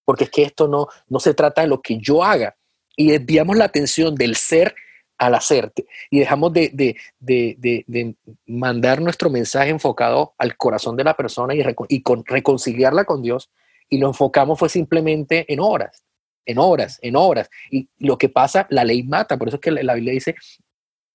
Porque 0.04 0.24
es 0.24 0.32
que 0.32 0.42
esto 0.42 0.68
no, 0.68 0.88
no 1.10 1.20
se 1.20 1.36
trata 1.36 1.62
de 1.62 1.68
lo 1.68 1.80
que 1.80 2.00
yo 2.00 2.24
haga. 2.24 2.56
Y 2.96 3.12
desviamos 3.12 3.56
la 3.56 3.66
atención 3.66 4.16
del 4.16 4.36
ser 4.36 4.74
al 5.20 5.36
hacerte 5.36 5.86
y 6.10 6.20
dejamos 6.20 6.52
de, 6.54 6.72
de, 6.74 6.96
de, 7.20 7.86
de, 7.88 8.16
mandar 8.48 9.00
nuestro 9.00 9.30
mensaje 9.30 9.70
enfocado 9.70 10.34
al 10.40 10.58
corazón 10.58 10.98
de 10.98 11.04
la 11.04 11.16
persona 11.16 11.54
y, 11.54 11.64
y 11.90 12.02
con, 12.02 12.26
reconciliarla 12.26 13.06
con 13.06 13.22
Dios 13.22 13.52
y 13.90 14.00
lo 14.00 14.08
enfocamos 14.08 14.58
fue 14.58 14.70
simplemente 14.70 15.46
en 15.54 15.60
horas, 15.60 16.04
en 16.46 16.58
horas, 16.58 17.00
en 17.02 17.16
horas. 17.16 17.50
Y 17.72 17.90
lo 18.00 18.18
que 18.18 18.30
pasa, 18.30 18.68
la 18.70 18.84
ley 18.84 19.04
mata, 19.04 19.38
por 19.38 19.48
eso 19.48 19.58
es 19.58 19.62
que 19.62 19.72
la 19.72 19.94
Biblia 19.94 20.14
dice, 20.14 20.36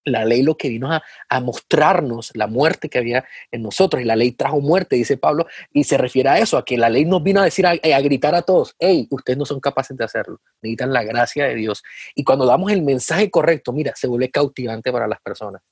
la 0.08 0.24
ley 0.24 0.42
lo 0.42 0.56
que 0.56 0.68
vino 0.68 0.90
a, 0.92 1.02
mostrarnos 1.40 2.32
la 2.34 2.46
muerte 2.46 2.88
que 2.88 2.98
había 2.98 3.24
en 3.50 3.62
nosotros, 3.62 4.02
y 4.02 4.04
la 4.04 4.16
ley 4.16 4.32
trajo 4.32 4.60
muerte, 4.60 4.96
dice 4.96 5.16
Pablo, 5.16 5.46
y 5.72 5.84
se 5.84 5.96
refiere 5.96 6.28
a 6.28 6.38
eso, 6.38 6.56
a 6.56 6.64
que 6.64 6.76
la 6.76 6.88
ley 6.88 7.04
nos 7.04 7.22
vino 7.22 7.40
a 7.40 7.44
decir, 7.44 7.66
a, 7.66 7.70
a, 7.70 8.00
gritar 8.00 8.34
a 8.34 8.42
todos, 8.42 8.74
hey, 8.78 9.06
ustedes 9.10 9.38
no 9.38 9.44
son 9.44 9.60
capaces 9.60 9.96
de 9.96 10.04
hacerlo, 10.04 10.40
necesitan 10.62 10.92
la 10.92 11.04
gracia 11.04 11.46
de 11.46 11.54
Dios. 11.54 11.82
Y 12.14 12.24
cuando 12.24 12.46
damos 12.46 12.72
el 12.72 12.82
mensaje 12.82 13.30
correcto, 13.30 13.72
mira, 13.72 13.92
se 13.94 14.06
vuelve 14.06 14.30
cautivante 14.30 14.90
para 14.92 15.06
las 15.06 15.20
personas, 15.20 15.62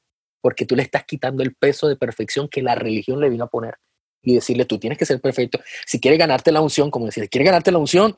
porque 0.40 0.66
tú 0.66 0.76
le 0.76 0.82
estás 0.82 1.04
quitando 1.04 1.42
el 1.42 1.54
peso 1.54 1.88
de 1.88 1.96
perfección 1.96 2.48
que 2.48 2.62
la 2.62 2.74
religión 2.74 3.20
le 3.20 3.28
vino 3.28 3.44
a 3.44 3.48
poner 3.48 3.74
y 4.22 4.34
decirle, 4.34 4.64
tú 4.64 4.78
tienes 4.78 4.98
que 4.98 5.06
ser 5.06 5.20
perfecto. 5.20 5.60
Si 5.86 6.00
quieres 6.00 6.18
ganarte 6.18 6.50
la 6.50 6.60
unción, 6.60 6.90
como 6.90 7.06
decir, 7.06 7.28
quieres 7.30 7.46
ganarte 7.46 7.70
la 7.70 7.78
unción, 7.78 8.16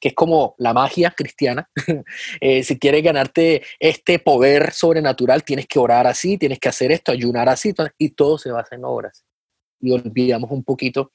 que 0.00 0.08
es 0.08 0.14
como 0.14 0.54
la 0.58 0.72
magia 0.72 1.10
cristiana, 1.10 1.68
eh, 2.40 2.62
si 2.62 2.78
quieres 2.78 3.02
ganarte 3.02 3.62
este 3.80 4.18
poder 4.18 4.72
sobrenatural, 4.72 5.44
tienes 5.44 5.66
que 5.66 5.78
orar 5.78 6.06
así, 6.06 6.38
tienes 6.38 6.58
que 6.58 6.68
hacer 6.68 6.92
esto, 6.92 7.12
ayunar 7.12 7.48
así, 7.48 7.74
y 7.98 8.10
todo 8.10 8.38
se 8.38 8.50
basa 8.50 8.76
en 8.76 8.84
obras. 8.84 9.24
Y 9.80 9.90
olvidamos 9.92 10.50
un 10.50 10.64
poquito 10.64 11.12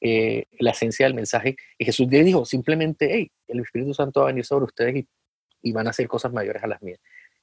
eh, 0.00 0.46
la 0.60 0.70
esencia 0.70 1.06
del 1.06 1.14
mensaje. 1.14 1.56
Y 1.76 1.84
Jesús 1.84 2.06
le 2.08 2.22
dijo 2.22 2.44
simplemente, 2.44 3.08
hey, 3.10 3.30
el 3.48 3.60
Espíritu 3.60 3.94
Santo 3.94 4.20
va 4.20 4.26
a 4.26 4.28
venir 4.28 4.44
sobre 4.44 4.66
ustedes 4.66 5.04
y, 5.62 5.72
van 5.72 5.86
a 5.86 5.90
hacer 5.90 6.08
cosas 6.08 6.32
mayores 6.32 6.62
a 6.62 6.66
las 6.66 6.80
mías. 6.80 6.98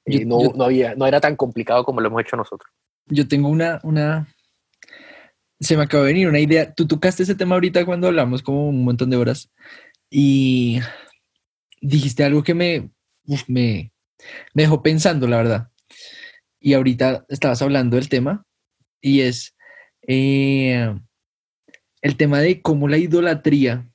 y 0.05 0.25
no, 0.25 0.39
no, 0.55 0.63
había, 0.63 0.95
no 0.95 1.05
era 1.05 1.19
tan 1.19 1.35
complicado 1.35 1.83
como 1.83 2.01
lo 2.01 2.07
hemos 2.07 2.21
hecho 2.21 2.37
nosotros. 2.37 2.71
Yo 3.07 3.27
tengo 3.27 3.49
una, 3.49 3.79
una, 3.83 4.27
se 5.59 5.77
me 5.77 5.83
acaba 5.83 6.03
de 6.03 6.13
venir 6.13 6.27
una 6.27 6.39
idea. 6.39 6.73
Tú 6.73 6.87
tocaste 6.87 7.23
ese 7.23 7.35
tema 7.35 7.55
ahorita 7.55 7.85
cuando 7.85 8.07
hablamos 8.07 8.41
como 8.41 8.67
un 8.67 8.83
montón 8.83 9.09
de 9.09 9.17
horas 9.17 9.51
y 10.09 10.79
dijiste 11.81 12.23
algo 12.23 12.43
que 12.43 12.53
me, 12.53 12.89
me, 13.47 13.91
dejó 14.53 14.81
pensando, 14.81 15.27
la 15.27 15.37
verdad. 15.37 15.71
Y 16.59 16.73
ahorita 16.73 17.25
estabas 17.29 17.61
hablando 17.61 17.95
del 17.95 18.09
tema 18.09 18.45
y 19.01 19.21
es 19.21 19.55
eh, 20.07 20.95
el 22.01 22.17
tema 22.17 22.39
de 22.39 22.61
cómo 22.61 22.87
la 22.87 22.97
idolatría, 22.97 23.89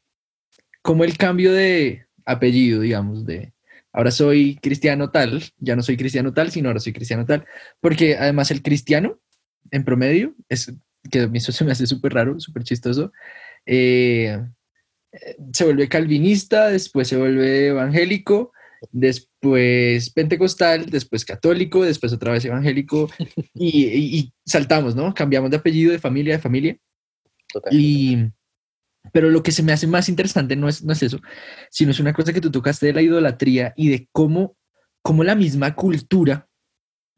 cómo 0.83 1.05
el 1.05 1.16
cambio 1.16 1.53
de 1.53 2.07
apellido, 2.25 2.81
digamos, 2.81 3.27
de 3.27 3.53
ahora 3.92 4.11
soy 4.11 4.57
cristiano 4.62 5.11
tal, 5.11 5.42
ya 5.59 5.75
no 5.75 5.83
soy 5.83 5.96
cristiano 5.96 6.33
tal, 6.33 6.51
sino 6.51 6.68
ahora 6.68 6.81
soy 6.81 6.92
cristiano 6.92 7.27
tal, 7.27 7.44
porque 7.81 8.16
además 8.16 8.51
el 8.51 8.62
cristiano 8.62 9.20
en 9.70 9.85
promedio 9.85 10.35
es 10.49 10.73
que 11.11 11.20
a 11.20 11.29
mí 11.29 11.38
eso 11.38 11.53
se 11.53 11.64
me 11.64 11.73
hace 11.73 11.87
súper 11.87 12.14
raro, 12.14 12.38
súper 12.38 12.62
chistoso, 12.62 13.12
eh, 13.66 14.38
se 15.53 15.64
vuelve 15.64 15.88
calvinista, 15.88 16.68
después 16.68 17.09
se 17.09 17.16
vuelve 17.16 17.68
evangélico, 17.68 18.53
después 18.92 20.11
pentecostal, 20.11 20.87
después 20.87 21.25
católico, 21.25 21.83
después 21.83 22.12
otra 22.12 22.33
vez 22.33 22.44
evangélico, 22.44 23.11
y, 23.55 24.33
saltamos, 24.44 24.94
¿no? 24.94 25.12
Cambiamos 25.14 25.51
de 25.51 25.57
apellido, 25.57 25.92
de 25.92 25.99
familia, 25.99 26.35
de 26.35 26.42
familia. 26.42 26.77
Y, 27.70 28.18
pero 29.12 29.31
lo 29.31 29.42
que 29.42 29.53
se 29.53 29.62
me 29.62 29.73
hace 29.73 29.87
más 29.87 30.09
interesante 30.09 30.57
no 30.57 30.68
es, 30.68 30.85
no 30.85 30.92
es 30.92 31.03
eso, 31.03 31.20
sino 31.70 31.90
es 31.90 32.01
una 32.01 32.12
cosa 32.12 32.33
que 32.33 32.40
tú 32.40 32.51
tocaste 32.51 32.87
de 32.87 32.92
la 32.92 33.03
idolatría 33.03 33.75
y 33.77 33.88
de 33.88 34.09
cómo, 34.12 34.57
cómo 35.03 35.25
la 35.25 35.35
misma 35.35 35.75
cultura 35.75 36.49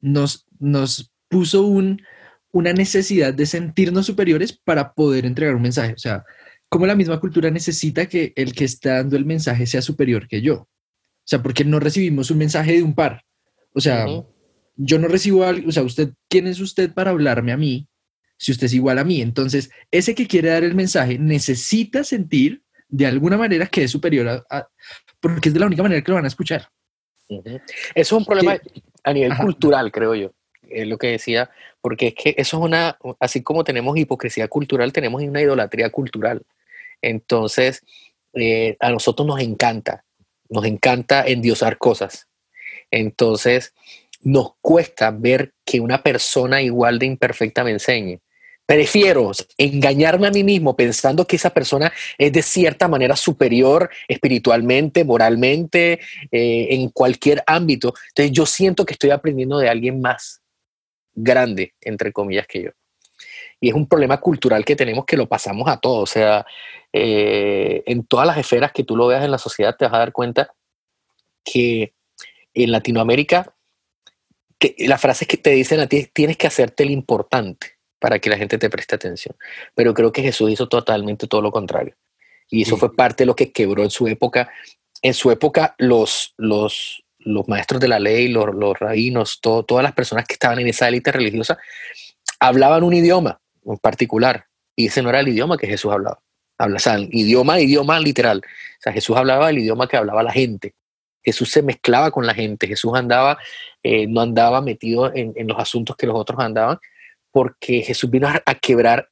nos, 0.00 0.46
nos 0.58 1.12
puso 1.28 1.62
un, 1.62 2.02
una 2.50 2.72
necesidad 2.72 3.34
de 3.34 3.46
sentirnos 3.46 4.06
superiores 4.06 4.52
para 4.52 4.94
poder 4.94 5.26
entregar 5.26 5.54
un 5.54 5.62
mensaje. 5.62 5.92
O 5.94 5.98
sea, 5.98 6.24
como 6.72 6.86
la 6.86 6.94
misma 6.94 7.20
cultura 7.20 7.50
necesita 7.50 8.06
que 8.06 8.32
el 8.34 8.54
que 8.54 8.64
está 8.64 8.94
dando 8.94 9.18
el 9.18 9.26
mensaje 9.26 9.66
sea 9.66 9.82
superior 9.82 10.26
que 10.26 10.40
yo. 10.40 10.54
O 10.54 11.26
sea, 11.26 11.42
porque 11.42 11.66
no 11.66 11.78
recibimos 11.78 12.30
un 12.30 12.38
mensaje 12.38 12.72
de 12.72 12.82
un 12.82 12.94
par. 12.94 13.26
O 13.74 13.80
sea, 13.82 14.06
yo 14.76 14.98
no 14.98 15.06
recibo 15.06 15.44
algo, 15.44 15.68
o 15.68 15.72
sea, 15.72 15.82
usted, 15.82 16.14
¿quién 16.30 16.46
es 16.46 16.60
usted 16.60 16.90
para 16.94 17.10
hablarme 17.10 17.52
a 17.52 17.58
mí 17.58 17.88
si 18.38 18.52
usted 18.52 18.68
es 18.68 18.72
igual 18.72 18.98
a 18.98 19.04
mí? 19.04 19.20
Entonces, 19.20 19.70
ese 19.90 20.14
que 20.14 20.26
quiere 20.26 20.48
dar 20.48 20.64
el 20.64 20.74
mensaje 20.74 21.18
necesita 21.18 22.04
sentir 22.04 22.62
de 22.88 23.04
alguna 23.04 23.36
manera 23.36 23.66
que 23.66 23.84
es 23.84 23.90
superior 23.90 24.42
a, 24.48 24.68
porque 25.20 25.50
es 25.50 25.52
de 25.52 25.60
la 25.60 25.66
única 25.66 25.82
manera 25.82 26.00
que 26.00 26.10
lo 26.10 26.16
van 26.16 26.24
a 26.24 26.28
escuchar. 26.28 26.70
Eso 27.28 27.60
es 27.94 28.12
un 28.12 28.24
problema 28.24 28.58
a 29.04 29.12
nivel 29.12 29.36
cultural, 29.36 29.92
creo 29.92 30.14
yo 30.14 30.32
es 30.72 30.88
lo 30.88 30.98
que 30.98 31.08
decía, 31.08 31.50
porque 31.80 32.08
es 32.08 32.14
que 32.14 32.34
eso 32.38 32.56
es 32.56 32.62
una, 32.62 32.96
así 33.20 33.42
como 33.42 33.64
tenemos 33.64 33.96
hipocresía 33.96 34.48
cultural, 34.48 34.92
tenemos 34.92 35.22
una 35.22 35.42
idolatría 35.42 35.90
cultural. 35.90 36.42
Entonces, 37.02 37.82
eh, 38.34 38.76
a 38.80 38.90
nosotros 38.90 39.26
nos 39.26 39.40
encanta, 39.40 40.04
nos 40.48 40.64
encanta 40.64 41.24
endiosar 41.26 41.76
cosas. 41.78 42.28
Entonces, 42.90 43.74
nos 44.22 44.52
cuesta 44.60 45.10
ver 45.10 45.52
que 45.64 45.80
una 45.80 46.02
persona 46.02 46.62
igual 46.62 46.98
de 46.98 47.06
imperfecta 47.06 47.64
me 47.64 47.72
enseñe. 47.72 48.20
Prefiero 48.64 49.32
engañarme 49.58 50.28
a 50.28 50.30
mí 50.30 50.44
mismo 50.44 50.76
pensando 50.76 51.26
que 51.26 51.36
esa 51.36 51.50
persona 51.50 51.92
es 52.16 52.32
de 52.32 52.42
cierta 52.42 52.86
manera 52.86 53.16
superior 53.16 53.90
espiritualmente, 54.06 55.04
moralmente, 55.04 56.00
eh, 56.30 56.68
en 56.70 56.88
cualquier 56.90 57.42
ámbito. 57.46 57.92
Entonces 58.08 58.32
yo 58.32 58.46
siento 58.46 58.86
que 58.86 58.92
estoy 58.92 59.10
aprendiendo 59.10 59.58
de 59.58 59.68
alguien 59.68 60.00
más 60.00 60.42
grande, 61.12 61.74
entre 61.80 62.12
comillas, 62.12 62.46
que 62.46 62.62
yo. 62.62 62.70
Y 63.62 63.68
es 63.68 63.74
un 63.76 63.86
problema 63.86 64.18
cultural 64.18 64.64
que 64.64 64.74
tenemos 64.74 65.04
que 65.04 65.16
lo 65.16 65.28
pasamos 65.28 65.68
a 65.68 65.76
todos. 65.76 66.02
O 66.02 66.12
sea, 66.12 66.44
eh, 66.92 67.84
en 67.86 68.04
todas 68.04 68.26
las 68.26 68.36
esferas 68.36 68.72
que 68.72 68.82
tú 68.82 68.96
lo 68.96 69.06
veas 69.06 69.24
en 69.24 69.30
la 69.30 69.38
sociedad 69.38 69.76
te 69.78 69.84
vas 69.84 69.94
a 69.94 69.98
dar 69.98 70.10
cuenta 70.10 70.52
que 71.44 71.94
en 72.54 72.72
Latinoamérica 72.72 73.54
que 74.58 74.74
las 74.80 75.00
frases 75.00 75.28
que 75.28 75.36
te 75.36 75.50
dicen 75.50 75.78
a 75.78 75.86
ti 75.86 76.08
tienes 76.12 76.36
que 76.36 76.48
hacerte 76.48 76.82
el 76.82 76.90
importante 76.90 77.78
para 78.00 78.18
que 78.18 78.30
la 78.30 78.36
gente 78.36 78.58
te 78.58 78.68
preste 78.68 78.96
atención. 78.96 79.36
Pero 79.76 79.94
creo 79.94 80.10
que 80.10 80.22
Jesús 80.22 80.50
hizo 80.50 80.68
totalmente 80.68 81.28
todo 81.28 81.40
lo 81.40 81.52
contrario. 81.52 81.94
Y 82.50 82.62
eso 82.62 82.76
fue 82.76 82.92
parte 82.92 83.22
de 83.22 83.26
lo 83.26 83.36
que 83.36 83.52
quebró 83.52 83.84
en 83.84 83.90
su 83.90 84.08
época. 84.08 84.50
En 85.02 85.14
su 85.14 85.30
época 85.30 85.76
los, 85.78 86.34
los, 86.36 87.04
los 87.20 87.46
maestros 87.46 87.80
de 87.80 87.86
la 87.86 88.00
ley, 88.00 88.26
los, 88.26 88.52
los 88.56 88.76
rabinos, 88.76 89.40
todas 89.40 89.84
las 89.84 89.92
personas 89.92 90.26
que 90.26 90.32
estaban 90.32 90.58
en 90.58 90.66
esa 90.66 90.88
élite 90.88 91.12
religiosa, 91.12 91.58
hablaban 92.40 92.82
un 92.82 92.94
idioma 92.94 93.41
en 93.64 93.76
particular, 93.78 94.46
y 94.76 94.86
ese 94.86 95.02
no 95.02 95.10
era 95.10 95.20
el 95.20 95.28
idioma 95.28 95.56
que 95.56 95.66
Jesús 95.66 95.92
hablaba. 95.92 96.20
Habla, 96.58 96.78
o 96.78 96.98
idioma, 97.10 97.60
idioma 97.60 97.98
literal. 97.98 98.38
O 98.38 98.82
sea, 98.82 98.92
Jesús 98.92 99.16
hablaba 99.16 99.50
el 99.50 99.58
idioma 99.58 99.88
que 99.88 99.96
hablaba 99.96 100.22
la 100.22 100.32
gente. 100.32 100.74
Jesús 101.24 101.50
se 101.50 101.62
mezclaba 101.62 102.10
con 102.10 102.26
la 102.26 102.34
gente. 102.34 102.66
Jesús 102.66 102.92
andaba, 102.94 103.38
eh, 103.82 104.06
no 104.06 104.20
andaba 104.20 104.60
metido 104.60 105.12
en, 105.14 105.34
los 105.46 105.58
asuntos 105.58 105.96
que 105.96 106.06
los 106.06 106.16
otros 106.16 106.38
andaban, 106.40 106.78
porque 107.30 107.82
Jesús 107.82 108.10
vino 108.10 108.28
a, 108.28 108.54
quebrar 108.54 109.08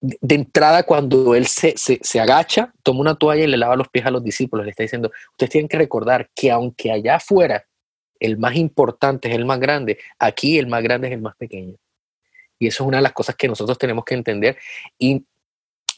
de 0.00 0.34
entrada 0.34 0.84
cuando 0.84 1.34
él 1.34 1.46
se, 1.46 1.76
se, 1.76 1.98
se, 2.02 2.20
agacha, 2.20 2.72
toma 2.82 3.00
una 3.00 3.16
toalla 3.16 3.44
y 3.44 3.48
le 3.48 3.56
lava 3.56 3.76
los 3.76 3.88
pies 3.88 4.06
a 4.06 4.10
los 4.10 4.22
discípulos, 4.22 4.64
le 4.64 4.70
está 4.70 4.84
diciendo, 4.84 5.10
ustedes 5.32 5.50
tienen 5.50 5.68
que 5.68 5.78
recordar 5.78 6.30
que 6.34 6.50
aunque 6.50 6.92
allá 6.92 7.16
afuera 7.16 7.64
el 8.20 8.38
más 8.38 8.54
importante 8.56 9.28
es 9.28 9.34
el 9.34 9.44
más 9.44 9.58
grande, 9.58 9.98
aquí 10.18 10.58
el 10.58 10.68
más 10.68 10.82
grande 10.82 11.08
es 11.08 11.14
el 11.14 11.20
más 11.20 11.36
pequeño. 11.36 11.76
Y 12.58 12.66
eso 12.66 12.84
es 12.84 12.88
una 12.88 12.98
de 12.98 13.02
las 13.02 13.12
cosas 13.12 13.36
que 13.36 13.48
nosotros 13.48 13.78
tenemos 13.78 14.04
que 14.04 14.14
entender. 14.14 14.56
Y 14.98 15.24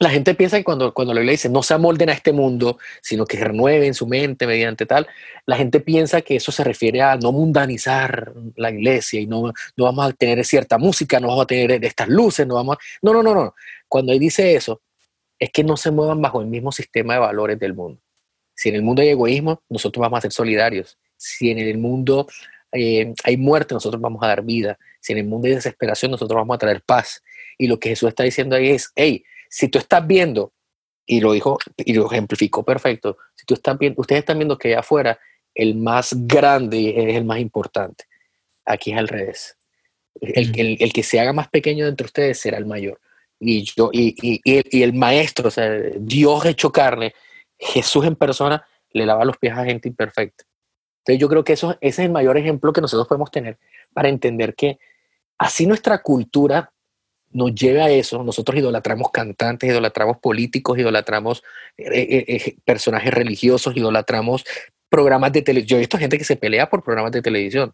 la 0.01 0.09
gente 0.09 0.35
piensa 0.35 0.57
que 0.57 0.65
cuando, 0.65 0.95
cuando 0.95 1.13
la 1.13 1.21
Biblia 1.21 1.33
dice 1.33 1.51
no 1.51 1.63
se 1.63 1.75
amolden 1.75 2.09
a 2.09 2.15
este 2.15 2.33
mundo, 2.33 2.79
sino 3.03 3.27
que 3.27 3.37
renueven 3.37 3.93
su 3.93 4.07
mente 4.07 4.47
mediante 4.47 4.87
tal, 4.87 5.07
la 5.45 5.57
gente 5.57 5.81
piensa 5.81 6.23
que 6.23 6.37
eso 6.37 6.51
se 6.51 6.65
refiere 6.65 7.03
a 7.03 7.17
no 7.17 7.33
mundanizar 7.33 8.33
la 8.57 8.71
iglesia 8.71 9.21
y 9.21 9.27
no, 9.27 9.53
no 9.77 9.85
vamos 9.85 10.09
a 10.09 10.13
tener 10.15 10.43
cierta 10.47 10.79
música, 10.79 11.21
no 11.21 11.29
vamos 11.29 11.45
a 11.45 11.47
tener 11.47 11.85
estas 11.85 12.09
luces, 12.09 12.47
no 12.47 12.55
vamos 12.55 12.77
a... 12.77 12.79
No, 13.03 13.13
no, 13.13 13.23
no, 13.23 13.35
no. 13.35 13.55
Cuando 13.89 14.13
él 14.13 14.19
dice 14.19 14.55
eso, 14.55 14.81
es 15.39 15.51
que 15.51 15.65
no 15.65 15.77
se 15.77 15.91
muevan 15.91 16.23
bajo 16.23 16.41
el 16.41 16.47
mismo 16.47 16.73
sistema 16.73 17.15
de 17.15 17.21
valores 17.21 17.59
del 17.59 17.75
mundo. 17.75 18.01
Si 18.55 18.71
en 18.71 18.77
el 18.77 18.83
mundo 18.83 19.03
hay 19.03 19.09
egoísmo, 19.09 19.63
nosotros 19.69 20.01
vamos 20.01 20.19
a 20.19 20.23
ser 20.23 20.33
solidarios. 20.33 20.99
Si 21.17 21.51
en 21.51 21.59
el 21.59 21.77
mundo 21.77 22.27
eh, 22.73 23.13
hay 23.25 23.37
muerte, 23.37 23.75
nosotros 23.75 24.01
vamos 24.01 24.23
a 24.23 24.29
dar 24.29 24.43
vida. 24.43 24.79
Si 25.01 25.13
en 25.13 25.19
el 25.19 25.27
mundo 25.27 25.49
hay 25.49 25.55
desesperación, 25.55 26.11
nosotros 26.11 26.37
vamos 26.37 26.55
a 26.55 26.59
traer 26.59 26.83
paz. 26.83 27.23
Y 27.59 27.67
lo 27.67 27.79
que 27.79 27.91
Jesús 27.91 28.09
está 28.09 28.23
diciendo 28.23 28.57
ahí 28.57 28.71
es, 28.71 28.93
hey, 28.95 29.25
si 29.49 29.69
tú 29.69 29.79
estás 29.79 30.07
viendo, 30.07 30.53
y 31.07 31.21
lo 31.21 31.33
dijo 31.33 31.59
y 31.77 31.93
lo 31.93 32.07
ejemplificó 32.07 32.65
perfecto, 32.65 33.17
si 33.35 33.45
tú 33.45 33.55
estás 33.55 33.77
viendo, 33.79 34.01
ustedes 34.01 34.21
están 34.21 34.39
viendo 34.39 34.57
que 34.57 34.69
allá 34.69 34.81
afuera 34.81 35.19
el 35.55 35.75
más 35.75 36.15
grande 36.15 36.95
es 36.97 37.17
el 37.17 37.25
más 37.25 37.41
importante. 37.41 38.05
Aquí 38.65 38.93
es 38.93 38.99
al 38.99 39.09
revés. 39.09 39.57
El, 40.21 40.59
el, 40.59 40.77
el 40.81 40.93
que 40.93 41.03
se 41.03 41.19
haga 41.19 41.33
más 41.33 41.49
pequeño 41.49 41.87
entre 41.87 42.05
ustedes 42.05 42.39
será 42.39 42.59
el 42.59 42.67
mayor. 42.67 43.01
Y, 43.41 43.65
yo, 43.65 43.91
y, 43.93 44.15
y, 44.21 44.41
y, 44.45 44.83
el, 44.83 44.93
maestro, 44.93 45.49
o 45.49 45.51
sea, 45.51 45.71
Dios 45.99 46.45
hecho 46.45 46.71
carne, 46.71 47.15
Jesús 47.59 48.05
en 48.05 48.15
persona, 48.15 48.65
le 48.93 49.07
lava 49.07 49.25
los 49.25 49.39
pies 49.39 49.55
a 49.55 49.65
gente 49.65 49.89
imperfecta. 49.89 50.45
Entonces 50.99 51.21
yo 51.21 51.29
creo 51.29 51.43
que 51.43 51.55
eso, 51.55 51.73
ese 51.81 52.03
es 52.03 52.07
el 52.07 52.11
mayor 52.11 52.37
ejemplo 52.37 52.73
que 52.73 52.83
nosotros 52.83 53.09
podemos 53.09 53.31
tener 53.31 53.59
para 53.95 54.11
entender 54.11 54.55
que 54.55 54.79
así 55.41 55.67
nuestra 55.67 56.03
cultura 56.03 56.71
nos 57.31 57.55
lleva 57.55 57.85
a 57.85 57.91
eso. 57.91 58.23
Nosotros 58.23 58.59
idolatramos 58.59 59.11
cantantes, 59.11 59.71
idolatramos 59.71 60.19
políticos, 60.19 60.79
idolatramos 60.79 61.43
eh, 61.79 61.87
eh, 61.87 62.25
eh, 62.29 62.57
personajes 62.65 63.13
religiosos, 63.13 63.75
idolatramos 63.77 64.45
programas 64.91 65.33
de 65.33 65.43
televisión. 65.43 65.71
Yo 65.71 65.77
he 65.77 65.81
visto 65.81 65.99
gente 65.99 66.19
que 66.19 66.25
se 66.25 66.37
pelea 66.37 66.69
por 66.69 66.85
programas 66.85 67.13
de 67.13 67.23
televisión. 67.23 67.73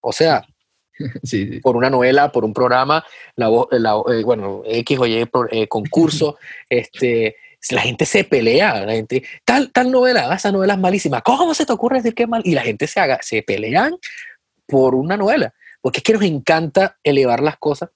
O 0.00 0.12
sea, 0.12 0.44
sí, 1.24 1.46
sí. 1.46 1.60
por 1.60 1.76
una 1.76 1.88
novela, 1.88 2.30
por 2.30 2.44
un 2.44 2.52
programa, 2.52 3.04
la, 3.36 3.48
la 3.70 3.94
bueno, 4.22 4.62
X 4.66 4.98
o 4.98 5.06
Y 5.06 5.26
concurso, 5.66 6.36
este, 6.68 7.36
la 7.70 7.80
gente 7.80 8.04
se 8.04 8.24
pelea, 8.24 8.84
la 8.84 8.92
gente, 8.92 9.22
tal, 9.46 9.72
tal 9.72 9.90
novela, 9.90 10.34
esa 10.34 10.52
novela 10.52 10.74
es 10.74 10.78
malísima, 10.78 11.22
¿cómo 11.22 11.54
se 11.54 11.64
te 11.64 11.72
ocurre 11.72 11.98
decir 11.98 12.14
que 12.14 12.24
es 12.24 12.28
mal? 12.28 12.42
Y 12.44 12.54
la 12.54 12.62
gente 12.62 12.86
se, 12.86 13.00
haga, 13.00 13.18
se 13.22 13.42
pelean 13.42 13.96
por 14.66 14.94
una 14.94 15.16
novela, 15.16 15.54
porque 15.80 15.98
es 15.98 16.02
que 16.04 16.12
nos 16.12 16.22
encanta 16.22 16.98
elevar 17.02 17.42
las 17.42 17.56
cosas 17.58 17.90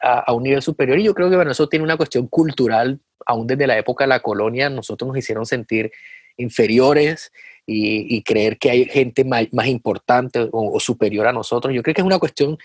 a, 0.00 0.32
un 0.32 0.42
nivel 0.42 0.62
superior 0.62 0.98
y 0.98 1.04
yo 1.04 1.14
creo 1.14 1.28
que 1.28 1.36
bueno, 1.36 1.50
eso 1.50 1.68
tiene 1.68 1.84
una 1.84 1.96
cuestión 1.96 2.26
cultural, 2.26 3.00
aún 3.26 3.46
desde 3.46 3.66
la 3.66 3.78
época 3.78 4.04
de 4.04 4.08
la 4.08 4.20
colonia, 4.20 4.70
nosotros 4.70 5.08
nos 5.08 5.18
hicieron 5.18 5.46
sentir 5.46 5.92
inferiores 6.36 7.32
y, 7.66 8.22
creer 8.22 8.58
que 8.58 8.70
hay 8.70 8.84
gente 8.86 9.24
más, 9.24 9.66
importante 9.66 10.48
o, 10.50 10.80
superior 10.80 11.28
a 11.28 11.32
nosotros. 11.32 11.72
Yo 11.72 11.82
creo 11.82 11.94
que 11.94 12.00
es 12.00 12.06
una 12.06 12.18
cuestión 12.18 12.58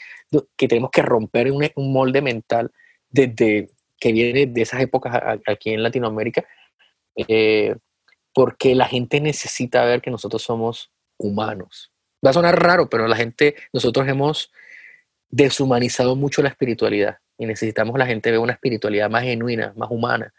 que 0.55 0.67
tenemos 0.67 0.89
que 0.89 1.03
romper 1.03 1.51
un, 1.51 1.69
un 1.75 1.93
molde 1.93 2.21
mental 2.21 2.71
desde 3.09 3.69
que 3.99 4.11
viene 4.11 4.47
de 4.47 4.61
esas 4.61 4.81
épocas 4.81 5.39
aquí 5.47 5.71
en 5.71 5.83
Latinoamérica, 5.83 6.45
eh, 7.15 7.75
porque 8.33 8.75
la 8.75 8.87
gente 8.87 9.21
necesita 9.21 9.85
ver 9.85 10.01
que 10.01 10.11
nosotros 10.11 10.41
somos 10.41 10.91
humanos. 11.17 11.91
Va 12.25 12.29
a 12.31 12.33
sonar 12.33 12.61
raro, 12.61 12.89
pero 12.89 13.07
la 13.07 13.15
gente, 13.15 13.55
nosotros 13.73 14.07
hemos 14.07 14.51
deshumanizado 15.29 16.15
mucho 16.15 16.41
la 16.41 16.49
espiritualidad 16.49 17.17
y 17.37 17.45
necesitamos 17.45 17.97
la 17.99 18.05
gente 18.05 18.31
ver 18.31 18.39
una 18.39 18.53
espiritualidad 18.53 19.09
más 19.09 19.23
genuina, 19.23 19.73
más 19.75 19.91
humana, 19.91 20.33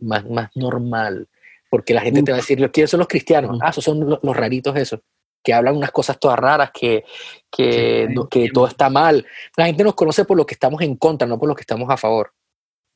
más, 0.00 0.28
más 0.28 0.50
normal. 0.54 1.28
Porque 1.70 1.94
la 1.94 2.00
gente 2.00 2.22
te 2.22 2.32
va 2.32 2.38
a 2.38 2.40
decir, 2.40 2.70
¿quiénes 2.70 2.90
son 2.90 2.98
los 2.98 3.08
cristianos? 3.08 3.58
Ah, 3.62 3.70
esos 3.70 3.84
son 3.84 4.08
los, 4.08 4.18
los 4.22 4.36
raritos 4.36 4.76
esos, 4.76 5.00
que 5.46 5.54
hablan 5.54 5.76
unas 5.76 5.92
cosas 5.92 6.18
todas 6.18 6.38
raras, 6.38 6.72
que, 6.72 7.04
que, 7.50 8.08
sí, 8.08 8.14
que 8.28 8.50
todo 8.50 8.66
está 8.66 8.90
mal. 8.90 9.24
La 9.56 9.66
gente 9.66 9.84
nos 9.84 9.94
conoce 9.94 10.24
por 10.24 10.36
lo 10.36 10.44
que 10.44 10.54
estamos 10.54 10.82
en 10.82 10.96
contra, 10.96 11.26
no 11.28 11.38
por 11.38 11.48
lo 11.48 11.54
que 11.54 11.60
estamos 11.60 11.88
a 11.88 11.96
favor. 11.96 12.32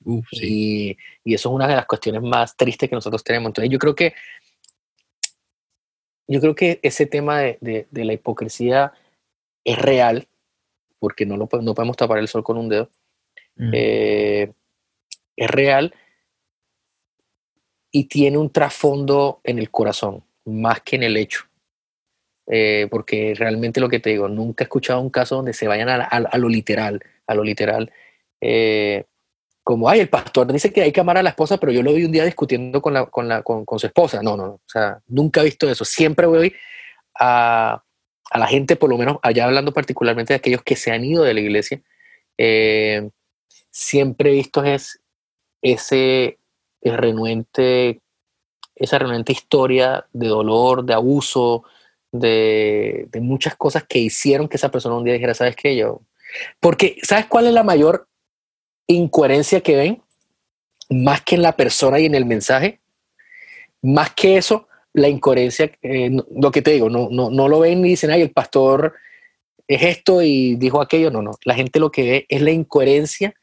Uf, 0.04 0.26
sí. 0.32 0.96
y, 1.24 1.30
y, 1.30 1.34
eso 1.34 1.50
es 1.50 1.54
una 1.54 1.68
de 1.68 1.76
las 1.76 1.86
cuestiones 1.86 2.22
más 2.22 2.56
tristes 2.56 2.88
que 2.88 2.96
nosotros 2.96 3.22
tenemos. 3.22 3.50
Entonces 3.50 3.70
yo 3.70 3.78
creo 3.78 3.94
que 3.94 4.14
yo 6.26 6.40
creo 6.40 6.54
que 6.54 6.80
ese 6.82 7.06
tema 7.06 7.40
de, 7.40 7.58
de, 7.60 7.86
de 7.90 8.04
la 8.04 8.12
hipocresía 8.12 8.92
es 9.64 9.78
real, 9.78 10.28
porque 10.98 11.26
no, 11.26 11.36
lo, 11.36 11.48
no 11.62 11.74
podemos 11.74 11.96
tapar 11.96 12.18
el 12.18 12.28
sol 12.28 12.44
con 12.44 12.56
un 12.56 12.68
dedo. 12.68 12.90
Mm. 13.56 13.70
Eh, 13.74 14.52
es 15.36 15.50
real 15.50 15.94
y 17.90 18.04
tiene 18.04 18.38
un 18.38 18.50
trasfondo 18.50 19.40
en 19.44 19.58
el 19.58 19.70
corazón, 19.70 20.22
más 20.44 20.80
que 20.82 20.96
en 20.96 21.02
el 21.02 21.16
hecho. 21.16 21.44
Eh, 22.46 22.88
porque 22.90 23.34
realmente 23.36 23.80
lo 23.80 23.88
que 23.88 24.00
te 24.00 24.10
digo, 24.10 24.28
nunca 24.28 24.64
he 24.64 24.66
escuchado 24.66 25.00
un 25.00 25.10
caso 25.10 25.36
donde 25.36 25.52
se 25.52 25.68
vayan 25.68 25.88
a, 25.88 26.02
a, 26.02 26.06
a 26.06 26.38
lo 26.38 26.48
literal, 26.48 27.00
a 27.26 27.34
lo 27.34 27.44
literal. 27.44 27.92
Eh, 28.40 29.04
como, 29.70 29.88
ay, 29.88 30.00
el 30.00 30.08
pastor 30.08 30.52
dice 30.52 30.72
que 30.72 30.82
hay 30.82 30.90
que 30.90 31.00
amar 31.00 31.16
a 31.16 31.22
la 31.22 31.30
esposa, 31.30 31.56
pero 31.56 31.70
yo 31.70 31.80
lo 31.80 31.92
vi 31.92 32.04
un 32.04 32.10
día 32.10 32.24
discutiendo 32.24 32.82
con, 32.82 32.92
la, 32.92 33.06
con, 33.06 33.28
la, 33.28 33.44
con, 33.44 33.78
su 33.78 33.86
esposa. 33.86 34.20
No, 34.20 34.36
no, 34.36 34.46
no, 34.46 34.52
o 34.54 34.60
sea, 34.66 34.98
nunca 35.06 35.42
he 35.42 35.44
visto 35.44 35.70
eso. 35.70 35.84
Siempre 35.84 36.26
voy 36.26 36.52
a, 37.16 37.80
a, 38.32 38.38
la 38.40 38.46
gente, 38.48 38.74
por 38.74 38.90
lo 38.90 38.98
menos 38.98 39.18
allá 39.22 39.44
hablando 39.44 39.72
particularmente 39.72 40.32
de 40.32 40.38
aquellos 40.38 40.64
que 40.64 40.74
se 40.74 40.90
han 40.90 41.04
ido 41.04 41.22
de 41.22 41.34
la 41.34 41.40
iglesia, 41.40 41.80
eh, 42.36 43.10
siempre 43.70 44.30
he 44.30 44.34
visto 44.34 44.64
es 44.64 45.00
ese 45.62 46.40
es 46.80 46.96
renuente, 46.96 48.00
esa 48.74 48.98
renuente 48.98 49.30
historia 49.30 50.04
de 50.12 50.26
dolor, 50.26 50.84
de 50.84 50.94
abuso, 50.94 51.62
de, 52.10 53.06
de 53.08 53.20
muchas 53.20 53.54
cosas 53.54 53.84
que 53.84 54.00
hicieron 54.00 54.48
que 54.48 54.56
esa 54.56 54.72
persona 54.72 54.96
un 54.96 55.04
día 55.04 55.14
dijera, 55.14 55.34
¿sabes 55.34 55.54
qué? 55.54 55.76
Yo... 55.76 56.00
Porque, 56.58 56.96
¿sabes 57.04 57.26
cuál 57.26 57.46
es 57.46 57.52
la 57.52 57.62
mayor 57.62 58.08
incoherencia 58.94 59.60
que 59.60 59.76
ven, 59.76 60.02
más 60.88 61.22
que 61.22 61.36
en 61.36 61.42
la 61.42 61.56
persona 61.56 61.98
y 62.00 62.06
en 62.06 62.14
el 62.14 62.26
mensaje, 62.26 62.80
más 63.82 64.12
que 64.14 64.36
eso, 64.36 64.68
la 64.92 65.08
incoherencia, 65.08 65.70
eh, 65.82 66.10
lo 66.34 66.50
que 66.50 66.62
te 66.62 66.72
digo, 66.72 66.90
no, 66.90 67.08
no, 67.10 67.30
no 67.30 67.48
lo 67.48 67.60
ven 67.60 67.82
ni 67.82 67.90
dicen, 67.90 68.10
ay, 68.10 68.22
el 68.22 68.32
pastor 68.32 68.94
es 69.68 69.82
esto 69.82 70.22
y 70.22 70.56
dijo 70.56 70.80
aquello, 70.80 71.10
no, 71.10 71.22
no, 71.22 71.32
la 71.44 71.54
gente 71.54 71.78
lo 71.78 71.90
que 71.90 72.02
ve 72.02 72.26
es 72.28 72.42
la 72.42 72.50
incoherencia 72.50 73.34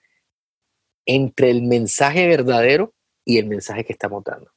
entre 1.05 1.49
el 1.49 1.63
mensaje 1.63 2.27
verdadero 2.27 2.93
y 3.23 3.37
el 3.37 3.45
mensaje 3.45 3.85
que 3.85 3.93
estamos 3.93 4.23
dando. 4.23 4.51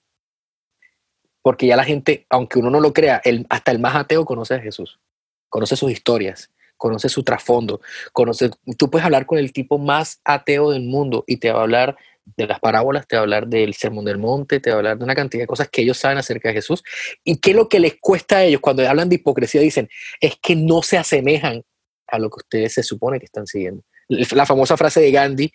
Porque 1.42 1.66
ya 1.66 1.76
la 1.76 1.84
gente, 1.84 2.26
aunque 2.28 2.58
uno 2.58 2.70
no 2.70 2.80
lo 2.80 2.92
crea, 2.92 3.22
hasta 3.48 3.70
el 3.70 3.78
más 3.78 3.94
ateo 3.94 4.24
conoce 4.24 4.54
a 4.54 4.60
Jesús, 4.60 5.00
conoce 5.48 5.76
sus 5.76 5.92
historias, 5.92 6.50
conoce 6.80 7.10
su 7.10 7.22
trasfondo, 7.22 7.82
conoce, 8.12 8.50
tú 8.78 8.90
puedes 8.90 9.04
hablar 9.04 9.26
con 9.26 9.38
el 9.38 9.52
tipo 9.52 9.78
más 9.78 10.20
ateo 10.24 10.70
del 10.70 10.82
mundo 10.82 11.24
y 11.26 11.36
te 11.36 11.52
va 11.52 11.60
a 11.60 11.62
hablar 11.64 11.98
de 12.36 12.46
las 12.46 12.58
parábolas, 12.58 13.06
te 13.06 13.16
va 13.16 13.20
a 13.20 13.22
hablar 13.24 13.48
del 13.48 13.74
sermón 13.74 14.06
del 14.06 14.16
monte, 14.16 14.60
te 14.60 14.70
va 14.70 14.76
a 14.76 14.78
hablar 14.78 14.98
de 14.98 15.04
una 15.04 15.14
cantidad 15.14 15.42
de 15.42 15.46
cosas 15.46 15.68
que 15.68 15.82
ellos 15.82 15.98
saben 15.98 16.16
acerca 16.16 16.48
de 16.48 16.54
Jesús. 16.54 16.82
¿Y 17.22 17.36
qué 17.36 17.50
es 17.50 17.56
lo 17.56 17.68
que 17.68 17.80
les 17.80 17.96
cuesta 18.00 18.38
a 18.38 18.44
ellos 18.44 18.62
cuando 18.62 18.88
hablan 18.88 19.10
de 19.10 19.16
hipocresía? 19.16 19.60
Dicen, 19.60 19.90
es 20.20 20.36
que 20.40 20.56
no 20.56 20.82
se 20.82 20.96
asemejan 20.96 21.62
a 22.06 22.18
lo 22.18 22.30
que 22.30 22.38
ustedes 22.38 22.72
se 22.72 22.82
supone 22.82 23.18
que 23.18 23.26
están 23.26 23.46
siguiendo. 23.46 23.84
La 24.08 24.46
famosa 24.46 24.78
frase 24.78 25.00
de 25.00 25.10
Gandhi 25.10 25.52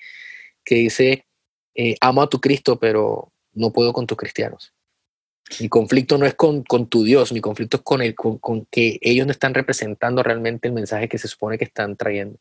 que 0.64 0.76
dice, 0.76 1.26
eh, 1.74 1.96
amo 2.02 2.22
a 2.22 2.30
tu 2.30 2.40
Cristo, 2.40 2.80
pero 2.80 3.32
no 3.54 3.74
puedo 3.74 3.94
con 3.94 4.06
tus 4.06 4.18
cristianos. 4.18 4.75
Mi 5.60 5.70
conflicto 5.70 6.18
no 6.18 6.26
es 6.26 6.34
con, 6.34 6.64
con 6.64 6.88
tu 6.88 7.04
Dios, 7.04 7.32
mi 7.32 7.40
conflicto 7.40 7.78
es 7.78 7.84
con, 7.84 8.02
el, 8.02 8.16
con, 8.16 8.40
con, 8.40 8.66
que 8.66 8.98
ellos 9.02 9.28
no 9.28 9.32
están 9.32 9.54
representando 9.54 10.24
realmente 10.24 10.68
el 10.68 10.74
mensaje 10.74 11.08
que 11.08 11.20
se 11.20 11.28
supone 11.28 11.58
que 11.58 11.66
están 11.66 11.96
trayendo. 11.96 12.40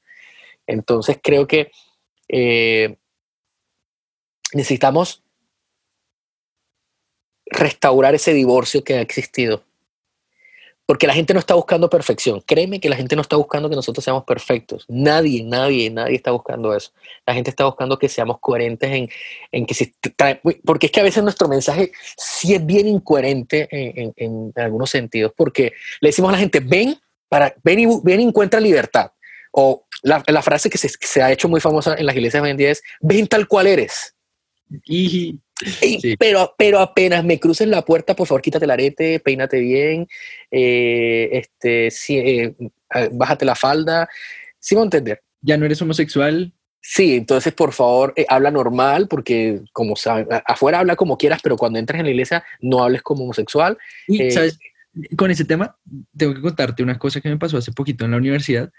Entonces 0.66 1.18
creo 1.22 1.46
que 1.46 1.70
eh, 2.28 2.96
necesitamos 4.54 5.22
restaurar 7.46 8.14
ese 8.14 8.32
divorcio 8.32 8.82
que 8.82 8.94
ha 8.94 9.00
existido 9.02 9.64
porque 10.86 11.06
la 11.06 11.14
gente 11.14 11.32
no 11.32 11.40
está 11.40 11.54
buscando 11.54 11.88
perfección. 11.88 12.42
Créeme 12.42 12.78
que 12.78 12.88
la 12.88 12.96
gente 12.96 13.16
no 13.16 13.22
está 13.22 13.36
buscando 13.36 13.70
que 13.70 13.76
nosotros 13.76 14.04
seamos 14.04 14.24
perfectos. 14.24 14.84
Nadie, 14.88 15.42
nadie, 15.42 15.90
nadie 15.90 16.16
está 16.16 16.30
buscando 16.30 16.74
eso. 16.74 16.92
La 17.26 17.32
gente 17.32 17.50
está 17.50 17.64
buscando 17.64 17.98
que 17.98 18.08
seamos 18.08 18.38
coherentes 18.40 18.90
en, 18.90 19.08
en 19.50 19.66
que 19.66 19.74
si 19.74 19.94
trae, 20.16 20.40
porque 20.64 20.86
es 20.86 20.92
que 20.92 21.00
a 21.00 21.04
veces 21.04 21.22
nuestro 21.22 21.48
mensaje 21.48 21.92
sí 22.16 22.54
es 22.54 22.64
bien 22.64 22.86
incoherente 22.86 23.66
en, 23.70 24.12
en, 24.16 24.52
en, 24.56 24.62
algunos 24.62 24.90
sentidos, 24.90 25.32
porque 25.34 25.72
le 26.00 26.10
decimos 26.10 26.28
a 26.28 26.32
la 26.32 26.38
gente, 26.38 26.60
ven, 26.60 26.98
para, 27.28 27.54
ven, 27.62 27.80
y, 27.80 27.86
ven 28.02 28.20
y 28.20 28.24
encuentra 28.24 28.60
libertad. 28.60 29.10
O 29.52 29.86
la, 30.02 30.22
la 30.26 30.42
frase 30.42 30.68
que 30.68 30.76
se, 30.76 30.88
que 30.88 31.06
se, 31.06 31.22
ha 31.22 31.32
hecho 31.32 31.48
muy 31.48 31.60
famosa 31.60 31.94
en 31.94 32.04
las 32.04 32.14
iglesias 32.14 32.42
hoy 32.42 32.50
en 32.50 32.56
día 32.56 32.70
es, 32.70 32.82
ven 33.00 33.26
tal 33.26 33.48
cual 33.48 33.68
eres. 33.68 34.14
Y, 34.84 35.40
Sí. 35.56 36.16
pero, 36.18 36.54
pero 36.58 36.80
apenas 36.80 37.24
me 37.24 37.38
cruces 37.38 37.68
la 37.68 37.82
puerta, 37.82 38.16
por 38.16 38.26
favor, 38.26 38.42
quítate 38.42 38.64
el 38.64 38.70
arete, 38.72 39.20
peínate 39.20 39.60
bien, 39.60 40.08
eh, 40.50 41.30
este, 41.32 41.88
eh, 42.08 42.54
bájate 43.12 43.44
la 43.44 43.54
falda. 43.54 44.08
¿Sí 44.58 44.74
va 44.74 44.80
a 44.80 44.84
entender? 44.84 45.22
ya 45.44 45.56
no 45.56 45.66
eres 45.66 45.80
homosexual. 45.82 46.52
Sí, 46.80 47.16
entonces 47.16 47.52
por 47.52 47.72
favor 47.72 48.12
eh, 48.16 48.26
habla 48.28 48.50
normal 48.50 49.08
porque 49.08 49.60
como 49.72 49.94
saben, 49.96 50.26
afuera 50.46 50.80
habla 50.80 50.96
como 50.96 51.16
quieras, 51.16 51.40
pero 51.42 51.56
cuando 51.56 51.78
entres 51.78 52.00
en 52.00 52.06
la 52.06 52.10
iglesia 52.10 52.44
no 52.60 52.82
hables 52.82 53.02
como 53.02 53.24
homosexual. 53.24 53.78
Y, 54.08 54.22
Eh, 54.22 54.30
¿sabes? 54.30 54.58
Con 55.16 55.30
ese 55.30 55.44
tema, 55.44 55.76
tengo 56.16 56.34
que 56.34 56.40
contarte 56.40 56.82
una 56.82 56.98
cosa 56.98 57.20
que 57.20 57.28
me 57.28 57.38
pasó 57.38 57.58
hace 57.58 57.72
poquito 57.72 58.04
en 58.04 58.12
la 58.12 58.16
universidad. 58.16 58.72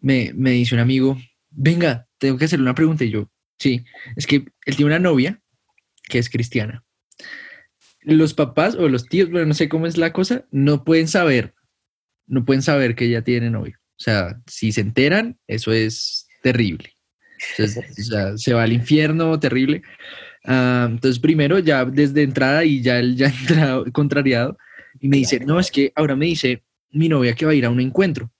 Me, 0.00 0.32
me 0.34 0.50
dice 0.50 0.74
un 0.74 0.80
amigo, 0.80 1.16
venga, 1.50 2.06
tengo 2.18 2.36
que 2.36 2.44
hacerle 2.44 2.64
una 2.64 2.74
pregunta. 2.74 3.04
Y 3.04 3.10
yo, 3.10 3.28
sí, 3.58 3.84
es 4.16 4.26
que 4.26 4.36
él 4.36 4.76
tiene 4.76 4.86
una 4.86 4.98
novia 4.98 5.40
que 6.12 6.18
es 6.18 6.28
cristiana. 6.28 6.84
Los 8.02 8.34
papás 8.34 8.74
o 8.74 8.86
los 8.88 9.06
tíos, 9.06 9.30
bueno, 9.30 9.46
no 9.46 9.54
sé 9.54 9.70
cómo 9.70 9.86
es 9.86 9.96
la 9.96 10.12
cosa, 10.12 10.44
no 10.50 10.84
pueden 10.84 11.08
saber, 11.08 11.54
no 12.26 12.44
pueden 12.44 12.60
saber 12.60 12.94
que 12.94 13.06
ella 13.06 13.22
tiene 13.22 13.48
novio. 13.48 13.78
O 13.92 14.02
sea, 14.02 14.38
si 14.46 14.72
se 14.72 14.82
enteran, 14.82 15.38
eso 15.46 15.72
es 15.72 16.28
terrible. 16.42 16.92
O 17.58 18.02
sea, 18.02 18.36
se 18.36 18.54
va 18.54 18.62
al 18.62 18.72
infierno, 18.72 19.40
terrible. 19.40 19.82
Ah, 20.44 20.86
entonces, 20.88 21.18
primero, 21.18 21.58
ya 21.58 21.84
desde 21.84 22.22
entrada 22.22 22.64
y 22.64 22.82
ya 22.82 22.98
él 22.98 23.16
ya 23.16 23.26
entra 23.40 23.82
contrariado, 23.92 24.58
y 25.00 25.08
me 25.08 25.16
dice, 25.16 25.40
no, 25.40 25.58
es 25.58 25.70
que 25.70 25.92
ahora 25.96 26.14
me 26.14 26.26
dice 26.26 26.62
mi 26.90 27.08
novia 27.08 27.34
que 27.34 27.46
va 27.46 27.52
a 27.52 27.54
ir 27.54 27.64
a 27.64 27.70
un 27.70 27.80
encuentro, 27.80 28.30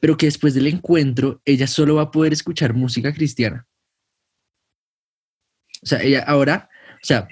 pero 0.00 0.16
que 0.16 0.26
después 0.26 0.54
del 0.54 0.66
encuentro 0.66 1.40
ella 1.46 1.66
solo 1.66 1.96
va 1.96 2.02
a 2.02 2.10
poder 2.10 2.34
escuchar 2.34 2.74
música 2.74 3.12
cristiana. 3.14 3.66
O 5.82 5.86
sea, 5.86 6.02
ella 6.02 6.24
ahora, 6.26 6.68
o 7.02 7.06
sea, 7.06 7.28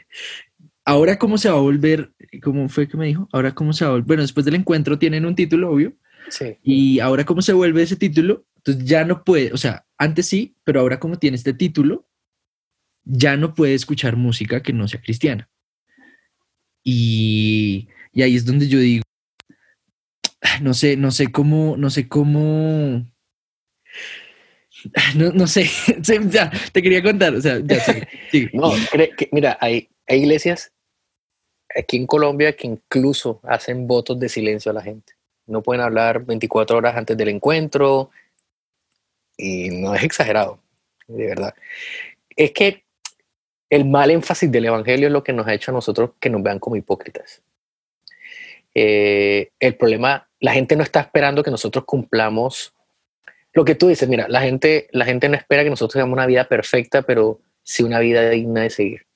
ahora 0.85 1.19
cómo 1.19 1.37
se 1.39 1.49
va 1.49 1.57
a 1.57 1.61
volver, 1.61 2.13
¿cómo 2.43 2.69
fue 2.69 2.89
que 2.89 2.97
me 2.97 3.07
dijo? 3.07 3.29
Ahora 3.33 3.55
cómo 3.55 3.73
se 3.73 3.85
va 3.85 3.91
a 3.91 3.93
volver, 3.95 4.07
bueno, 4.07 4.23
después 4.23 4.45
del 4.47 4.55
encuentro 4.55 4.99
tienen 4.99 5.27
un 5.27 5.35
título, 5.35 5.71
obvio, 5.71 5.95
Sí. 6.29 6.57
y 6.63 6.99
ahora 7.01 7.25
cómo 7.25 7.41
se 7.43 7.53
vuelve 7.53 7.83
ese 7.83 7.97
título, 7.97 8.47
entonces 8.57 8.85
ya 8.85 9.05
no 9.05 9.23
puede, 9.25 9.53
o 9.53 9.57
sea, 9.57 9.87
antes 9.99 10.27
sí, 10.27 10.57
pero 10.65 10.81
ahora 10.81 10.99
como 10.99 11.19
tiene 11.19 11.37
este 11.37 11.53
título, 11.55 12.09
ya 13.05 13.37
no 13.37 13.55
puede 13.55 13.75
escuchar 13.75 14.17
música 14.17 14.63
que 14.63 14.73
no 14.73 14.89
sea 14.89 15.01
cristiana. 15.01 15.49
Y, 16.83 17.89
y 18.13 18.23
ahí 18.23 18.37
es 18.37 18.45
donde 18.45 18.69
yo 18.69 18.79
digo, 18.79 19.03
no 20.63 20.75
sé, 20.75 20.97
no 20.97 21.11
sé 21.11 21.31
cómo, 21.33 21.77
no 21.77 21.91
sé 21.91 22.09
cómo, 22.09 23.07
no, 25.17 25.33
no 25.33 25.47
sé, 25.47 25.69
ya, 26.31 26.51
te 26.73 26.83
quería 26.83 27.03
contar, 27.03 27.35
o 27.35 27.41
sea. 27.41 27.59
No, 28.53 28.73
mira, 29.33 29.57
hay, 29.61 29.89
hay 30.07 30.19
iglesias 30.19 30.73
aquí 31.75 31.97
en 31.97 32.07
Colombia 32.07 32.57
que 32.57 32.67
incluso 32.67 33.41
hacen 33.45 33.87
votos 33.87 34.19
de 34.19 34.29
silencio 34.29 34.71
a 34.71 34.75
la 34.75 34.83
gente. 34.83 35.15
No 35.47 35.63
pueden 35.63 35.83
hablar 35.83 36.25
24 36.25 36.77
horas 36.77 36.97
antes 36.97 37.17
del 37.17 37.29
encuentro 37.29 38.11
y 39.37 39.71
no 39.71 39.95
es 39.95 40.03
exagerado, 40.03 40.61
de 41.07 41.27
verdad. 41.27 41.55
Es 42.35 42.53
que 42.53 42.85
el 43.71 43.85
mal 43.85 44.11
énfasis 44.11 44.51
del 44.51 44.67
evangelio 44.67 45.09
es 45.09 45.13
lo 45.13 45.25
que 45.25 45.33
nos 45.33 45.47
ha 45.47 45.55
hecho 45.55 45.71
a 45.71 45.75
nosotros 45.75 46.11
que 46.21 46.31
nos 46.31 46.43
vean 46.43 46.59
como 46.59 46.77
hipócritas. 46.77 47.43
Eh, 48.75 49.51
el 49.59 49.77
problema, 49.77 50.29
la 50.41 50.53
gente 50.53 50.77
no 50.77 50.83
está 50.83 51.01
esperando 51.01 51.43
que 51.43 51.51
nosotros 51.51 51.85
cumplamos 51.85 52.76
lo 53.57 53.65
que 53.65 53.75
tú 53.75 53.89
dices. 53.89 54.07
Mira, 54.07 54.29
la 54.29 54.43
gente, 54.43 54.87
la 54.93 55.07
gente 55.07 55.31
no 55.31 55.35
espera 55.35 55.65
que 55.65 55.71
nosotros 55.71 55.95
tengamos 55.95 56.13
una 56.13 56.27
vida 56.27 56.47
perfecta, 56.47 57.03
pero 57.03 57.41
sí 57.63 57.83
una 57.83 57.99
vida 58.01 58.29
digna 58.29 58.61
de 58.63 58.71
seguir. 58.71 59.07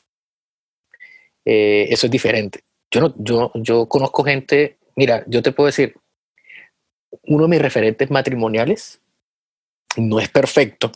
Eh, 1.44 1.88
eso 1.90 2.06
es 2.06 2.10
diferente. 2.10 2.64
Yo, 2.90 3.02
no, 3.02 3.14
yo, 3.18 3.52
yo 3.54 3.86
conozco 3.86 4.24
gente, 4.24 4.78
mira, 4.96 5.24
yo 5.26 5.42
te 5.42 5.52
puedo 5.52 5.66
decir, 5.66 5.94
uno 7.24 7.44
de 7.44 7.50
mis 7.50 7.60
referentes 7.60 8.10
matrimoniales 8.10 9.02
no 9.96 10.18
es 10.18 10.30
perfecto, 10.30 10.90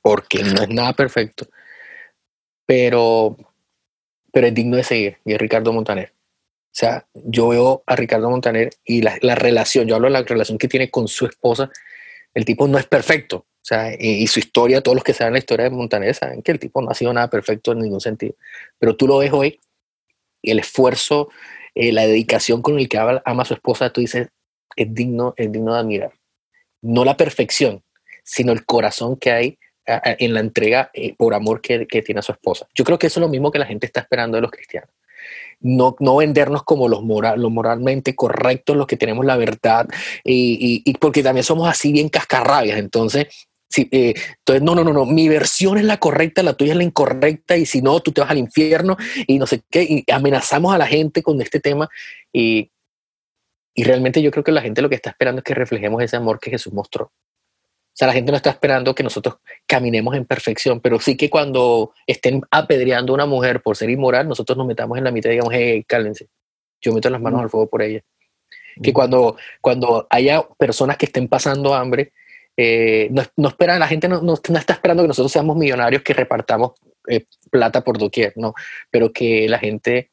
porque 0.00 0.44
no 0.44 0.62
es 0.62 0.68
nada 0.68 0.92
perfecto, 0.92 1.48
pero, 2.64 3.36
pero 4.32 4.46
es 4.46 4.54
digno 4.54 4.76
de 4.76 4.84
seguir, 4.84 5.18
y 5.24 5.32
es 5.32 5.38
Ricardo 5.40 5.72
Montaner. 5.72 6.12
O 6.12 6.78
sea, 6.78 7.06
yo 7.12 7.48
veo 7.48 7.82
a 7.86 7.96
Ricardo 7.96 8.30
Montaner 8.30 8.70
y 8.84 9.02
la, 9.02 9.18
la 9.20 9.34
relación, 9.34 9.88
yo 9.88 9.96
hablo 9.96 10.06
de 10.06 10.12
la 10.12 10.22
relación 10.22 10.58
que 10.58 10.68
tiene 10.68 10.90
con 10.90 11.08
su 11.08 11.26
esposa, 11.26 11.70
el 12.36 12.44
tipo 12.44 12.68
no 12.68 12.76
es 12.76 12.86
perfecto. 12.86 13.38
O 13.38 13.68
sea, 13.68 13.94
y, 13.98 14.26
su 14.26 14.38
historia, 14.38 14.82
todos 14.82 14.94
los 14.94 15.02
que 15.02 15.14
saben 15.14 15.32
la 15.32 15.38
historia 15.38 15.64
de 15.64 15.70
Montaner 15.70 16.14
saben 16.14 16.42
que 16.42 16.52
el 16.52 16.58
tipo 16.58 16.82
no 16.82 16.90
ha 16.90 16.94
sido 16.94 17.10
nada 17.14 17.30
perfecto 17.30 17.72
en 17.72 17.78
ningún 17.78 18.02
sentido. 18.02 18.34
Pero 18.78 18.94
tú 18.94 19.08
lo 19.08 19.18
ves 19.18 19.32
hoy 19.32 19.58
y 20.42 20.50
el 20.50 20.58
esfuerzo, 20.58 21.30
eh, 21.74 21.92
la 21.92 22.06
dedicación 22.06 22.60
con 22.60 22.78
el 22.78 22.90
que 22.90 22.98
ama, 22.98 23.22
a 23.24 23.44
su 23.46 23.54
esposa, 23.54 23.88
tú 23.88 24.02
dices, 24.02 24.28
es 24.76 24.94
digno, 24.94 25.32
es 25.38 25.50
digno 25.50 25.72
de 25.72 25.80
admirar. 25.80 26.12
No 26.82 27.06
la 27.06 27.16
perfección, 27.16 27.82
sino 28.22 28.52
el 28.52 28.66
corazón 28.66 29.16
que 29.16 29.32
hay 29.32 29.58
en 29.86 30.34
la 30.34 30.40
entrega 30.40 30.90
eh, 30.92 31.14
por 31.16 31.32
amor 31.32 31.62
que, 31.62 31.86
que 31.86 32.02
tiene 32.02 32.18
a 32.18 32.22
su 32.22 32.32
esposa. 32.32 32.68
Yo 32.74 32.84
creo 32.84 32.98
que 32.98 33.06
eso 33.06 33.18
es 33.18 33.22
lo 33.22 33.30
mismo 33.30 33.50
que 33.50 33.58
la 33.58 33.66
gente 33.66 33.86
está 33.86 34.00
esperando 34.00 34.36
de 34.36 34.42
los 34.42 34.50
cristianos. 34.50 34.90
No, 35.60 35.96
no 36.00 36.16
vendernos 36.16 36.62
como 36.64 36.88
los, 36.88 37.02
moral, 37.02 37.40
los 37.40 37.50
moralmente 37.50 38.14
correctos, 38.14 38.76
los 38.76 38.86
que 38.86 38.96
tenemos 38.96 39.24
la 39.24 39.36
verdad, 39.36 39.88
y, 40.22 40.82
y- 40.84 40.92
porque 40.94 41.22
también 41.22 41.44
somos 41.44 41.68
así 41.68 41.92
bien 41.92 42.08
cascarrabias. 42.08 42.78
Entonces, 42.78 43.26
eh, 43.76 44.14
entonces, 44.38 44.62
no, 44.62 44.74
no, 44.74 44.84
no, 44.84 44.92
no, 44.92 45.06
mi 45.06 45.28
versión 45.28 45.78
es 45.78 45.84
la 45.84 45.98
correcta, 45.98 46.42
la 46.42 46.54
tuya 46.54 46.72
es 46.72 46.76
la 46.76 46.84
incorrecta, 46.84 47.56
y 47.56 47.66
si 47.66 47.82
no, 47.82 48.00
tú 48.00 48.12
te 48.12 48.20
vas 48.20 48.30
al 48.30 48.38
infierno, 48.38 48.96
y 49.26 49.38
no 49.38 49.46
sé 49.46 49.62
qué, 49.70 49.82
y 49.82 50.10
amenazamos 50.10 50.74
a 50.74 50.78
la 50.78 50.86
gente 50.86 51.22
con 51.22 51.40
este 51.40 51.60
tema, 51.60 51.88
y, 52.32 52.70
y 53.74 53.84
realmente 53.84 54.22
yo 54.22 54.30
creo 54.30 54.44
que 54.44 54.52
la 54.52 54.62
gente 54.62 54.82
lo 54.82 54.88
que 54.88 54.94
está 54.94 55.10
esperando 55.10 55.40
es 55.40 55.44
que 55.44 55.54
reflejemos 55.54 56.02
ese 56.02 56.16
amor 56.16 56.38
que 56.40 56.50
Jesús 56.50 56.72
mostró. 56.72 57.12
O 57.96 57.98
sea, 57.98 58.08
la 58.08 58.12
gente 58.12 58.30
no 58.30 58.36
está 58.36 58.50
esperando 58.50 58.94
que 58.94 59.02
nosotros 59.02 59.36
caminemos 59.66 60.14
en 60.16 60.26
perfección, 60.26 60.80
pero 60.80 61.00
sí 61.00 61.16
que 61.16 61.30
cuando 61.30 61.92
estén 62.06 62.42
apedreando 62.50 63.12
a 63.12 63.14
una 63.14 63.24
mujer 63.24 63.62
por 63.62 63.74
ser 63.74 63.88
inmoral, 63.88 64.28
nosotros 64.28 64.58
nos 64.58 64.66
metamos 64.66 64.98
en 64.98 65.04
la 65.04 65.10
mitad 65.10 65.30
y 65.30 65.32
digamos, 65.32 65.54
hey, 65.54 65.82
cálmense, 65.88 66.28
yo 66.82 66.92
meto 66.92 67.08
las 67.08 67.22
manos 67.22 67.40
al 67.40 67.48
fuego 67.48 67.70
por 67.70 67.80
ella. 67.80 68.02
Que 68.82 68.92
cuando, 68.92 69.38
cuando 69.62 70.06
haya 70.10 70.46
personas 70.58 70.98
que 70.98 71.06
estén 71.06 71.26
pasando 71.26 71.74
hambre, 71.74 72.12
eh, 72.54 73.08
no, 73.12 73.22
no 73.36 73.48
espera, 73.48 73.78
la 73.78 73.88
gente 73.88 74.08
no, 74.08 74.20
no- 74.20 74.34
no 74.46 74.58
está 74.58 74.74
esperando 74.74 75.02
que 75.02 75.08
nosotros 75.08 75.32
seamos 75.32 75.56
millonarios 75.56 76.02
que 76.02 76.12
repartamos 76.12 76.72
eh, 77.08 77.24
plata 77.50 77.82
por 77.82 77.96
doquier, 77.96 78.34
no, 78.36 78.52
pero 78.90 79.10
que 79.10 79.48
la 79.48 79.58
gente 79.58 80.10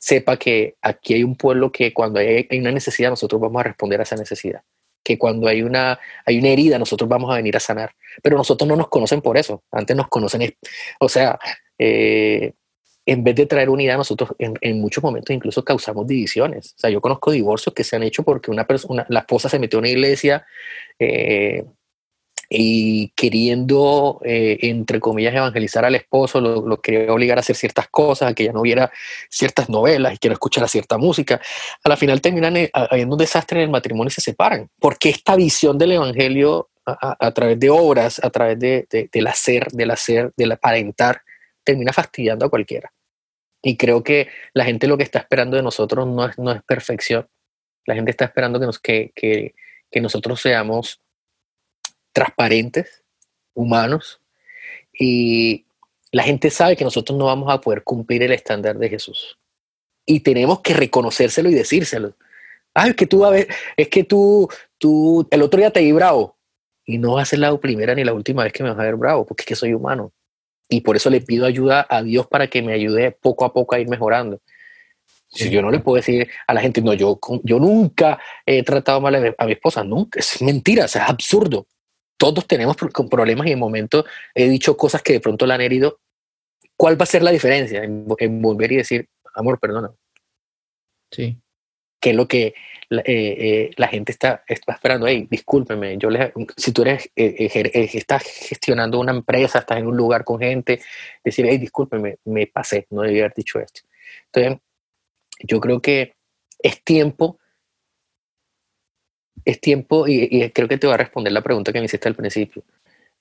sepa 0.00 0.36
que 0.36 0.74
aquí 0.82 1.14
hay 1.14 1.22
un 1.22 1.36
pueblo 1.36 1.70
que 1.70 1.92
cuando 1.94 2.18
hay, 2.18 2.48
hay 2.50 2.58
una 2.58 2.72
necesidad, 2.72 3.10
nosotros 3.10 3.40
vamos 3.40 3.60
a 3.60 3.64
responder 3.64 4.00
a 4.00 4.02
esa 4.02 4.16
necesidad. 4.16 4.62
Que 5.02 5.18
cuando 5.18 5.48
hay 5.48 5.62
una, 5.62 5.98
hay 6.26 6.38
una 6.38 6.48
herida, 6.48 6.78
nosotros 6.78 7.08
vamos 7.08 7.32
a 7.32 7.36
venir 7.36 7.56
a 7.56 7.60
sanar. 7.60 7.94
Pero 8.22 8.36
nosotros 8.36 8.68
no 8.68 8.76
nos 8.76 8.88
conocen 8.88 9.20
por 9.20 9.36
eso. 9.36 9.62
Antes 9.70 9.96
nos 9.96 10.08
conocen, 10.08 10.54
o 10.98 11.08
sea, 11.08 11.38
eh, 11.78 12.52
en 13.06 13.24
vez 13.24 13.34
de 13.34 13.46
traer 13.46 13.70
unidad, 13.70 13.96
nosotros 13.96 14.30
en, 14.38 14.54
en 14.60 14.80
muchos 14.80 15.02
momentos 15.02 15.34
incluso 15.34 15.64
causamos 15.64 16.06
divisiones. 16.06 16.74
O 16.76 16.80
sea, 16.80 16.90
yo 16.90 17.00
conozco 17.00 17.30
divorcios 17.30 17.74
que 17.74 17.82
se 17.82 17.96
han 17.96 18.02
hecho 18.02 18.22
porque 18.22 18.50
una 18.50 18.66
persona, 18.66 19.06
la 19.08 19.20
esposa 19.20 19.48
se 19.48 19.58
metió 19.58 19.78
en 19.78 19.84
una 19.84 19.88
iglesia 19.88 20.46
eh, 20.98 21.64
y 22.52 23.10
queriendo, 23.14 24.20
eh, 24.24 24.58
entre 24.62 24.98
comillas, 24.98 25.32
evangelizar 25.34 25.84
al 25.84 25.94
esposo, 25.94 26.40
lo, 26.40 26.66
lo 26.66 26.80
quería 26.80 27.12
obligar 27.12 27.38
a 27.38 27.40
hacer 27.40 27.54
ciertas 27.54 27.86
cosas, 27.88 28.28
a 28.30 28.34
que 28.34 28.42
ya 28.44 28.52
no 28.52 28.62
viera 28.62 28.90
ciertas 29.30 29.68
novelas 29.68 30.14
y 30.14 30.18
que 30.18 30.28
no 30.28 30.32
escuchara 30.32 30.66
cierta 30.66 30.98
música. 30.98 31.40
A 31.84 31.88
la 31.88 31.96
final 31.96 32.20
terminan 32.20 32.56
eh, 32.56 32.68
habiendo 32.74 33.14
un 33.14 33.20
desastre 33.20 33.60
en 33.60 33.64
el 33.66 33.70
matrimonio 33.70 34.08
y 34.08 34.10
se 34.10 34.20
separan. 34.20 34.68
Porque 34.80 35.10
esta 35.10 35.36
visión 35.36 35.78
del 35.78 35.92
evangelio 35.92 36.70
a, 36.84 37.10
a- 37.10 37.26
a 37.28 37.32
través 37.32 37.60
de 37.60 37.70
obras, 37.70 38.20
a 38.22 38.30
través 38.30 38.58
de, 38.58 38.84
de- 38.90 39.08
del 39.12 39.26
hacer, 39.28 39.68
del 39.70 39.92
hacer, 39.92 40.32
del 40.36 40.50
aparentar, 40.50 41.22
termina 41.62 41.92
fastidiando 41.92 42.46
a 42.46 42.50
cualquiera. 42.50 42.92
Y 43.62 43.76
creo 43.76 44.02
que 44.02 44.26
la 44.54 44.64
gente 44.64 44.88
lo 44.88 44.96
que 44.96 45.04
está 45.04 45.20
esperando 45.20 45.56
de 45.56 45.62
nosotros 45.62 46.04
no 46.06 46.24
es, 46.26 46.36
no 46.36 46.50
es 46.50 46.62
perfección. 46.64 47.28
La 47.86 47.94
gente 47.94 48.10
está 48.10 48.24
esperando 48.24 48.58
que, 48.58 48.66
nos, 48.66 48.80
que, 48.80 49.12
que, 49.14 49.54
que 49.88 50.00
nosotros 50.00 50.40
seamos 50.40 51.00
transparentes, 52.20 53.02
humanos, 53.54 54.20
y 54.92 55.64
la 56.12 56.22
gente 56.22 56.50
sabe 56.50 56.76
que 56.76 56.84
nosotros 56.84 57.18
no 57.18 57.24
vamos 57.24 57.50
a 57.50 57.62
poder 57.62 57.82
cumplir 57.82 58.22
el 58.22 58.32
estándar 58.32 58.76
de 58.76 58.90
Jesús. 58.90 59.38
Y 60.04 60.20
tenemos 60.20 60.60
que 60.60 60.74
reconocérselo 60.74 61.48
y 61.48 61.54
decírselo. 61.54 62.14
Ay, 62.74 62.90
es 62.90 62.96
que 62.96 63.06
tú, 63.06 63.24
a 63.24 63.30
ver, 63.30 63.48
es 63.74 63.88
que 63.88 64.04
tú, 64.04 64.50
tú, 64.76 65.26
el 65.30 65.40
otro 65.40 65.58
día 65.60 65.70
te 65.70 65.80
vi 65.80 65.92
bravo. 65.92 66.36
Y 66.84 66.98
no 66.98 67.14
va 67.14 67.22
a 67.22 67.24
ser 67.24 67.38
la 67.38 67.56
primera 67.56 67.94
ni 67.94 68.04
la 68.04 68.12
última 68.12 68.44
vez 68.44 68.52
que 68.52 68.62
me 68.62 68.68
vas 68.68 68.78
a 68.78 68.82
ver 68.82 68.96
bravo, 68.96 69.24
porque 69.24 69.42
es 69.42 69.46
que 69.46 69.56
soy 69.56 69.72
humano. 69.72 70.12
Y 70.68 70.82
por 70.82 70.96
eso 70.96 71.08
le 71.08 71.22
pido 71.22 71.46
ayuda 71.46 71.86
a 71.88 72.02
Dios 72.02 72.26
para 72.26 72.48
que 72.48 72.60
me 72.60 72.74
ayude 72.74 73.12
poco 73.12 73.46
a 73.46 73.52
poco 73.54 73.74
a 73.74 73.80
ir 73.80 73.88
mejorando. 73.88 74.42
Si 75.28 75.48
yo 75.48 75.62
no 75.62 75.70
le 75.70 75.78
puedo 75.78 75.96
decir 75.96 76.28
a 76.46 76.52
la 76.52 76.60
gente, 76.60 76.82
no, 76.82 76.92
yo, 76.92 77.18
yo 77.44 77.58
nunca 77.58 78.20
he 78.44 78.62
tratado 78.62 79.00
mal 79.00 79.14
a 79.14 79.20
mi, 79.20 79.30
a 79.38 79.46
mi 79.46 79.52
esposa, 79.52 79.82
nunca, 79.84 80.20
es 80.20 80.42
mentira, 80.42 80.84
o 80.84 80.88
sea, 80.88 81.04
es 81.04 81.08
absurdo. 81.08 81.66
Todos 82.20 82.46
tenemos 82.46 82.76
problemas 83.10 83.46
y 83.46 83.52
en 83.52 83.58
momentos 83.58 84.04
he 84.34 84.46
dicho 84.46 84.76
cosas 84.76 85.00
que 85.00 85.14
de 85.14 85.20
pronto 85.20 85.46
la 85.46 85.54
han 85.54 85.62
herido, 85.62 86.00
¿cuál 86.76 87.00
va 87.00 87.04
a 87.04 87.06
ser 87.06 87.22
la 87.22 87.30
diferencia 87.30 87.82
en, 87.82 88.04
en 88.18 88.42
volver 88.42 88.72
y 88.72 88.76
decir, 88.76 89.08
amor, 89.34 89.58
perdona? 89.58 89.90
Sí. 91.10 91.38
¿Qué 91.98 92.10
es 92.10 92.16
lo 92.16 92.28
que 92.28 92.52
la, 92.90 93.00
eh, 93.00 93.04
eh, 93.06 93.70
la 93.78 93.88
gente 93.88 94.12
está, 94.12 94.44
está 94.46 94.74
esperando? 94.74 95.06
Hey, 95.06 95.28
discúlpeme, 95.30 95.96
yo 95.96 96.10
les, 96.10 96.30
si 96.58 96.72
tú 96.72 96.82
eres, 96.82 97.10
eh, 97.16 97.50
estás 97.94 98.24
gestionando 98.24 99.00
una 99.00 99.12
empresa, 99.12 99.60
estás 99.60 99.78
en 99.78 99.86
un 99.86 99.96
lugar 99.96 100.22
con 100.22 100.38
gente, 100.38 100.82
decir, 101.24 101.46
hey, 101.48 101.56
discúlpeme, 101.56 102.18
me 102.26 102.48
pasé, 102.48 102.86
no 102.90 103.00
debía 103.00 103.22
haber 103.22 103.34
dicho 103.34 103.58
esto. 103.58 103.80
Entonces, 104.26 104.60
yo 105.42 105.58
creo 105.58 105.80
que 105.80 106.12
es 106.58 106.84
tiempo, 106.84 107.39
es 109.50 109.60
tiempo, 109.60 110.06
y, 110.08 110.50
creo 110.50 110.68
que 110.68 110.78
te 110.78 110.86
voy 110.86 110.94
a 110.94 110.98
responder 110.98 111.32
la 111.32 111.42
pregunta 111.42 111.72
que 111.72 111.78
me 111.80 111.86
hiciste 111.86 112.08
al 112.08 112.16
principio. 112.16 112.62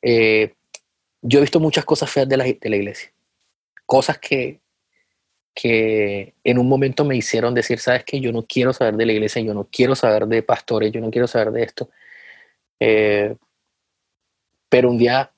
yo 0.02 1.40
he 1.40 1.42
visto 1.42 1.60
muchas 1.60 1.86
cosas 1.86 2.10
feas 2.10 2.28
de 2.30 2.38
la, 2.38 2.44
de 2.46 2.70
la 2.70 2.76
iglesia, 2.76 3.12
cosas 3.86 4.18
que 4.20 4.60
que 5.62 6.36
en 6.44 6.58
un 6.58 6.70
momento 6.70 7.04
me 7.04 7.18
hicieron 7.18 7.54
decir, 7.54 7.80
sabes 7.80 8.06
que 8.06 8.22
yo 8.22 8.32
no 8.32 8.44
quiero 8.44 8.72
saber 8.72 8.96
de 8.96 9.06
la 9.06 9.12
iglesia, 9.12 9.42
yo 9.42 9.54
no 9.54 9.68
quiero 9.70 9.94
saber 9.94 10.26
de 10.26 10.42
pastores, 10.42 10.92
yo 10.92 11.02
no 11.02 11.12
quiero 11.12 11.28
saber 11.28 11.52
de 11.52 11.64
esto. 11.64 11.90
Eh, 12.80 13.36
pero 14.70 14.90
un 14.90 14.98
día, 14.98 15.32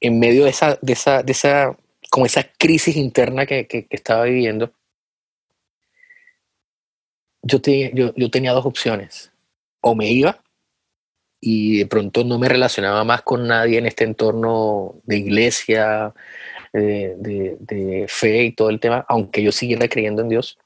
en 0.00 0.18
medio 0.18 0.44
de 0.44 0.50
esa, 0.50 0.76
de 0.82 0.92
esa, 0.94 1.22
de 1.22 1.30
esa, 1.32 1.76
como 2.10 2.26
esa 2.26 2.42
crisis 2.58 2.96
interna 2.96 3.46
que, 3.46 3.68
que, 3.68 3.86
estaba 3.90 4.24
viviendo, 4.24 4.72
yo, 7.42 7.60
te, 7.60 7.92
yo, 7.94 8.12
yo 8.16 8.28
tenía 8.28 8.52
dos 8.52 8.66
opciones. 8.66 9.30
O 9.80 9.94
me 9.94 10.10
iba 10.10 10.42
y 11.40 11.78
de 11.78 11.86
pronto 11.86 12.22
no 12.22 12.38
me 12.38 12.48
relacionaba 12.48 13.02
más 13.04 13.22
con 13.22 13.48
nadie 13.48 13.78
en 13.78 13.86
este 13.86 14.04
entorno 14.04 15.00
de 15.04 15.16
iglesia, 15.16 16.14
de, 16.72 18.06
fe 18.08 18.44
y 18.44 18.52
todo 18.52 18.70
el 18.70 18.78
tema, 18.78 19.04
aunque 19.08 19.42
yo 19.42 19.50
siguiera 19.50 19.88
creyendo 19.88 20.22
en 20.22 20.28
Dios. 20.28 20.58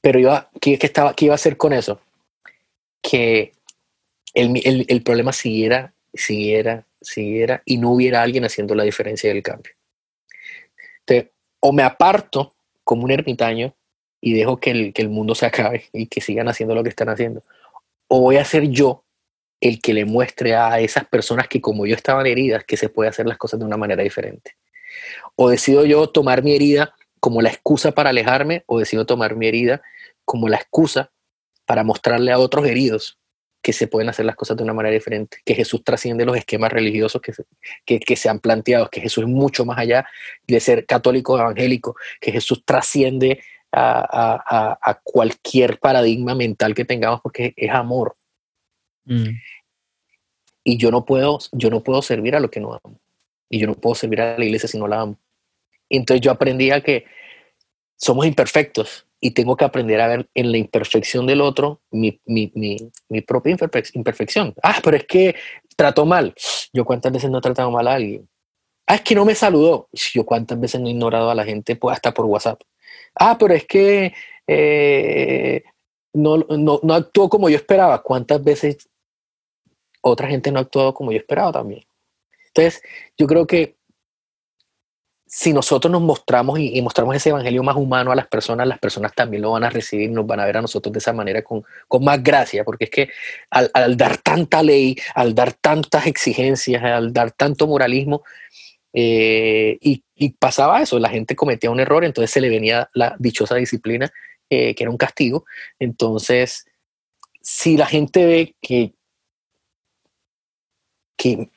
Pero 0.00 0.18
iba, 0.18 0.50
¿qué, 0.60 0.78
estaba, 0.80 1.14
qué 1.14 1.26
iba 1.26 1.34
a 1.34 1.36
hacer 1.36 1.58
con 1.58 1.74
eso? 1.74 2.00
Que 3.02 3.52
el, 4.32 4.86
el, 4.88 5.02
problema 5.02 5.32
siguiera, 5.32 5.92
siguiera, 6.14 6.86
siguiera 7.02 7.62
y 7.66 7.76
no 7.76 7.90
hubiera 7.90 8.22
alguien 8.22 8.44
haciendo 8.44 8.74
la 8.74 8.84
diferencia 8.84 9.28
del 9.28 9.42
cambio. 9.42 9.74
Entonces, 11.00 11.32
o 11.60 11.72
me 11.72 11.82
aparto 11.82 12.54
como 12.82 13.04
un 13.04 13.10
ermitaño 13.10 13.74
y 14.20 14.34
dejo 14.34 14.58
que 14.58 14.70
el, 14.70 14.92
que 14.92 15.02
el 15.02 15.08
mundo 15.08 15.34
se 15.34 15.46
acabe 15.46 15.84
y 15.92 16.06
que 16.06 16.20
sigan 16.20 16.48
haciendo 16.48 16.74
lo 16.74 16.82
que 16.82 16.90
están 16.90 17.08
haciendo, 17.08 17.42
o 18.08 18.20
voy 18.20 18.36
a 18.36 18.44
ser 18.44 18.68
yo 18.68 19.04
el 19.60 19.80
que 19.80 19.92
le 19.92 20.04
muestre 20.04 20.54
a 20.54 20.80
esas 20.80 21.04
personas 21.04 21.46
que 21.46 21.60
como 21.60 21.86
yo 21.86 21.94
estaban 21.94 22.26
heridas 22.26 22.64
que 22.64 22.76
se 22.76 22.88
puede 22.88 23.10
hacer 23.10 23.26
las 23.26 23.36
cosas 23.36 23.60
de 23.60 23.66
una 23.66 23.76
manera 23.76 24.02
diferente. 24.02 24.56
O 25.36 25.50
decido 25.50 25.84
yo 25.84 26.08
tomar 26.08 26.42
mi 26.42 26.54
herida 26.54 26.94
como 27.20 27.42
la 27.42 27.50
excusa 27.50 27.92
para 27.92 28.10
alejarme 28.10 28.64
o 28.66 28.78
decido 28.78 29.04
tomar 29.04 29.36
mi 29.36 29.46
herida 29.46 29.82
como 30.24 30.48
la 30.48 30.56
excusa 30.56 31.12
para 31.66 31.84
mostrarle 31.84 32.32
a 32.32 32.38
otros 32.38 32.66
heridos 32.66 33.18
que 33.62 33.72
se 33.74 33.86
pueden 33.86 34.08
hacer 34.08 34.24
las 34.24 34.36
cosas 34.36 34.56
de 34.56 34.62
una 34.62 34.72
manera 34.72 34.94
diferente, 34.94 35.38
que 35.44 35.54
Jesús 35.54 35.84
trasciende 35.84 36.24
los 36.24 36.36
esquemas 36.36 36.72
religiosos 36.72 37.20
que, 37.20 38.00
que, 38.00 38.16
se 38.16 38.28
han 38.30 38.40
planteado, 38.40 38.88
que 38.88 39.02
Jesús 39.02 39.24
es 39.24 39.28
mucho 39.28 39.66
más 39.66 39.78
allá 39.78 40.06
de 40.46 40.60
ser 40.60 40.86
católico 40.86 41.34
o 41.34 41.38
evangélico, 41.38 41.94
que 42.20 42.32
Jesús 42.32 42.62
trasciende 42.64 43.42
a, 43.72 44.78
a, 44.82 45.00
cualquier 45.02 45.78
paradigma 45.78 46.34
mental 46.34 46.74
que 46.74 46.84
tengamos 46.84 47.20
porque 47.20 47.54
es 47.56 47.70
amor. 47.70 48.16
Mm. 49.04 49.28
Y 50.64 50.76
yo 50.76 50.90
no, 50.90 51.04
puedo, 51.04 51.38
yo 51.52 51.70
no 51.70 51.82
puedo 51.82 52.02
servir 52.02 52.34
a 52.36 52.40
lo 52.40 52.50
que 52.50 52.60
no 52.60 52.74
amo. 52.74 53.00
Y 53.48 53.58
yo 53.58 53.66
no 53.66 53.74
puedo 53.74 53.94
servir 53.94 54.20
a 54.20 54.38
la 54.38 54.44
iglesia 54.44 54.68
si 54.68 54.78
no 54.78 54.86
la 54.86 55.00
amo. 55.00 55.18
entonces 55.88 56.20
yo 56.20 56.30
aprendí 56.30 56.70
a 56.70 56.80
que 56.82 57.04
somos 57.96 58.26
imperfectos 58.26 59.06
y 59.20 59.32
tengo 59.32 59.56
que 59.56 59.64
aprender 59.64 60.00
a 60.00 60.08
ver 60.08 60.28
en 60.34 60.50
la 60.50 60.58
imperfección 60.58 61.26
del 61.26 61.42
otro 61.42 61.82
mi, 61.90 62.20
mi, 62.24 62.50
mi, 62.54 62.76
mi 63.08 63.20
propia 63.20 63.56
imperfección. 63.92 64.54
Ah, 64.62 64.80
pero 64.82 64.96
es 64.96 65.04
que 65.04 65.36
trató 65.76 66.06
mal. 66.06 66.34
Yo 66.72 66.84
cuántas 66.84 67.12
veces 67.12 67.30
no 67.30 67.38
he 67.38 67.42
tratado 67.42 67.70
mal 67.70 67.86
a 67.86 67.94
alguien. 67.94 68.28
Ah, 68.86 68.94
es 68.96 69.02
que 69.02 69.14
no 69.14 69.24
me 69.24 69.34
saludó. 69.34 69.88
Yo 70.14 70.24
cuántas 70.24 70.58
veces 70.58 70.80
no 70.80 70.88
he 70.88 70.92
ignorado 70.92 71.30
a 71.30 71.34
la 71.34 71.44
gente 71.44 71.76
pues, 71.76 71.94
hasta 71.94 72.14
por 72.14 72.24
WhatsApp. 72.24 72.60
Ah, 73.14 73.36
pero 73.38 73.54
es 73.54 73.66
que 73.66 74.14
eh, 74.46 75.62
no, 76.12 76.38
no, 76.38 76.80
no 76.82 76.94
actuó 76.94 77.28
como 77.28 77.48
yo 77.48 77.56
esperaba. 77.56 78.02
¿Cuántas 78.02 78.42
veces 78.42 78.90
otra 80.00 80.28
gente 80.28 80.50
no 80.50 80.58
ha 80.58 80.62
actuado 80.62 80.94
como 80.94 81.12
yo 81.12 81.18
esperaba 81.18 81.52
también. 81.52 81.84
Entonces, 82.48 82.82
yo 83.16 83.26
creo 83.26 83.46
que 83.46 83.76
si 85.26 85.52
nosotros 85.52 85.92
nos 85.92 86.02
mostramos 86.02 86.58
y, 86.58 86.82
mostramos 86.82 87.14
ese 87.14 87.28
evangelio 87.28 87.62
más 87.62 87.76
humano 87.76 88.10
a 88.10 88.16
las 88.16 88.26
personas, 88.26 88.66
las 88.66 88.80
personas 88.80 89.14
también 89.14 89.42
lo 89.42 89.52
van 89.52 89.62
a 89.62 89.70
recibir, 89.70 90.10
nos 90.10 90.26
van 90.26 90.40
a 90.40 90.44
ver 90.44 90.56
a 90.56 90.62
nosotros 90.62 90.92
de 90.92 90.98
esa 90.98 91.12
manera 91.12 91.42
con, 91.42 91.62
con 91.86 92.02
más 92.02 92.20
gracia, 92.20 92.64
porque 92.64 92.84
es 92.84 92.90
que 92.90 93.10
al, 93.50 93.96
dar 93.96 94.16
tanta 94.16 94.60
ley, 94.60 94.96
al 95.14 95.32
dar 95.32 95.52
tantas 95.52 96.08
exigencias, 96.08 96.82
al 96.82 97.12
dar 97.12 97.30
tanto 97.30 97.68
moralismo, 97.68 98.24
eh, 98.92 99.78
y, 99.80 100.02
pasaba 100.38 100.82
eso, 100.82 100.98
la 100.98 101.08
gente 101.08 101.36
cometía 101.36 101.70
un 101.70 101.80
error, 101.80 102.04
entonces 102.04 102.30
se 102.30 102.40
le 102.40 102.50
venía 102.50 102.90
la 102.92 103.16
dichosa 103.18 103.54
disciplina, 103.54 104.12
eh, 104.50 104.74
que 104.74 104.84
era 104.84 104.90
un 104.90 104.98
castigo. 104.98 105.44
Entonces, 105.78 106.66
si 107.40 107.76
la 107.76 107.86
gente 107.86 108.26
ve 108.26 108.54
que 108.60 108.94
que 111.20 111.50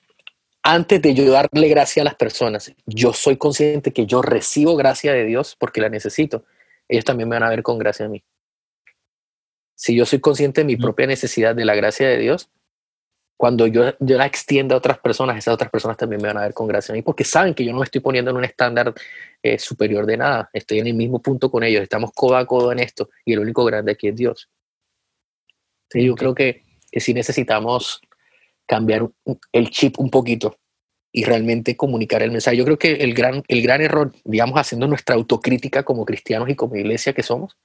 antes 0.62 1.02
de 1.02 1.14
yo 1.14 1.32
darle 1.32 1.70
gracia 1.70 2.02
a 2.02 2.06
las 2.06 2.16
personas, 2.16 2.74
yo 2.86 3.14
soy 3.14 3.38
consciente 3.38 3.94
que 3.94 4.06
yo 4.06 4.22
recibo 4.22 4.76
gracia 4.76 5.14
de 5.14 5.24
Dios 5.24 5.56
porque 5.58 5.80
la 5.80 5.88
necesito. 5.88 6.44
Ellos 6.90 7.06
también 7.06 7.30
me 7.30 7.38
van 7.38 7.44
a 7.44 7.50
ver 7.50 7.64
con 7.64 7.78
gracia 7.78 8.08
a 8.08 8.10
mí. 8.10 8.24
Si 9.76 9.96
yo 9.96 10.06
soy 10.06 10.20
consciente 10.20 10.62
de 10.62 10.66
mi 10.66 10.76
propia 10.76 11.08
necesidad 11.08 11.56
de 11.56 11.64
la 11.64 11.76
gracia 11.76 12.10
de 12.10 12.18
Dios, 12.18 12.50
cuando 13.38 13.68
yo, 13.68 13.94
yo 14.00 14.18
la 14.18 14.26
extienda 14.26 14.76
a 14.76 14.78
otras 14.78 15.00
personas, 15.00 15.38
esas 15.38 15.54
otras 15.54 15.70
personas 15.70 15.98
también 15.98 16.22
me 16.22 16.28
van 16.28 16.38
a 16.38 16.42
ver 16.42 16.54
con 16.54 16.68
gracia 16.68 16.94
a 16.94 16.96
mí 16.96 17.02
porque 17.02 17.24
saben 17.24 17.54
que 17.54 17.66
yo 17.66 17.72
no 17.72 17.80
me 17.80 17.86
estoy 17.86 18.02
poniendo 18.02 18.32
en 18.32 18.38
un 18.38 18.46
estándar 18.46 18.94
eh, 19.42 19.60
superior 19.60 20.06
de 20.06 20.18
nada. 20.18 20.50
Estoy 20.54 20.80
en 20.80 20.88
el 20.88 20.94
mismo 20.94 21.22
punto 21.22 21.52
con 21.52 21.64
ellos. 21.64 21.84
Estamos 21.84 22.12
codo 22.14 22.38
a 22.38 22.46
codo 22.46 22.72
en 22.72 22.80
esto 22.80 23.10
y 23.26 23.34
el 23.34 23.40
único 23.40 23.66
grande 23.66 23.92
aquí 23.92 24.08
es 24.08 24.16
Dios. 24.16 24.50
Entonces, 25.90 26.08
yo 26.08 26.16
creo 26.16 26.34
que, 26.34 26.64
que 26.92 27.00
sí 27.00 27.14
necesitamos 27.14 28.02
cambiar 28.66 29.10
el 29.52 29.70
chip 29.70 30.00
un 30.00 30.10
poquito 30.10 30.58
y 31.12 31.26
realmente 31.26 31.78
comunicar 31.78 32.24
el 32.24 32.32
mensaje. 32.32 32.58
Yo 32.58 32.66
creo 32.66 32.80
que 32.80 32.94
el 32.94 33.14
gran, 33.14 33.44
el 33.48 33.62
gran 33.62 33.82
error, 33.82 34.12
digamos, 34.24 34.60
haciendo 34.60 34.88
nuestra 34.88 35.16
autocrítica 35.16 35.84
como 35.84 36.06
cristianos 36.06 36.50
y 36.50 36.56
como 36.56 36.76
iglesia 36.76 37.14
que 37.14 37.24
somos, 37.24 37.58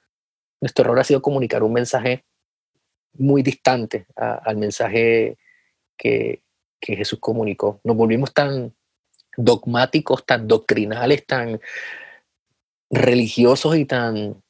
nuestro 0.60 0.84
error 0.84 0.98
ha 0.98 1.04
sido 1.04 1.22
comunicar 1.22 1.62
un 1.62 1.72
mensaje 1.72 2.24
muy 3.14 3.42
distante 3.42 4.06
al 4.16 4.56
mensaje 4.56 5.38
que, 5.98 6.42
que, 6.80 6.96
Jesús 6.96 7.18
comunicó. 7.20 7.80
Nos 7.84 7.96
volvimos 7.96 8.32
tan 8.32 8.74
dogmáticos, 9.36 10.24
tan 10.24 10.48
doctrinales, 10.48 11.26
tan 11.26 11.60
religiosos 12.90 13.76
y 13.76 13.84
tan 13.84 14.42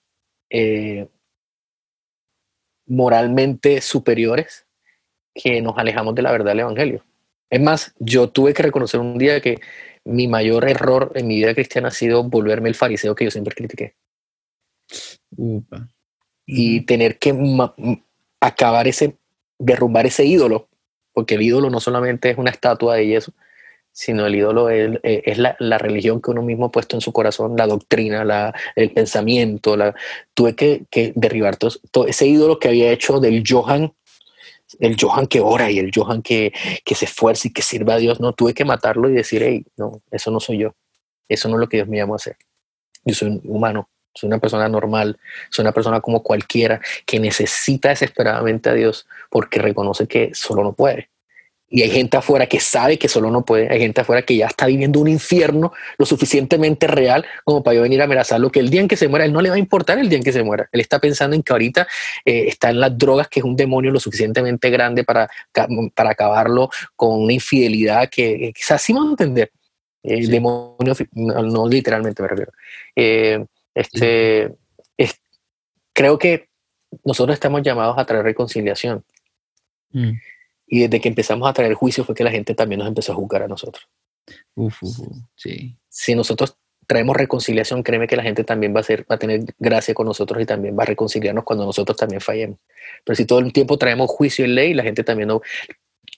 eh, 0.51 1.09
moralmente 2.87 3.81
superiores 3.81 4.67
que 5.35 5.61
nos 5.61 5.77
alejamos 5.79 6.15
de 6.15 6.23
la 6.23 6.33
verdad 6.33 6.53
del 6.53 6.61
Evangelio. 6.61 7.05
Es 7.51 7.61
más, 7.61 7.95
yo 7.99 8.29
tuve 8.31 8.55
que 8.55 8.63
reconocer 8.63 9.01
un 9.01 9.19
día 9.19 9.41
que 9.41 9.61
mi 10.05 10.27
mayor 10.27 10.69
error 10.69 11.13
en 11.15 11.27
mi 11.27 11.37
vida 11.37 11.55
cristiana 11.55 11.89
ha 11.89 11.93
sido 11.93 12.25
volverme 12.25 12.69
el 12.69 12.75
fariseo 12.75 13.15
que 13.15 13.25
yo 13.25 13.31
siempre 13.31 13.55
critiqué. 13.55 13.95
Y 16.47 16.81
tener 16.83 17.19
que 17.19 17.35
acabar 18.41 18.89
ese, 18.89 19.17
derrumbar 19.59 20.07
ese 20.07 20.25
ídolo, 20.25 20.69
porque 21.13 21.35
el 21.35 21.43
ídolo 21.43 21.71
no 21.71 21.81
solamente 21.81 22.31
es 22.31 22.39
una 22.39 22.51
estatua 22.51 22.97
de 22.97 23.07
yeso, 23.07 23.33
sino 23.93 24.27
el 24.27 24.37
ídolo 24.37 24.71
es, 24.71 25.01
es 25.03 25.39
la, 25.39 25.79
religión 25.79 26.23
que 26.23 26.31
uno 26.31 26.43
mismo 26.43 26.67
ha 26.67 26.71
puesto 26.71 26.97
en 26.97 27.01
su 27.01 27.13
corazón, 27.13 27.57
la 27.57 27.67
doctrina, 27.67 28.25
la, 28.25 28.55
el 28.77 28.93
pensamiento. 28.93 29.77
Tuve 30.35 30.55
que, 30.55 31.13
derribar 31.17 31.57
todo, 31.57 31.73
todo, 31.91 32.07
ese 32.07 32.27
ídolo 32.27 32.59
que 32.59 32.69
había 32.69 32.93
hecho 32.93 33.19
del 33.19 33.43
Johan 33.47 33.93
el 34.81 34.97
Johan 35.01 35.27
que 35.27 35.41
ora 35.41 35.71
y 35.71 35.79
el 35.79 35.91
Johan 35.95 36.23
que, 36.23 36.53
que 36.85 36.95
se 36.95 37.07
esfuerza 37.07 37.49
y 37.49 37.53
que 37.53 37.63
sirva 37.63 37.95
a 37.95 37.99
Dios. 37.99 38.21
No, 38.21 38.35
tuve 38.35 38.55
que 38.55 38.65
matarlo 38.65 39.09
y 39.09 39.15
decir, 39.15 39.43
hey, 39.43 39.65
no, 39.77 40.03
eso 40.11 40.31
no 40.31 40.41
soy 40.41 40.59
yo. 40.59 40.75
Eso 41.29 41.49
no 41.49 41.57
es 41.57 41.61
lo 41.61 41.69
que 41.69 41.79
Dios 41.79 41.89
me 41.89 41.97
llamó 41.97 42.15
a 42.15 42.17
hacer. 42.17 42.37
Yo 43.05 43.15
soy 43.15 43.29
un 43.29 43.41
humano, 43.45 43.89
soy 44.19 44.27
una 44.27 44.39
persona 44.39 44.69
normal, 44.69 45.19
soy 45.51 45.63
una 45.63 45.73
persona 45.73 46.01
como 46.01 46.23
cualquiera 46.23 46.81
que 47.07 47.21
necesita 47.21 47.91
desesperadamente 47.91 48.69
a 48.69 48.75
Dios 48.75 49.07
porque 49.31 49.61
reconoce 49.61 50.09
que 50.09 50.31
solo 50.35 50.65
no 50.65 50.73
puede. 50.73 51.09
Y 51.71 51.83
hay 51.83 51.91
gente 51.91 52.17
afuera 52.17 52.47
que 52.47 52.61
sabe 52.61 52.99
que 52.99 53.09
solo 53.09 53.31
no 53.31 53.45
puede, 53.45 53.71
hay 53.71 53.79
gente 53.79 54.01
afuera 54.01 54.23
que 54.23 54.35
ya 54.35 54.47
está 54.47 54.67
viviendo 54.67 55.01
un 55.01 55.09
infierno 55.09 55.73
lo 55.99 56.07
suficientemente 56.07 56.87
real 56.87 57.27
como 57.45 57.63
para 57.63 57.77
yo 57.77 57.83
venir 57.83 58.01
a 58.01 58.05
amenazarlo, 58.05 58.51
que 58.51 58.59
el 58.59 58.71
día 58.71 58.81
en 58.81 58.89
que 58.89 58.97
se 58.97 59.07
muera, 59.07 59.27
él 59.27 59.35
no 59.35 59.43
le 59.43 59.51
va 59.51 59.57
a 59.57 59.59
importar 59.59 59.99
el 59.99 60.09
día 60.09 60.17
en 60.17 60.25
que 60.25 60.33
se 60.33 60.43
muera. 60.43 60.69
Él 60.73 60.81
está 60.81 60.99
pensando 60.99 61.37
en 61.37 61.43
que 61.43 61.53
ahorita 61.53 61.87
eh, 62.25 62.47
está 62.49 62.71
en 62.71 62.81
las 62.81 62.97
drogas, 62.97 63.29
que 63.29 63.41
es 63.41 63.45
un 63.45 63.55
demonio 63.55 63.91
lo 63.91 64.01
suficientemente 64.01 64.71
grande 64.71 65.05
para, 65.05 65.29
para 65.95 66.11
acabarlo 66.11 66.71
con 66.97 67.21
una 67.21 67.35
infidelidad 67.35 68.09
que 68.09 68.51
quizás 68.57 68.81
sí 68.81 68.95
vamos 68.95 69.11
a 69.11 69.13
entender. 69.13 69.53
El 70.03 70.31
demonio, 70.31 70.95
no, 71.13 71.69
literalmente 71.69 72.23
me 72.23 72.29
refiero. 72.29 72.53
Eh, 72.97 73.45
este, 73.79 74.57
creo 75.93 76.19
que 76.19 76.49
nosotros 77.05 77.35
estamos 77.35 77.63
llamados 77.63 77.97
a 77.99 78.05
traer 78.05 78.25
reconciliación. 78.25 79.05
Mm. 79.91 80.13
Y 80.67 80.81
desde 80.81 81.01
que 81.01 81.09
empezamos 81.09 81.49
a 81.49 81.53
traer 81.53 81.75
juicio 81.75 82.05
fue 82.05 82.15
que 82.15 82.25
la 82.25 82.31
gente 82.31 82.55
también 82.55 82.81
nos 82.81 82.89
empezó 82.89 83.13
a 83.13 83.17
juzgar 83.17 83.43
a 83.43 83.49
nosotros. 83.49 83.89
sí. 85.37 85.77
Si 85.89 86.15
nosotros 86.15 86.57
traemos 86.87 87.17
reconciliación, 87.17 87.83
créeme 87.83 88.07
que 88.07 88.17
la 88.17 88.23
gente 88.23 88.45
también 88.45 88.75
va 88.75 88.81
a, 88.81 88.83
ser, 88.83 89.07
va 89.11 89.15
a 89.15 89.19
tener 89.19 89.43
gracia 89.59 89.95
con 89.95 90.07
nosotros 90.07 90.43
y 90.43 90.47
también 90.47 90.77
va 90.77 90.83
a 90.83 90.87
reconciliarnos 90.87 91.45
cuando 91.45 91.65
nosotros 91.65 91.97
también 91.97 92.21
fallemos. 92.21 92.59
Pero 93.05 93.17
si 93.17 93.27
todo 93.27 93.39
el 93.39 93.53
tiempo 93.53 93.79
traemos 93.79 94.11
juicio 94.11 94.45
y 94.45 94.49
ley, 94.49 94.75
la 94.75 94.83
gente 94.83 95.05
también 95.05 95.29
no, 95.29 95.41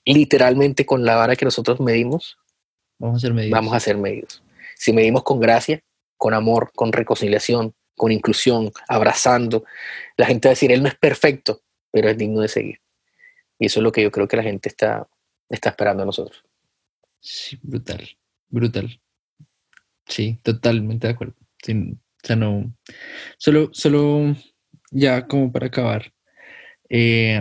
literalmente 0.05 0.87
con 0.87 1.05
la 1.05 1.17
vara 1.17 1.37
que 1.37 1.45
nosotros 1.45 1.81
medimos, 1.81 2.39
vamos 2.99 3.17
a 3.17 3.21
ser 3.21 3.35
medidos. 3.35 3.53
Vamos 3.53 3.75
a 3.75 3.81
ser 3.81 3.97
medidos. 3.97 4.43
Si 4.77 4.93
medimos 4.93 5.23
con 5.23 5.41
gracia, 5.41 5.83
con 6.21 6.35
amor, 6.35 6.71
con 6.75 6.93
reconciliación, 6.93 7.75
con 7.97 8.13
inclusión, 8.13 8.71
abrazando, 8.89 9.65
la 10.19 10.27
gente 10.27 10.49
va 10.49 10.51
a 10.51 10.53
decir, 10.53 10.71
él 10.71 10.83
no 10.83 10.89
es 10.89 10.95
perfecto, 10.95 11.63
pero 11.91 12.11
es 12.11 12.19
digno 12.19 12.43
de 12.43 12.49
seguir. 12.49 12.81
Y 13.59 13.67
eso 13.67 13.81
es 13.81 13.85
lo 13.85 13.91
que 13.91 14.03
yo 14.03 14.11
creo 14.11 14.29
que 14.29 14.37
la 14.37 14.43
gente 14.43 14.69
está, 14.69 15.09
está 15.49 15.71
esperando 15.71 16.03
a 16.03 16.07
nosotros. 16.07 16.45
Sí, 17.21 17.59
brutal, 17.63 18.07
brutal. 18.49 19.01
Sí, 20.07 20.39
totalmente 20.43 21.07
de 21.07 21.15
acuerdo. 21.15 21.37
o 21.39 22.23
sea, 22.23 22.37
no. 22.37 22.71
Solo, 23.39 23.71
solo 23.73 24.37
ya 24.91 25.27
como 25.27 25.51
para 25.51 25.69
acabar. 25.69 26.13
Eh, 26.91 27.41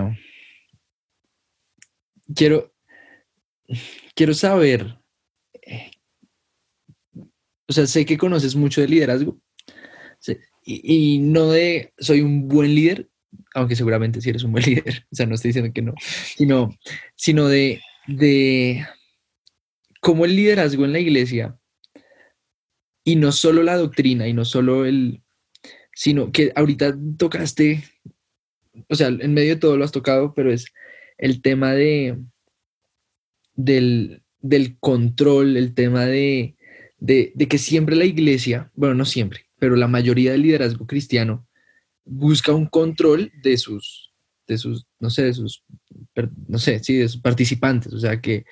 quiero, 2.33 2.73
quiero 4.15 4.33
saber. 4.33 4.98
O 7.69 7.73
sea, 7.73 7.87
sé 7.87 8.05
que 8.05 8.17
conoces 8.17 8.55
mucho 8.55 8.81
de 8.81 8.87
liderazgo. 8.87 9.39
y, 10.65 11.19
no 11.19 11.49
de 11.51 11.93
soy 11.97 12.21
un 12.21 12.47
buen 12.47 12.75
líder, 12.75 13.09
aunque 13.53 13.75
seguramente 13.75 14.19
si 14.19 14.29
eres 14.29 14.43
un 14.43 14.51
buen 14.51 14.63
líder. 14.65 15.05
O 15.11 15.15
sea, 15.15 15.25
no 15.25 15.35
estoy 15.35 15.49
diciendo 15.49 15.71
que 15.73 15.81
no. 15.81 15.93
Sino, 16.35 16.77
sino 17.15 17.47
de, 17.47 17.81
de 18.07 18.85
cómo 20.01 20.25
el 20.25 20.35
liderazgo 20.35 20.83
en 20.83 20.93
la 20.93 20.99
iglesia 20.99 21.57
y 23.03 23.15
no 23.15 23.31
solo 23.31 23.63
la 23.63 23.77
doctrina 23.77 24.27
y 24.27 24.33
no 24.33 24.45
solo 24.45 24.85
el, 24.85 25.21
sino 25.93 26.31
que 26.31 26.51
ahorita 26.55 26.97
tocaste, 27.17 27.83
o 28.87 28.95
sea, 28.95 29.07
en 29.07 29.33
medio 29.33 29.55
de 29.55 29.59
todo 29.59 29.77
lo 29.77 29.83
has 29.83 29.91
tocado, 29.91 30.33
pero 30.33 30.51
es 30.51 30.71
el 31.17 31.41
tema 31.41 31.73
de, 31.73 32.17
del, 33.55 34.21
control, 34.79 35.57
el 35.57 35.73
tema 35.73 36.05
de, 36.05 36.55
de, 36.99 37.33
que 37.49 37.57
siempre 37.57 37.95
la 37.95 38.05
iglesia, 38.05 38.71
bueno, 38.75 38.95
no 38.95 39.05
siempre, 39.05 39.45
pero 39.57 39.75
la 39.75 39.87
mayoría 39.87 40.31
del 40.31 40.43
liderazgo 40.43 40.87
cristiano 40.87 41.47
busca 42.05 42.53
un 42.53 42.65
control 42.65 43.31
de 43.41 43.57
sus, 43.57 44.11
de 44.47 44.57
sus, 44.57 44.85
no 44.99 45.09
sé, 45.09 45.23
de 45.23 45.33
sus, 45.33 45.63
no 46.47 46.57
sé, 46.57 46.83
sí, 46.83 46.95
de 46.95 47.07
sus 47.07 47.21
participantes, 47.21 47.93
o 47.93 47.99
sea, 47.99 48.19
que 48.19 48.45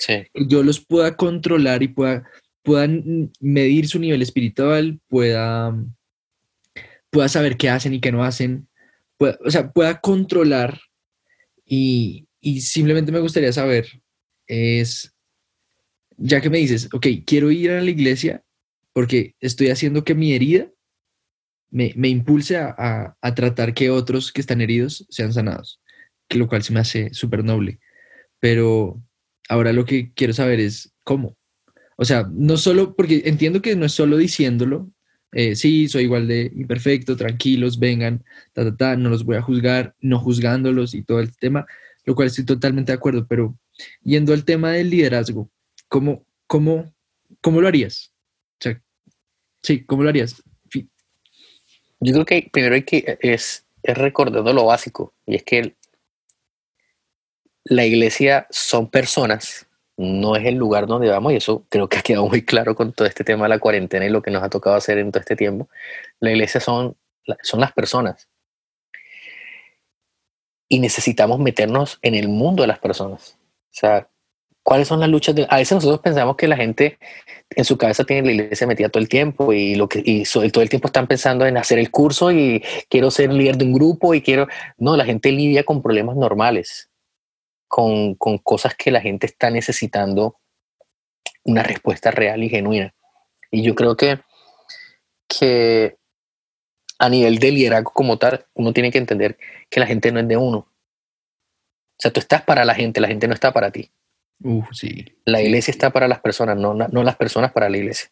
yo 0.48 0.64
los 0.64 0.80
pueda 0.80 1.16
controlar 1.16 1.84
y 1.84 1.90
pueda 1.90 2.24
puedan 2.68 3.32
medir 3.40 3.88
su 3.88 3.98
nivel 3.98 4.22
espiritual, 4.22 5.00
pueda, 5.08 5.74
pueda 7.10 7.30
saber 7.30 7.56
qué 7.56 7.70
hacen 7.70 7.94
y 7.94 8.02
qué 8.02 8.12
no 8.12 8.26
hacen, 8.26 8.68
o 9.20 9.50
sea, 9.50 9.72
pueda 9.72 10.02
controlar 10.02 10.78
y, 11.66 12.28
y 12.42 12.60
simplemente 12.60 13.14
me 13.14 13.22
gustaría 13.22 13.54
saber 13.54 14.02
es, 14.48 15.14
ya 16.18 16.42
que 16.42 16.50
me 16.50 16.58
dices, 16.58 16.90
ok, 16.92 17.08
quiero 17.26 17.52
ir 17.52 17.72
a 17.72 17.82
la 17.82 17.90
iglesia 17.90 18.44
porque 18.94 19.36
estoy 19.40 19.70
haciendo 19.70 20.04
que 20.04 20.16
mi 20.16 20.34
herida 20.34 20.70
me, 21.70 21.94
me 21.96 22.10
impulse 22.10 22.58
a, 22.58 23.16
a, 23.22 23.36
tratar 23.36 23.74
que 23.74 23.90
otros 23.90 24.32
que 24.32 24.42
están 24.42 24.62
heridos 24.62 25.06
sean 25.10 25.34
sanados, 25.34 25.80
que 26.28 26.38
lo 26.38 26.48
cual 26.48 26.64
se 26.64 26.74
me 26.74 26.80
hace 26.80 27.14
súper 27.14 27.44
noble. 27.44 27.80
Pero 28.40 29.02
ahora 29.50 29.74
lo 29.74 29.86
que 29.86 30.12
quiero 30.14 30.34
saber 30.34 30.60
es 30.60 30.94
cómo. 31.04 31.38
O 31.98 32.06
sea, 32.06 32.28
no 32.32 32.58
solo, 32.58 32.96
porque 32.96 33.24
entiendo 33.26 33.62
que 33.62 33.76
no 33.76 33.86
es 33.86 33.92
solo 33.92 34.18
diciéndolo, 34.18 34.92
eh, 35.34 35.56
sí, 35.56 35.88
soy 35.88 36.04
igual 36.04 36.28
de 36.28 36.52
imperfecto, 36.56 37.18
tranquilos, 37.18 37.80
vengan, 37.80 38.24
ta, 38.54 38.64
ta, 38.64 38.76
ta, 38.76 38.96
no 38.96 39.10
los 39.10 39.26
voy 39.26 39.36
a 39.36 39.42
juzgar, 39.42 39.96
no 40.00 40.20
juzgándolos 40.20 40.94
y 40.94 41.04
todo 41.04 41.20
el 41.20 41.36
tema, 41.38 41.66
lo 42.06 42.16
cual 42.16 42.28
estoy 42.28 42.46
totalmente 42.46 42.92
de 42.92 42.98
acuerdo, 42.98 43.28
pero 43.28 43.58
yendo 44.02 44.34
al 44.34 44.46
tema 44.46 44.72
del 44.72 44.90
liderazgo, 44.90 45.52
¿cómo, 45.88 46.26
cómo, 46.48 46.94
cómo 47.42 47.62
lo 47.62 47.68
harías? 47.68 48.14
O 48.60 48.64
sea, 48.64 48.82
sí, 49.64 49.86
¿cómo 49.86 50.04
lo 50.04 50.10
harías? 50.10 50.44
Yo 52.00 52.14
creo 52.14 52.26
que 52.26 52.50
primero 52.52 52.76
hay 52.76 52.84
que, 52.84 53.18
es, 53.22 53.66
es 53.82 53.98
recordando 53.98 54.54
lo 54.54 54.66
básico, 54.66 55.14
y 55.26 55.36
es 55.36 55.44
que 55.44 55.76
la 57.64 57.86
iglesia 57.86 58.48
son 58.52 58.90
personas 58.90 59.68
no 59.98 60.36
es 60.36 60.46
el 60.46 60.56
lugar 60.56 60.86
donde 60.86 61.10
vamos, 61.10 61.34
y 61.34 61.38
eso 61.38 61.66
creo 61.70 61.90
que 61.90 61.98
ha 61.98 62.02
quedado 62.02 62.28
muy 62.28 62.46
claro 62.46 62.76
con 62.76 62.94
todo 62.94 63.08
este 63.08 63.24
tema 63.24 63.46
de 63.46 63.50
la 63.50 63.60
cuarentena 63.60 64.06
y 64.06 64.10
lo 64.10 64.22
que 64.22 64.32
nos 64.32 64.44
ha 64.44 64.50
tocado 64.50 64.76
hacer 64.76 65.00
en 65.00 65.12
todo 65.12 65.20
este 65.20 65.36
tiempo. 65.36 65.68
La 66.20 66.32
iglesia 66.32 66.62
son, 66.62 66.96
son 67.42 67.60
las 67.60 67.74
personas. 67.74 68.30
Y 70.70 70.80
necesitamos 70.80 71.40
meternos 71.40 71.98
en 72.04 72.14
el 72.14 72.28
mundo 72.28 72.62
de 72.62 72.68
las 72.68 72.80
personas. 72.80 73.38
O 73.40 73.74
sea, 73.74 74.08
¿cuáles 74.68 74.90
son 74.90 75.00
las 75.00 75.08
luchas? 75.08 75.34
De, 75.34 75.48
a 75.50 75.56
veces 75.56 75.76
nosotros 75.76 76.02
pensamos 76.02 76.36
que 76.36 76.46
la 76.46 76.58
gente 76.58 77.00
en 77.52 77.64
su 77.64 77.78
cabeza 77.78 78.04
tiene 78.04 78.28
la 78.28 78.34
iglesia 78.34 78.68
metida 78.68 78.90
todo 78.90 79.02
el 79.02 79.08
tiempo 79.08 79.54
y, 79.54 79.76
lo 79.76 79.88
que, 79.88 80.04
y 80.04 80.26
todo 80.26 80.62
el 80.62 80.70
tiempo 80.70 80.88
están 80.88 81.08
pensando 81.08 81.46
en 81.46 81.56
hacer 81.56 81.80
el 81.80 81.90
curso 81.90 82.34
y 82.34 82.62
quiero 82.90 83.10
ser 83.10 83.32
líder 83.32 83.56
de 83.56 83.64
un 83.64 83.72
grupo 83.72 84.14
y 84.14 84.22
quiero... 84.22 84.50
No, 84.78 84.98
la 84.98 85.06
gente 85.06 85.32
lidia 85.32 85.64
con 85.64 85.82
problemas 85.82 86.18
normales 86.18 86.90
con, 87.70 88.16
cosas 88.16 88.76
que 88.76 88.92
la 88.92 89.00
gente 89.00 89.26
está 89.26 89.50
necesitando 89.50 90.38
una 91.46 91.64
respuesta 91.64 92.12
real 92.12 92.44
y 92.44 92.50
genuina. 92.50 92.94
Y 93.52 93.64
yo 93.64 93.74
creo 93.74 93.96
que, 93.96 94.20
que 95.30 95.96
a 97.00 97.08
nivel 97.08 97.40
de 97.40 97.52
liderazgo 97.52 97.92
como 97.94 98.18
tal, 98.18 98.46
uno 98.54 98.74
tiene 98.74 98.92
que 98.92 98.98
entender 98.98 99.38
que 99.70 99.80
la 99.80 99.88
gente 99.88 100.12
no 100.12 100.20
es 100.20 100.28
de 100.28 100.36
uno. 100.36 100.58
O 100.58 102.00
sea, 102.00 102.12
tú 102.12 102.20
estás 102.20 102.42
para 102.42 102.66
la 102.66 102.76
gente, 102.76 103.00
la 103.00 103.08
gente 103.08 103.30
no 103.30 103.34
está 103.34 103.54
para 103.54 103.72
ti. 103.72 103.90
Sí. 104.72 105.06
La 105.26 105.42
iglesia 105.42 105.72
está 105.72 105.92
para 105.92 106.08
las 106.08 106.20
personas, 106.20 106.58
no, 106.58 106.74
no 106.74 107.04
las 107.04 107.16
personas 107.16 107.52
para 107.52 107.70
la 107.70 107.78
iglesia. 107.78 108.10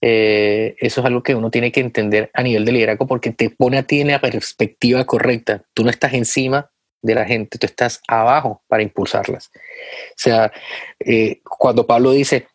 Eh, 0.00 0.74
eso 0.78 1.00
es 1.00 1.06
algo 1.06 1.22
que 1.22 1.34
uno 1.34 1.50
tiene 1.50 1.70
que 1.70 1.80
entender 1.80 2.30
a 2.34 2.42
nivel 2.42 2.64
de 2.64 2.72
liderazgo 2.72 3.06
porque 3.06 3.30
te 3.30 3.50
pone 3.50 3.78
a 3.78 3.84
ti 3.84 4.00
en 4.00 4.08
la 4.08 4.20
perspectiva 4.20 5.04
correcta. 5.04 5.62
Tú 5.74 5.84
no 5.84 5.90
estás 5.90 6.12
encima 6.14 6.70
de 7.02 7.14
la 7.14 7.24
gente, 7.24 7.58
tú 7.58 7.66
estás 7.66 8.00
abajo 8.08 8.62
para 8.68 8.82
impulsarlas. 8.82 9.50
O 9.54 10.16
sea, 10.16 10.52
eh, 11.00 11.40
cuando 11.44 11.86
Pablo 11.86 12.12
dice, 12.12 12.48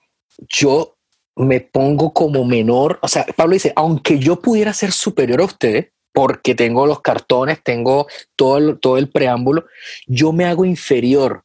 yo 0.49 0.97
me 1.35 1.61
pongo 1.61 2.13
como 2.13 2.43
menor, 2.45 2.99
o 3.01 3.07
sea, 3.07 3.25
Pablo 3.35 3.53
dice, 3.53 3.73
aunque 3.75 4.19
yo 4.19 4.41
pudiera 4.41 4.73
ser 4.73 4.91
superior 4.91 5.41
a 5.41 5.45
ustedes, 5.45 5.87
porque 6.13 6.55
tengo 6.55 6.87
los 6.87 7.01
cartones, 7.01 7.61
tengo 7.63 8.07
todo 8.35 8.57
el, 8.57 8.79
todo 8.79 8.97
el 8.97 9.09
preámbulo, 9.09 9.65
yo 10.07 10.33
me 10.33 10.45
hago 10.45 10.65
inferior 10.65 11.43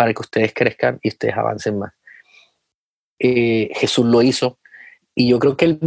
para 0.00 0.14
que 0.14 0.22
ustedes 0.22 0.54
crezcan 0.54 0.98
y 1.02 1.08
ustedes 1.08 1.36
avancen 1.36 1.78
más. 1.78 1.92
Eh, 3.18 3.68
Jesús 3.74 4.06
lo 4.06 4.22
hizo 4.22 4.58
y 5.14 5.28
yo 5.28 5.38
creo 5.38 5.58
que 5.58 5.78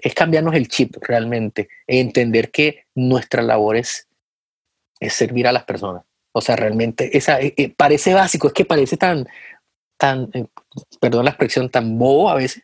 es 0.00 0.14
cambiarnos 0.14 0.54
el 0.54 0.68
chip 0.68 0.94
realmente, 1.00 1.68
entender 1.88 2.52
que 2.52 2.84
nuestra 2.94 3.42
labor 3.42 3.76
es 3.76 4.06
es 5.00 5.14
servir 5.14 5.48
a 5.48 5.52
las 5.52 5.64
personas. 5.64 6.04
O 6.30 6.40
sea, 6.40 6.54
realmente, 6.54 7.16
esa, 7.18 7.40
eh, 7.40 7.52
eh, 7.56 7.74
parece 7.76 8.14
básico, 8.14 8.46
es 8.46 8.52
que 8.52 8.64
parece 8.64 8.96
tan, 8.96 9.26
tan, 9.98 10.30
eh, 10.32 10.46
perdón 11.00 11.24
la 11.24 11.32
expresión, 11.32 11.68
tan 11.68 11.98
bobo 11.98 12.30
a 12.30 12.36
veces. 12.36 12.62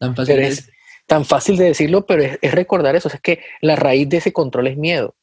Tan 0.00 0.16
fácil, 0.16 0.40
es, 0.40 0.68
tan 1.06 1.24
fácil 1.24 1.56
de 1.56 1.66
decirlo, 1.66 2.04
pero 2.04 2.24
es, 2.24 2.52
recordar 2.52 2.96
eso. 2.96 3.08
es 3.08 3.20
que 3.20 3.44
la 3.60 3.76
raíz 3.76 4.08
de 4.08 4.16
ese 4.16 4.32
control 4.32 4.66
es 4.66 4.76
miedo. 4.76 5.14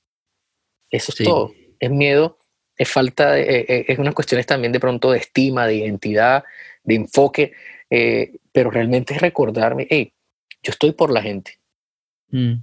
Eso 0.90 1.12
es 1.12 1.26
todo. 1.26 1.52
Es 1.82 1.92
miedo, 1.92 2.38
es 2.78 2.90
falta, 2.90 3.34
de, 3.34 3.86
es 3.88 4.00
unas 4.00 4.14
cuestiones 4.14 4.46
también 4.46 4.72
de 4.72 4.80
pronto 4.80 5.12
de 5.12 5.20
estima, 5.20 5.68
de 5.68 5.76
identidad, 5.76 6.44
de 6.84 6.96
enfoque, 6.96 7.54
pero 8.52 8.72
realmente 8.72 9.14
es 9.14 9.22
recordarme, 9.22 9.88
hey, 9.90 10.14
yo 10.64 10.72
estoy 10.72 10.94
por 10.94 11.12
la 11.12 11.22
gente. 11.22 11.60
Mm. 12.30 12.54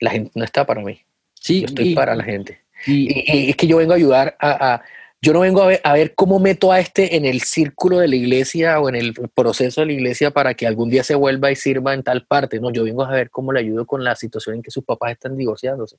La 0.00 0.10
gente 0.10 0.30
no 0.34 0.44
está 0.44 0.64
para 0.64 0.80
mí. 0.80 1.00
Sí, 1.34 1.60
yo 1.60 1.66
estoy 1.66 1.94
para 1.94 2.14
la 2.14 2.24
gente. 2.24 2.62
Y, 2.86 3.50
es 3.50 3.56
que 3.56 3.66
yo 3.66 3.76
vengo 3.76 3.92
a 3.92 3.96
ayudar 3.96 4.36
a, 4.40 4.82
yo 5.20 5.32
no 5.32 5.40
vengo 5.40 5.62
a 5.62 5.66
ver, 5.66 5.80
a 5.82 5.94
ver 5.94 6.14
cómo 6.14 6.38
meto 6.38 6.70
a 6.70 6.78
este 6.78 7.16
en 7.16 7.24
el 7.24 7.40
círculo 7.40 7.98
de 7.98 8.06
la 8.06 8.14
iglesia 8.14 8.78
o 8.80 8.88
en 8.88 8.94
el 8.94 9.14
proceso 9.34 9.80
de 9.80 9.88
la 9.88 9.92
iglesia 9.94 10.30
para 10.30 10.54
que 10.54 10.66
algún 10.66 10.88
día 10.88 11.02
se 11.02 11.16
vuelva 11.16 11.50
y 11.50 11.56
sirva 11.56 11.94
en 11.94 12.04
tal 12.04 12.24
parte. 12.24 12.60
No, 12.60 12.70
yo 12.70 12.84
vengo 12.84 13.04
a 13.04 13.10
ver 13.10 13.30
cómo 13.30 13.52
le 13.52 13.60
ayudo 13.60 13.84
con 13.84 14.04
la 14.04 14.14
situación 14.14 14.56
en 14.56 14.62
que 14.62 14.70
sus 14.70 14.84
papás 14.84 15.12
están 15.12 15.36
divorciándose. 15.36 15.96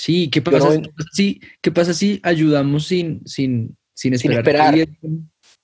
Sí, 0.00 0.30
¿qué 0.30 0.40
pasa, 0.40 0.80
si, 1.12 1.42
¿qué 1.60 1.70
pasa 1.70 1.92
si 1.92 2.20
ayudamos 2.22 2.86
sin, 2.86 3.20
sin, 3.26 3.76
sin 3.92 4.14
esperar, 4.14 4.74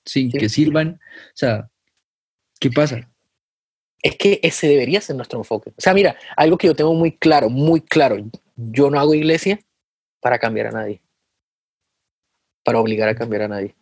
sin, 0.04 0.30
que 0.30 0.50
sirvan? 0.50 1.00
O 1.00 1.32
sea, 1.32 1.70
¿qué 2.60 2.70
pasa? 2.70 3.10
Es 4.02 4.14
que 4.16 4.38
ese 4.42 4.68
debería 4.68 5.00
ser 5.00 5.16
nuestro 5.16 5.38
enfoque. 5.38 5.70
O 5.70 5.80
sea, 5.80 5.94
mira, 5.94 6.18
algo 6.36 6.58
que 6.58 6.66
yo 6.66 6.76
tengo 6.76 6.92
muy 6.92 7.12
claro, 7.12 7.48
muy 7.48 7.80
claro, 7.80 8.18
yo 8.56 8.90
no 8.90 9.00
hago 9.00 9.14
iglesia 9.14 9.58
para 10.20 10.38
cambiar 10.38 10.66
a 10.66 10.72
nadie, 10.72 11.00
para 12.62 12.78
obligar 12.78 13.08
a 13.08 13.14
cambiar 13.14 13.40
a 13.40 13.48
nadie. 13.48 13.74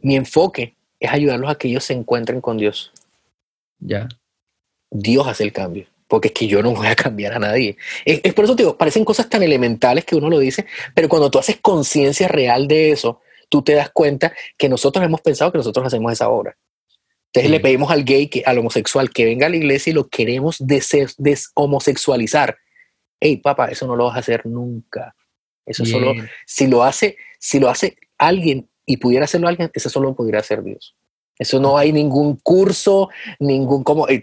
Mi 0.00 0.16
enfoque 0.16 0.76
es 0.98 1.10
ayudarlos 1.10 1.50
a 1.50 1.54
que 1.54 1.68
ellos 1.68 1.84
se 1.84 1.94
encuentren 1.94 2.42
con 2.42 2.58
Dios. 2.58 2.92
Ya. 3.78 4.06
Dios 4.90 5.26
hace 5.26 5.44
el 5.44 5.54
cambio 5.54 5.86
porque 6.10 6.28
es 6.28 6.34
que 6.34 6.46
yo 6.48 6.60
no 6.60 6.74
voy 6.74 6.88
a 6.88 6.96
cambiar 6.96 7.34
a 7.34 7.38
nadie. 7.38 7.76
Es, 8.04 8.34
por 8.34 8.44
eso 8.44 8.56
te 8.56 8.64
digo, 8.64 8.76
parecen 8.76 9.04
cosas 9.04 9.28
tan 9.28 9.44
elementales 9.44 10.04
que 10.04 10.16
uno 10.16 10.28
lo 10.28 10.40
dice, 10.40 10.66
pero 10.92 11.08
cuando 11.08 11.30
tú 11.30 11.38
haces 11.38 11.58
conciencia 11.62 12.26
real 12.26 12.66
de 12.66 12.90
eso, 12.90 13.20
tú 13.48 13.62
te 13.62 13.74
das 13.74 13.90
cuenta 13.90 14.34
que 14.58 14.68
nosotros 14.68 15.04
hemos 15.04 15.20
pensado 15.20 15.52
que 15.52 15.58
nosotros 15.58 15.86
hacemos 15.86 16.12
esa 16.12 16.28
obra. 16.28 16.56
Entonces 17.26 17.52
le 17.52 17.60
pedimos 17.60 17.92
al 17.92 18.04
gay, 18.04 18.26
que, 18.26 18.42
al 18.44 18.58
homosexual, 18.58 19.10
que 19.10 19.24
venga 19.24 19.46
a 19.46 19.50
la 19.50 19.56
iglesia 19.56 19.92
y 19.92 19.94
lo 19.94 20.08
queremos 20.08 20.56
deshomosexualizar. 20.58 22.58
Hey, 23.20 23.36
papá, 23.36 23.68
eso 23.68 23.86
no 23.86 23.94
lo 23.94 24.06
vas 24.06 24.16
a 24.16 24.20
hacer 24.20 24.46
nunca. 24.46 25.14
Eso 25.64 25.84
solo, 25.84 26.12
si 26.44 26.66
lo 26.66 26.82
hace, 26.82 27.18
si 27.38 27.60
lo 27.60 27.70
hace 27.70 27.96
alguien 28.18 28.68
y 28.84 28.96
pudiera 28.96 29.26
hacerlo 29.26 29.46
alguien, 29.46 29.70
eso 29.72 29.88
solo 29.88 30.08
lo 30.08 30.16
pudiera 30.16 30.40
hacer 30.40 30.64
Dios. 30.64 30.96
Eso 31.40 31.58
no 31.58 31.78
hay 31.78 31.90
ningún 31.90 32.36
curso, 32.36 33.08
ningún 33.38 33.82
como 33.82 34.06
eh, 34.08 34.22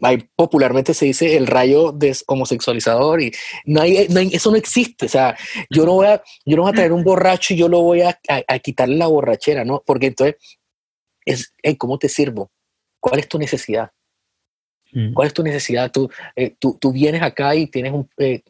hay, 0.00 0.26
popularmente 0.34 0.94
se 0.94 1.04
dice 1.04 1.36
el 1.36 1.46
rayo 1.46 1.92
de 1.92 2.16
homosexualizador 2.26 3.20
y 3.20 3.32
no 3.66 3.82
hay, 3.82 4.08
eso 4.32 4.50
no 4.50 4.56
existe. 4.56 5.04
O 5.04 5.08
sea, 5.10 5.36
yo 5.68 5.84
no 5.84 5.92
voy 5.92 6.06
a, 6.06 6.22
yo 6.46 6.56
no 6.56 6.62
voy 6.62 6.70
a 6.70 6.74
traer 6.74 6.94
un 6.94 7.04
borracho 7.04 7.52
y 7.52 7.58
yo 7.58 7.68
lo 7.68 7.82
voy 7.82 8.00
a, 8.00 8.18
a, 8.48 8.58
quitarle 8.60 8.96
la 8.96 9.08
borrachera, 9.08 9.62
¿no? 9.66 9.82
Porque 9.84 10.06
entonces 10.06 10.36
es, 11.26 11.52
¿cómo 11.76 11.98
te 11.98 12.08
sirvo? 12.08 12.50
¿Cuál 12.98 13.18
es 13.18 13.28
tu 13.28 13.38
necesidad? 13.38 13.90
Mm. 14.92 15.12
¿Cuál 15.12 15.26
es 15.26 15.34
tu 15.34 15.42
necesidad? 15.42 15.92
Tú, 15.92 16.08
eh, 16.34 16.54
tú, 16.58 16.78
tú, 16.80 16.92
vienes 16.92 17.20
acá 17.20 17.54
y 17.54 17.66
tienes 17.66 17.92
un, 17.92 18.08
eh, 18.16 18.40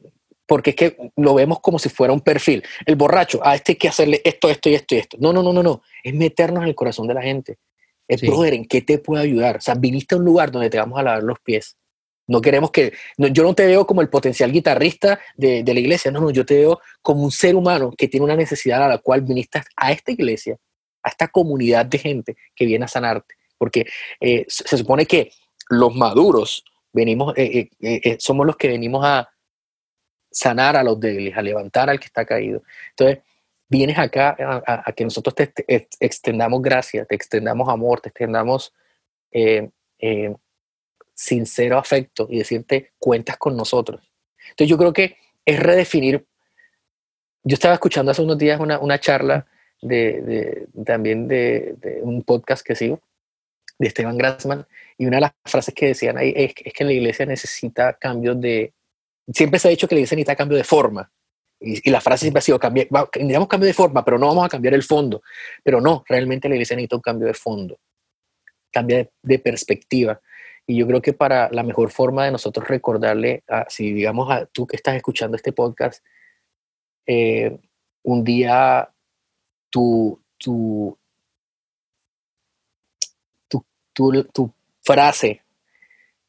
porque 0.47 0.71
es 0.71 0.77
que 0.77 0.97
lo 1.17 1.35
vemos 1.35 1.59
como 1.59 1.81
si 1.81 1.89
fuera 1.89 2.13
un 2.13 2.21
perfil. 2.21 2.63
El 2.87 2.95
borracho, 2.95 3.45
a 3.45 3.57
este 3.57 3.73
hay 3.73 3.77
que 3.77 3.89
hacerle 3.89 4.23
esto, 4.25 4.49
esto 4.49 4.69
y 4.69 4.75
esto 4.75 4.95
y 4.95 4.99
esto. 4.99 5.17
No, 5.19 5.33
no, 5.33 5.43
no, 5.43 5.53
no, 5.53 5.65
no. 5.65 5.83
Es 6.05 6.15
meternos 6.15 6.63
en 6.63 6.69
el 6.69 6.77
corazón 6.77 7.09
de 7.09 7.15
la 7.15 7.23
gente. 7.23 7.59
Es, 8.09 8.21
brother, 8.21 8.55
¿en 8.55 8.67
qué 8.67 8.83
te 8.83 8.99
puedo 8.99 9.23
ayudar? 9.23 9.57
O 9.57 9.61
sea, 9.61 9.75
viniste 9.75 10.15
a 10.15 10.19
un 10.19 10.25
lugar 10.25 10.51
donde 10.51 10.71
te 10.71 10.79
vamos 10.79 10.99
a 10.99 11.03
lavar 11.03 11.23
los 11.23 11.39
pies. 11.41 11.77
No 12.27 12.41
queremos 12.41 12.71
que, 12.71 12.93
yo 13.19 13.43
no 13.43 13.55
te 13.55 13.67
veo 13.67 13.87
como 13.87 14.01
el 14.01 14.09
potencial 14.09 14.51
guitarrista 14.51 15.21
de, 15.37 15.63
de, 15.63 15.75
la 15.75 15.81
iglesia, 15.81 16.11
no, 16.11 16.21
no, 16.21 16.31
yo 16.31 16.47
te 16.47 16.57
veo 16.57 16.81
como 17.03 17.23
un 17.23 17.31
ser 17.31 17.55
humano 17.55 17.93
que 17.97 18.09
tiene 18.09 18.25
una 18.25 18.37
necesidad 18.37 18.83
a 18.83 18.89
la 18.89 18.99
cual 18.99 19.21
viniste 19.23 19.63
a 19.77 19.93
esta 19.93 20.13
iglesia, 20.13 20.57
a 21.03 21.11
esta 21.11 21.29
comunidad 21.29 21.85
de 21.85 21.99
gente 21.99 22.37
que 22.55 22.65
viene 22.65 22.87
a 22.87 22.89
sanarte. 22.89 23.35
Porque 23.59 23.87
eh, 24.21 24.47
se 24.49 24.77
supone 24.77 25.07
que 25.07 25.31
los 25.69 25.95
maduros 25.95 26.65
venimos, 26.93 27.35
eh, 27.37 27.69
eh, 27.81 28.17
somos 28.19 28.47
los 28.47 28.57
que 28.57 28.69
venimos 28.69 29.05
a 29.05 29.29
sanar 30.31 30.77
a 30.77 30.83
los 30.83 30.99
débiles, 30.99 31.37
a 31.37 31.43
levantar 31.43 31.91
al 31.91 31.99
que 31.99 32.07
está 32.07 32.25
caído. 32.25 32.63
Entonces, 32.91 33.19
vienes 33.69 33.99
acá 33.99 34.37
a, 34.67 34.93
que 34.93 35.05
nosotros 35.05 35.35
te, 35.35 35.53
extendamos 36.01 36.63
gracia, 36.63 37.05
te 37.05 37.15
extendamos 37.15 37.69
amor, 37.69 38.01
te 38.01 38.11
extendamos 38.11 38.73
eh, 39.33 39.71
eh, 39.99 40.35
sincero 41.15 41.79
afecto 41.79 42.27
y 42.31 42.39
decirte 42.39 42.93
cuentas 42.99 43.37
con 43.37 43.57
nosotros. 43.57 44.11
Entonces 44.51 44.69
yo 44.69 44.79
creo 44.79 44.93
que 44.93 45.17
es 45.45 45.61
redefinir. 45.61 46.27
Yo 47.43 47.55
estaba 47.55 47.75
escuchando 47.75 48.11
hace 48.11 48.23
unos 48.23 48.39
días 48.39 48.61
una, 48.61 48.79
una 48.79 48.99
charla 48.99 49.47
de, 49.81 50.67
también 50.85 51.29
de, 51.29 51.77
un 52.03 52.23
podcast 52.23 52.65
que 52.67 52.75
sigo, 52.75 53.01
de 53.79 53.89
Esteban 53.89 54.17
Grassman, 54.17 54.67
y 54.97 55.07
una 55.07 55.19
de 55.19 55.23
las 55.23 55.33
frases 55.45 55.75
que 55.75 55.89
decían 55.89 56.17
ahí 56.17 56.33
es, 56.37 56.55
es 56.65 56.73
que 56.73 56.85
la 56.85 56.93
iglesia 56.93 57.27
necesita 57.27 57.95
cambios 57.95 58.41
de... 58.41 58.73
Siempre 59.33 59.59
se 59.59 59.69
ha 59.69 59.71
dicho 59.71 59.89
que 59.89 59.95
la 59.95 60.01
iglesia 60.01 60.17
necesita 60.17 60.37
cambio 60.37 60.57
de 60.57 60.65
forma, 60.65 61.11
y, 61.65 61.91
la 61.91 62.01
frase 62.01 62.23
siempre 62.23 62.39
ha 62.39 62.43
sido, 62.43 62.59
cambiar, 62.59 62.89
necesitamos 62.91 63.49
cambio 63.49 63.67
de 63.67 63.73
forma, 63.73 64.05
pero 64.05 64.19
no 64.19 64.27
vamos 64.27 64.45
a 64.45 64.49
cambiar 64.49 64.75
el 64.75 64.83
fondo. 64.83 65.23
Pero 65.63 65.81
no, 65.81 66.05
realmente 66.07 66.49
la 66.49 66.55
iglesia 66.57 66.77
necesita 66.77 66.97
un 66.97 67.03
cambio 67.03 67.27
de 67.27 67.35
fondo, 67.35 67.79
cambia 68.71 69.09
de, 69.23 69.39
perspectiva. 69.39 70.21
Y 70.67 70.77
yo 70.77 70.87
creo 70.87 71.01
que 71.01 71.13
para 71.13 71.51
la 71.51 71.63
mejor 71.63 71.91
forma 71.91 72.25
de 72.25 72.33
nosotros 72.33 72.69
recordarle, 72.69 73.43
a, 73.49 73.65
si 73.69 73.93
digamos 73.93 74.31
a 74.31 74.47
tú 74.47 74.67
que 74.67 74.77
estás 74.77 74.97
escuchando 74.97 75.37
este 75.37 75.53
podcast, 75.53 76.05
eh, 77.07 77.57
un 78.03 78.25
día 78.25 78.91
tu, 79.71 80.21
tu, 80.39 80.99
tu, 83.49 84.25
tu, 84.25 84.53
frase, 84.83 85.43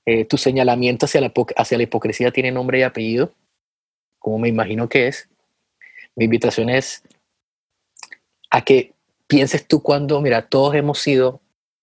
eh, 0.06 0.24
tu 0.26 0.38
señalamiento 0.38 1.06
hacia 1.06 1.20
la, 1.20 1.34
hacia 1.58 1.78
la 1.78 1.84
hipocresía 1.84 2.32
tiene 2.32 2.52
nombre 2.52 2.80
y 2.80 2.84
apellido, 2.84 3.34
como 4.26 4.40
me 4.40 4.50
imagino 4.50 4.90
que 4.90 5.06
es, 5.06 5.30
mi 6.16 6.26
invitación 6.26 6.72
es 6.72 7.04
a 8.50 8.66
que 8.66 8.94
pienses 9.28 9.68
tú 9.68 9.84
cuando, 9.84 10.20
mira, 10.20 10.42
todos 10.48 10.74
hemos 10.74 10.98
sido 10.98 11.42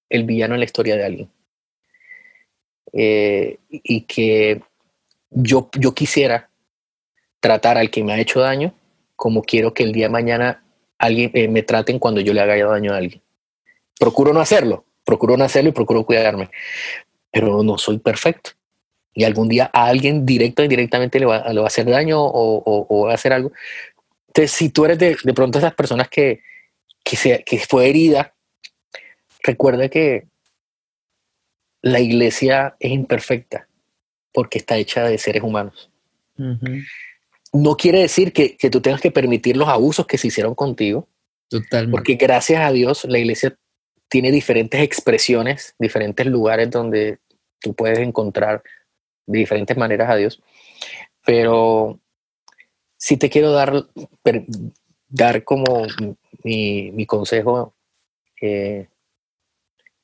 el 0.08 0.24
villano 0.24 0.54
en 0.54 0.58
la 0.58 0.64
historia 0.64 0.96
de 0.96 1.04
alguien. 1.04 1.30
Eh, 2.92 3.60
y 3.70 4.00
que 4.00 4.60
yo, 5.30 5.70
yo 5.78 5.94
quisiera 5.94 6.50
tratar 7.38 7.78
al 7.78 7.92
que 7.92 8.02
me 8.02 8.12
ha 8.12 8.18
hecho 8.18 8.40
daño 8.40 8.74
como 9.14 9.44
quiero 9.44 9.72
que 9.72 9.84
el 9.84 9.92
día 9.92 10.06
de 10.06 10.12
mañana 10.12 10.64
alguien 10.98 11.30
eh, 11.34 11.46
me 11.46 11.62
traten 11.62 12.00
cuando 12.00 12.20
yo 12.20 12.34
le 12.34 12.40
haga 12.40 12.56
daño 12.56 12.92
a 12.92 12.96
alguien. 12.96 13.22
Procuro 14.00 14.32
no 14.32 14.40
hacerlo, 14.40 14.84
procuro 15.04 15.36
no 15.36 15.44
hacerlo 15.44 15.70
y 15.70 15.74
procuro 15.74 16.04
cuidarme, 16.04 16.50
pero 17.30 17.62
no 17.62 17.78
soy 17.78 17.98
perfecto 17.98 18.50
y 19.14 19.24
algún 19.24 19.48
día 19.48 19.70
a 19.72 19.86
alguien 19.86 20.24
directo 20.24 20.62
o 20.62 20.64
indirectamente 20.64 21.20
le 21.20 21.26
va, 21.26 21.52
le 21.52 21.60
va 21.60 21.66
a 21.66 21.68
hacer 21.68 21.88
daño 21.88 22.18
o, 22.20 23.04
va 23.06 23.12
a 23.12 23.14
hacer 23.14 23.32
algo. 23.32 23.52
Entonces, 24.28 24.52
si 24.52 24.70
tú 24.70 24.84
eres 24.84 24.98
de, 24.98 25.16
de 25.22 25.34
pronto 25.34 25.58
esas 25.58 25.74
personas 25.74 26.08
que, 26.08 26.40
que, 27.04 27.16
se, 27.16 27.44
que 27.44 27.58
fue 27.58 27.88
herida, 27.88 28.34
recuerda 29.42 29.88
que 29.88 30.26
la 31.82 32.00
iglesia 32.00 32.76
es 32.80 32.92
imperfecta 32.92 33.68
porque 34.32 34.58
está 34.58 34.76
hecha 34.76 35.04
de 35.04 35.18
seres 35.18 35.42
humanos. 35.42 35.90
No 37.52 37.76
quiere 37.76 38.00
decir 38.00 38.32
que, 38.32 38.56
que, 38.56 38.70
tú 38.70 38.80
tengas 38.80 39.00
que 39.00 39.10
permitir 39.10 39.56
los 39.56 39.68
abusos 39.68 40.06
que 40.06 40.16
se 40.16 40.28
hicieron 40.28 40.54
contigo. 40.54 41.06
Totalmente. 41.48 41.90
Porque 41.90 42.14
gracias 42.14 42.62
a 42.62 42.72
Dios 42.72 43.04
la 43.04 43.18
iglesia 43.18 43.54
tiene 44.08 44.30
diferentes 44.30 44.80
expresiones, 44.80 45.74
diferentes 45.78 46.26
lugares 46.26 46.70
donde 46.70 47.18
tú 47.60 47.74
puedes 47.74 47.98
encontrar 47.98 48.62
de 49.26 49.38
diferentes 49.38 49.76
maneras 49.76 50.10
a 50.10 50.16
Dios, 50.16 50.42
pero 51.24 52.00
si 52.96 53.16
te 53.16 53.30
quiero 53.30 53.52
dar, 53.52 53.86
dar 55.08 55.44
como 55.44 55.86
mi, 56.44 57.06
consejo, 57.06 57.74
eh, 58.40 58.88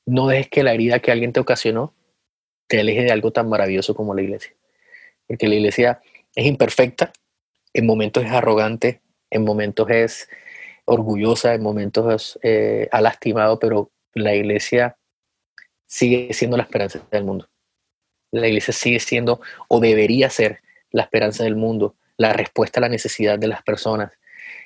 no 0.05 0.27
dejes 0.27 0.49
que 0.49 0.63
la 0.63 0.73
herida 0.73 0.99
que 0.99 1.11
alguien 1.11 1.33
te 1.33 1.39
ocasionó 1.39 1.93
te 2.67 2.79
aleje 2.79 3.03
de 3.03 3.11
algo 3.11 3.31
tan 3.31 3.49
maravilloso 3.49 3.95
como 3.95 4.13
la 4.13 4.21
iglesia. 4.21 4.53
Porque 5.27 5.47
la 5.47 5.55
iglesia 5.55 6.01
es 6.35 6.45
imperfecta, 6.45 7.11
en 7.73 7.85
momentos 7.85 8.23
es 8.23 8.31
arrogante, 8.31 9.01
en 9.31 9.43
momentos 9.43 9.89
es 9.89 10.29
orgullosa, 10.85 11.53
en 11.53 11.63
momentos 11.63 12.39
eh, 12.43 12.87
ha 12.91 13.01
lastimado, 13.01 13.59
pero 13.59 13.91
la 14.13 14.35
iglesia 14.35 14.97
sigue 15.87 16.33
siendo 16.33 16.57
la 16.57 16.63
esperanza 16.63 16.99
del 17.11 17.23
mundo 17.23 17.49
la 18.31 18.47
iglesia 18.47 18.73
sigue 18.73 18.99
siendo 18.99 19.41
o 19.67 19.79
debería 19.79 20.29
ser 20.29 20.59
la 20.91 21.03
esperanza 21.03 21.43
del 21.43 21.55
mundo, 21.55 21.95
la 22.17 22.33
respuesta 22.33 22.79
a 22.79 22.81
la 22.81 22.89
necesidad 22.89 23.39
de 23.39 23.47
las 23.47 23.63
personas. 23.63 24.11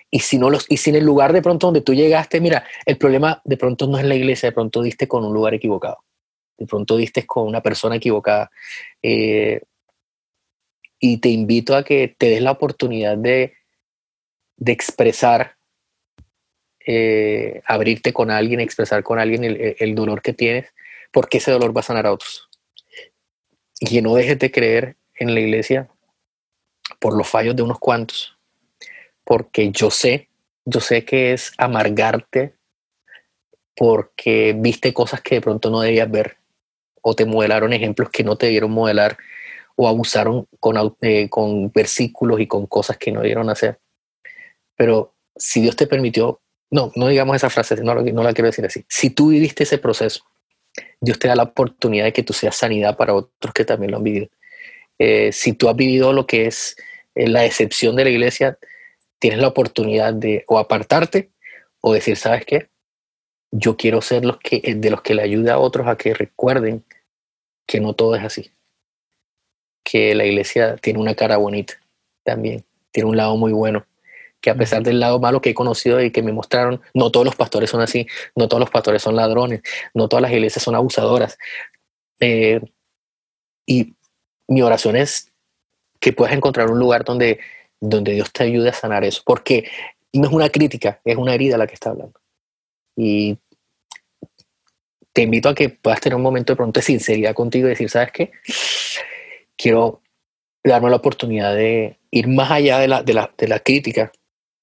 Y 0.09 0.19
si, 0.19 0.37
no 0.37 0.49
los, 0.49 0.65
y 0.69 0.77
si 0.77 0.91
en 0.91 0.97
el 0.97 1.05
lugar 1.05 1.33
de 1.33 1.41
pronto 1.41 1.67
donde 1.67 1.81
tú 1.81 1.93
llegaste, 1.93 2.39
mira, 2.39 2.65
el 2.85 2.97
problema 2.97 3.41
de 3.45 3.57
pronto 3.57 3.87
no 3.87 3.97
es 3.97 4.05
la 4.05 4.15
iglesia, 4.15 4.49
de 4.49 4.53
pronto 4.53 4.81
diste 4.81 5.07
con 5.07 5.25
un 5.25 5.33
lugar 5.33 5.53
equivocado, 5.53 6.03
de 6.57 6.67
pronto 6.67 6.97
diste 6.97 7.25
con 7.25 7.47
una 7.47 7.61
persona 7.61 7.95
equivocada. 7.95 8.51
Eh, 9.01 9.61
y 10.99 11.17
te 11.17 11.29
invito 11.29 11.75
a 11.75 11.83
que 11.83 12.15
te 12.17 12.29
des 12.29 12.41
la 12.41 12.51
oportunidad 12.51 13.17
de, 13.17 13.53
de 14.57 14.71
expresar, 14.71 15.55
eh, 16.85 17.61
abrirte 17.65 18.13
con 18.13 18.29
alguien, 18.29 18.59
expresar 18.59 19.03
con 19.03 19.19
alguien 19.19 19.43
el, 19.43 19.75
el 19.79 19.95
dolor 19.95 20.21
que 20.21 20.33
tienes, 20.33 20.67
porque 21.11 21.39
ese 21.39 21.51
dolor 21.51 21.75
va 21.75 21.81
a 21.81 21.83
sanar 21.83 22.05
a 22.05 22.13
otros 22.13 22.49
y 23.89 24.01
no 24.01 24.15
dejes 24.15 24.39
de 24.39 24.51
creer 24.51 24.95
en 25.15 25.33
la 25.33 25.39
iglesia 25.39 25.89
por 26.99 27.15
los 27.15 27.27
fallos 27.27 27.55
de 27.55 27.63
unos 27.63 27.79
cuantos, 27.79 28.37
porque 29.23 29.71
yo 29.71 29.91
sé 29.91 30.29
yo 30.65 30.79
sé 30.79 31.03
que 31.03 31.33
es 31.33 31.51
amargarte 31.57 32.55
porque 33.75 34.55
viste 34.57 34.93
cosas 34.93 35.21
que 35.21 35.35
de 35.35 35.41
pronto 35.41 35.69
no 35.69 35.81
debías 35.81 36.09
ver 36.09 36.37
o 37.01 37.15
te 37.15 37.25
modelaron 37.25 37.73
ejemplos 37.73 38.09
que 38.09 38.23
no 38.23 38.37
te 38.37 38.47
dieron 38.47 38.71
modelar 38.71 39.17
o 39.75 39.87
abusaron 39.87 40.47
con, 40.59 40.95
eh, 41.01 41.29
con 41.29 41.71
versículos 41.71 42.39
y 42.39 42.47
con 42.47 42.67
cosas 42.67 42.97
que 42.97 43.11
no 43.11 43.21
debieron 43.21 43.49
hacer. 43.49 43.79
Pero 44.77 45.15
si 45.35 45.61
Dios 45.61 45.75
te 45.75 45.87
permitió, 45.87 46.41
no, 46.69 46.91
no 46.95 47.07
digamos 47.07 47.35
esa 47.35 47.49
frase, 47.49 47.75
no, 47.83 47.95
no 47.95 48.23
la 48.23 48.33
quiero 48.33 48.47
decir 48.47 48.65
así. 48.65 48.85
Si 48.87 49.09
tú 49.09 49.29
viviste 49.29 49.63
ese 49.63 49.79
proceso, 49.79 50.23
Dios 50.99 51.19
te 51.19 51.27
da 51.27 51.35
la 51.35 51.43
oportunidad 51.43 52.05
de 52.05 52.13
que 52.13 52.23
tú 52.23 52.33
seas 52.33 52.55
sanidad 52.55 52.97
para 52.97 53.13
otros 53.13 53.53
que 53.53 53.65
también 53.65 53.91
lo 53.91 53.97
han 53.97 54.03
vivido. 54.03 54.27
Eh, 54.99 55.31
si 55.31 55.53
tú 55.53 55.69
has 55.69 55.75
vivido 55.75 56.13
lo 56.13 56.25
que 56.25 56.47
es 56.47 56.75
eh, 57.15 57.27
la 57.27 57.45
excepción 57.45 57.95
de 57.95 58.05
la 58.05 58.09
iglesia, 58.09 58.57
tienes 59.19 59.39
la 59.39 59.47
oportunidad 59.47 60.13
de 60.13 60.43
o 60.47 60.57
apartarte 60.57 61.31
o 61.81 61.93
decir, 61.93 62.17
¿sabes 62.17 62.45
qué? 62.45 62.69
Yo 63.51 63.77
quiero 63.77 64.01
ser 64.01 64.25
los 64.25 64.37
que, 64.37 64.61
de 64.75 64.89
los 64.89 65.01
que 65.01 65.13
le 65.13 65.21
ayuda 65.21 65.55
a 65.55 65.59
otros 65.59 65.87
a 65.87 65.97
que 65.97 66.13
recuerden 66.13 66.83
que 67.67 67.79
no 67.79 67.93
todo 67.93 68.15
es 68.15 68.23
así. 68.23 68.51
Que 69.83 70.15
la 70.15 70.25
iglesia 70.25 70.77
tiene 70.77 70.99
una 70.99 71.15
cara 71.15 71.37
bonita 71.37 71.75
también, 72.23 72.63
tiene 72.91 73.09
un 73.09 73.17
lado 73.17 73.37
muy 73.37 73.51
bueno 73.51 73.85
que 74.43 74.49
a 74.49 74.55
pesar 74.55 74.83
del 74.83 74.99
lado 74.99 75.21
malo 75.21 75.39
que 75.39 75.51
he 75.51 75.53
conocido 75.53 76.03
y 76.03 76.11
que 76.11 76.21
me 76.21 76.33
mostraron, 76.33 76.81
no 76.93 77.11
todos 77.11 77.25
los 77.25 77.35
pastores 77.37 77.69
son 77.69 77.79
así, 77.79 78.05
no 78.35 78.49
todos 78.49 78.59
los 78.59 78.69
pastores 78.69 79.01
son 79.01 79.15
ladrones, 79.15 79.61
no 79.93 80.09
todas 80.09 80.21
las 80.21 80.33
iglesias 80.33 80.61
son 80.61 80.75
abusadoras. 80.75 81.37
Eh, 82.19 82.59
y 83.65 83.93
mi 84.49 84.61
oración 84.61 84.97
es 84.97 85.31
que 86.01 86.11
puedas 86.11 86.35
encontrar 86.35 86.69
un 86.69 86.77
lugar 86.77 87.05
donde, 87.05 87.39
donde 87.79 88.11
Dios 88.11 88.33
te 88.33 88.43
ayude 88.43 88.67
a 88.67 88.73
sanar 88.73 89.05
eso, 89.05 89.21
porque 89.25 89.69
no 90.11 90.27
es 90.27 90.33
una 90.33 90.49
crítica, 90.49 90.99
es 91.05 91.15
una 91.15 91.33
herida 91.33 91.57
la 91.57 91.65
que 91.65 91.75
está 91.75 91.91
hablando. 91.91 92.19
Y 92.97 93.37
te 95.13 95.21
invito 95.21 95.47
a 95.47 95.55
que 95.55 95.69
puedas 95.69 96.01
tener 96.01 96.17
un 96.17 96.21
momento 96.21 96.51
de 96.51 96.57
pronto 96.57 96.81
de 96.81 96.85
sinceridad 96.85 97.33
contigo 97.33 97.67
y 97.67 97.69
decir, 97.69 97.89
¿sabes 97.89 98.11
qué? 98.11 98.31
Quiero 99.55 100.01
darme 100.61 100.89
la 100.89 100.97
oportunidad 100.97 101.55
de 101.55 101.97
ir 102.11 102.27
más 102.27 102.51
allá 102.51 102.79
de 102.79 102.89
la, 102.89 103.03
de 103.03 103.13
la, 103.13 103.33
de 103.37 103.47
la 103.47 103.59
crítica 103.59 104.11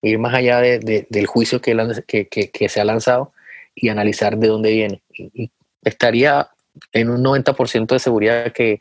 ir 0.02 0.18
más 0.18 0.34
allá 0.34 0.60
de, 0.60 1.06
del 1.08 1.26
juicio 1.26 1.60
que, 1.60 1.76
que, 2.06 2.50
que, 2.50 2.68
se 2.68 2.80
ha 2.80 2.84
lanzado 2.84 3.32
y 3.74 3.88
analizar 3.88 4.36
de 4.38 4.48
dónde 4.48 4.72
viene. 4.72 5.02
Y, 5.10 5.50
estaría 5.82 6.50
en 6.92 7.08
un 7.10 7.24
90% 7.24 7.86
de 7.86 7.98
seguridad 7.98 8.52
que, 8.52 8.78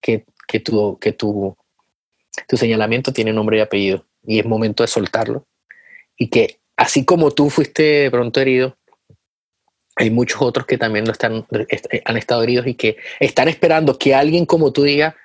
que, 0.00 0.24
que, 0.48 0.60
tu, 0.60 0.98
que 0.98 1.12
tu, 1.12 1.56
tu 2.48 2.56
señalamiento 2.56 3.12
tiene 3.12 3.32
nombre 3.32 3.58
y 3.58 3.60
apellido 3.60 4.04
y 4.24 4.40
es 4.40 4.46
momento 4.46 4.82
de 4.82 4.88
soltarlo. 4.88 5.46
Y 6.16 6.28
que 6.28 6.58
así 6.76 7.04
como 7.04 7.30
tú 7.30 7.48
fuiste 7.50 8.10
pronto 8.10 8.40
herido, 8.40 8.76
hay 9.96 10.10
muchos 10.10 10.40
otros 10.42 10.66
que 10.66 10.78
también 10.78 11.04
lo 11.04 11.12
están, 11.12 11.46
han 12.04 12.16
estado 12.16 12.42
heridos 12.42 12.66
y 12.66 12.74
que 12.74 12.96
están 13.20 13.48
esperando 13.48 13.98
que 13.98 14.14
alguien 14.14 14.46
como 14.46 14.72
tú 14.72 14.82
diga, 14.82 15.16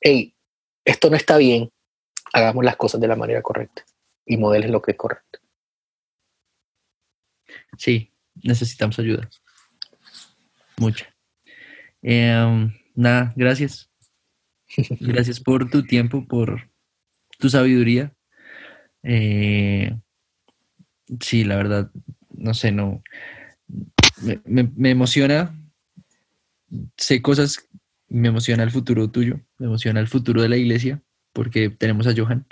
hey, 0.00 0.34
esto 0.84 1.10
no 1.10 1.16
está 1.16 1.36
bien, 1.36 1.70
hagamos 2.32 2.64
las 2.64 2.76
cosas 2.76 3.00
de 3.00 3.08
la 3.08 3.16
manera 3.16 3.42
correcta 3.42 3.84
y 4.26 4.36
modeles 4.36 4.70
lo 4.70 4.82
que 4.82 4.92
es 4.92 4.96
correcto. 4.96 5.38
Sí, 7.78 8.12
necesitamos 8.42 8.98
ayuda. 8.98 9.28
Mucha. 10.76 11.06
Em, 12.02 12.72
nada, 12.94 13.32
gracias. 13.36 13.90
Gracias 15.00 15.40
por 15.40 15.70
tu 15.70 15.84
tiempo, 15.84 16.26
por 16.26 16.68
tu 17.38 17.48
sabiduría. 17.48 18.12
Eh, 19.02 19.96
sí, 21.20 21.44
la 21.44 21.56
verdad, 21.56 21.90
no 22.30 22.54
sé, 22.54 22.72
no. 22.72 23.02
Me, 24.46 24.70
me, 24.74 24.90
emociona. 24.90 25.56
Sé 26.96 27.22
cosas, 27.22 27.68
me 28.08 28.28
emociona 28.28 28.62
el 28.62 28.70
futuro 28.70 29.10
tuyo, 29.10 29.40
me 29.58 29.66
emociona 29.66 30.00
el 30.00 30.08
futuro 30.08 30.42
de 30.42 30.48
la 30.48 30.56
iglesia, 30.56 31.02
porque 31.32 31.70
tenemos 31.70 32.06
a 32.06 32.14
Johan. 32.16 32.46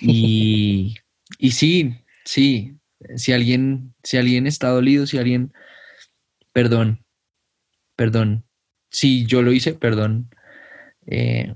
Y, 0.00 0.96
y 1.38 1.50
sí, 1.52 1.96
sí, 2.24 2.76
si 3.16 3.32
alguien, 3.32 3.94
si 4.02 4.16
alguien 4.16 4.46
está 4.46 4.68
dolido, 4.68 5.06
si 5.06 5.18
alguien, 5.18 5.52
perdón, 6.52 7.04
perdón, 7.96 8.44
si 8.90 9.26
yo 9.26 9.42
lo 9.42 9.52
hice, 9.52 9.74
perdón. 9.74 10.30
Eh, 11.06 11.54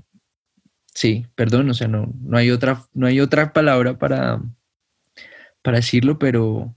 sí, 0.93 1.27
perdón, 1.35 1.69
o 1.69 1.73
sea, 1.73 1.87
no, 1.87 2.13
no, 2.21 2.37
hay 2.37 2.51
otra, 2.51 2.83
no 2.93 3.07
hay 3.07 3.19
otra 3.19 3.53
palabra 3.53 3.97
para, 3.97 4.41
para 5.61 5.77
decirlo, 5.77 6.19
pero 6.19 6.75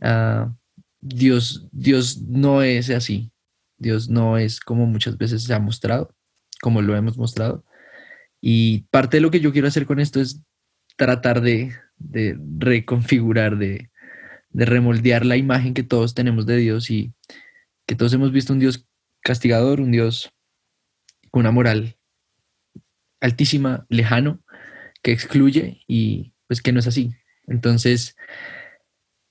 uh, 0.00 0.54
Dios, 1.00 1.68
Dios 1.72 2.20
no 2.22 2.62
es 2.62 2.90
así. 2.90 3.30
Dios 3.78 4.08
no 4.08 4.36
es 4.38 4.60
como 4.60 4.86
muchas 4.86 5.16
veces 5.16 5.44
se 5.44 5.54
ha 5.54 5.60
mostrado, 5.60 6.14
como 6.60 6.82
lo 6.82 6.96
hemos 6.96 7.16
mostrado. 7.16 7.64
Y 8.40 8.82
parte 8.90 9.16
de 9.16 9.20
lo 9.20 9.30
que 9.30 9.40
yo 9.40 9.52
quiero 9.52 9.68
hacer 9.68 9.86
con 9.86 10.00
esto 10.00 10.20
es 10.20 10.42
tratar 10.96 11.40
de, 11.40 11.74
reconfigurar, 12.58 13.56
de, 13.56 13.90
remoldear 14.52 15.24
la 15.24 15.36
imagen 15.36 15.74
que 15.74 15.82
todos 15.82 16.14
tenemos 16.14 16.46
de 16.46 16.56
Dios 16.56 16.90
y 16.90 17.12
que 17.86 17.94
todos 17.94 18.12
hemos 18.12 18.32
visto 18.32 18.52
un 18.52 18.58
Dios 18.58 18.86
castigador, 19.20 19.80
un 19.80 19.92
Dios 19.92 20.32
con 21.30 21.40
una 21.40 21.50
moral 21.50 21.96
altísima, 23.20 23.86
lejano, 23.88 24.42
que 25.02 25.12
excluye 25.12 25.82
y 25.86 26.34
pues 26.46 26.62
que 26.62 26.72
no 26.72 26.80
es 26.80 26.86
así. 26.86 27.12
Entonces, 27.46 28.16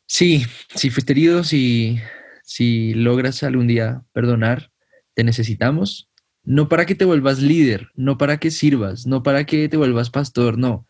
sí, 0.08 0.46
si 0.76 0.90
fuiste 0.90 1.14
herido, 1.14 1.44
si, 1.44 2.00
si 2.44 2.94
logras 2.94 3.44
algún 3.44 3.68
día 3.68 4.04
perdonar, 4.14 4.72
te 5.14 5.24
necesitamos 5.24 6.10
no 6.48 6.70
para 6.70 6.86
que 6.86 6.96
te 6.96 7.04
vuelvas 7.04 7.42
líder, 7.42 7.90
no 7.96 8.18
para 8.18 8.38
que 8.38 8.52
sirvas, 8.52 9.06
no 9.06 9.22
para 9.22 9.46
que 9.46 9.68
te 9.68 9.76
vuelvas 9.76 10.10
pastor, 10.10 10.58
no. 10.58 10.88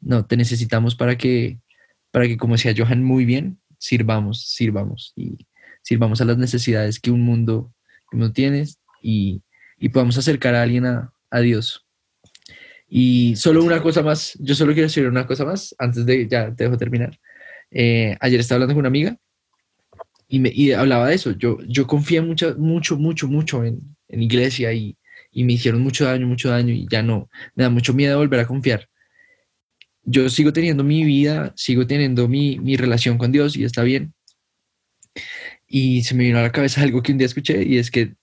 No, 0.00 0.26
te 0.26 0.36
necesitamos 0.36 0.94
para 0.94 1.18
que, 1.18 1.58
para 2.12 2.28
que, 2.28 2.36
como 2.36 2.54
decía 2.54 2.72
Johan 2.76 3.02
muy 3.02 3.24
bien, 3.24 3.58
sirvamos, 3.78 4.46
sirvamos 4.46 5.12
y 5.16 5.48
sirvamos 5.82 6.20
a 6.20 6.24
las 6.24 6.38
necesidades 6.38 7.00
que 7.00 7.10
un 7.10 7.22
mundo, 7.22 7.74
no 8.12 8.32
tiene 8.32 8.64
y, 9.02 9.42
y 9.76 9.88
podamos 9.88 10.18
acercar 10.18 10.54
a 10.54 10.62
alguien 10.62 10.86
a, 10.86 11.12
Dios. 11.40 11.84
Y 12.88 13.34
solo 13.34 13.64
una 13.64 13.82
cosa 13.82 14.02
más, 14.04 14.38
yo 14.38 14.54
solo 14.54 14.72
quiero 14.72 14.86
decir 14.86 15.08
una 15.08 15.26
cosa 15.26 15.44
más 15.44 15.74
antes 15.78 16.06
de, 16.06 16.28
ya 16.28 16.54
te 16.54 16.62
dejo 16.62 16.76
terminar. 16.76 17.18
Eh, 17.72 18.16
ayer 18.20 18.38
estaba 18.38 18.58
hablando 18.58 18.74
con 18.74 18.82
una 18.82 18.88
amiga 18.88 19.16
y, 20.28 20.38
me, 20.38 20.52
y 20.54 20.70
hablaba 20.70 21.08
de 21.08 21.16
eso. 21.16 21.32
Yo, 21.32 21.58
yo 21.66 21.88
confía 21.88 22.22
mucho, 22.22 22.54
mucho, 22.56 22.96
mucho, 22.96 23.26
mucho 23.26 23.64
en, 23.64 23.95
en 24.08 24.22
iglesia 24.22 24.72
y, 24.72 24.96
me 25.32 25.52
hicieron 25.52 25.82
mucho 25.82 26.06
daño, 26.06 26.26
mucho 26.26 26.48
daño 26.48 26.72
y 26.72 26.86
ya 26.90 27.02
no, 27.02 27.28
me 27.54 27.64
da 27.64 27.70
mucho 27.70 27.92
miedo 27.92 28.18
volver 28.18 28.40
a 28.40 28.46
confiar. 28.46 28.88
Yo 30.02 30.30
sigo 30.30 30.52
teniendo 30.52 30.82
mi 30.82 31.04
vida, 31.04 31.52
sigo 31.56 31.86
teniendo 31.86 32.26
mi, 32.26 32.76
relación 32.76 33.18
con 33.18 33.32
Dios 33.32 33.56
y 33.56 33.64
está 33.64 33.82
bien. 33.82 34.14
Y 35.66 36.04
se 36.04 36.14
me 36.14 36.24
vino 36.24 36.38
a 36.38 36.42
la 36.42 36.52
cabeza 36.52 36.80
algo 36.82 37.02
que 37.02 37.12
un 37.12 37.18
día 37.18 37.26
escuché 37.26 37.62
y 37.64 37.76
es 37.78 37.90
que 37.90 38.14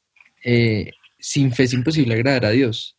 eh, 0.43 0.91
sin 1.19 1.51
fe 1.51 1.63
es 1.63 1.73
imposible 1.73 2.15
agradar 2.15 2.45
a 2.45 2.49
Dios. 2.51 2.97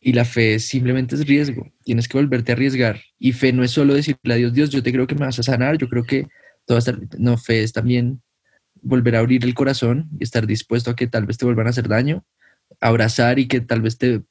Y 0.00 0.14
la 0.14 0.24
fe 0.24 0.58
simplemente 0.58 1.14
es 1.14 1.26
riesgo. 1.26 1.72
Tienes 1.84 2.08
que 2.08 2.18
volverte 2.18 2.50
a 2.50 2.54
arriesgar. 2.56 3.00
Y 3.20 3.32
fe 3.32 3.52
no 3.52 3.62
es 3.62 3.70
solo 3.70 3.94
decirle 3.94 4.34
a 4.34 4.36
Dios, 4.36 4.52
Dios, 4.52 4.70
yo 4.70 4.82
te 4.82 4.90
creo 4.90 5.06
que 5.06 5.14
me 5.14 5.26
vas 5.26 5.38
a 5.38 5.44
sanar, 5.44 5.78
yo 5.78 5.88
creo 5.88 6.02
que 6.02 6.26
todo 6.66 6.78
va 6.78 6.98
No, 7.18 7.38
fe 7.38 7.62
es 7.62 7.72
también 7.72 8.20
volver 8.82 9.16
a 9.16 9.20
abrir 9.20 9.44
el 9.44 9.54
corazón 9.54 10.10
y 10.18 10.24
estar 10.24 10.46
dispuesto 10.46 10.90
a 10.90 10.96
que 10.96 11.06
tal 11.06 11.26
vez 11.26 11.38
te 11.38 11.44
vuelvan 11.44 11.66
a 11.66 11.70
hacer 11.70 11.88
daño, 11.88 12.24
abrazar 12.80 13.38
y 13.38 13.48
que 13.48 13.60
tal 13.60 13.80
vez 13.80 13.96
te 13.98 14.22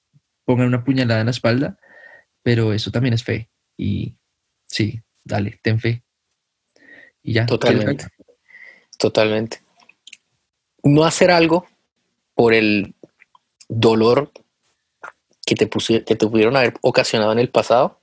pongan 0.46 0.68
una 0.68 0.84
puñalada 0.84 1.22
en 1.22 1.28
la 1.28 1.32
espalda, 1.32 1.78
pero 2.44 2.74
eso 2.74 2.92
también 2.92 3.14
es 3.14 3.24
fe. 3.24 3.50
Y 3.78 4.16
sí, 4.66 5.02
dale, 5.24 5.60
ten 5.64 5.80
fe. 5.80 6.04
Y 7.24 7.34
ya. 7.34 7.46
Totalmente. 7.46 8.08
Totalmente. 8.98 9.62
No 10.84 11.04
hacer 11.06 11.32
algo 11.32 11.66
por 12.36 12.54
el 12.54 12.94
dolor 13.70 14.32
que 15.46 15.56
te, 15.56 15.70
que 15.70 16.16
te 16.16 16.28
pudieron 16.28 16.56
haber 16.56 16.74
ocasionado 16.82 17.32
en 17.32 17.40
el 17.40 17.50
pasado 17.50 18.00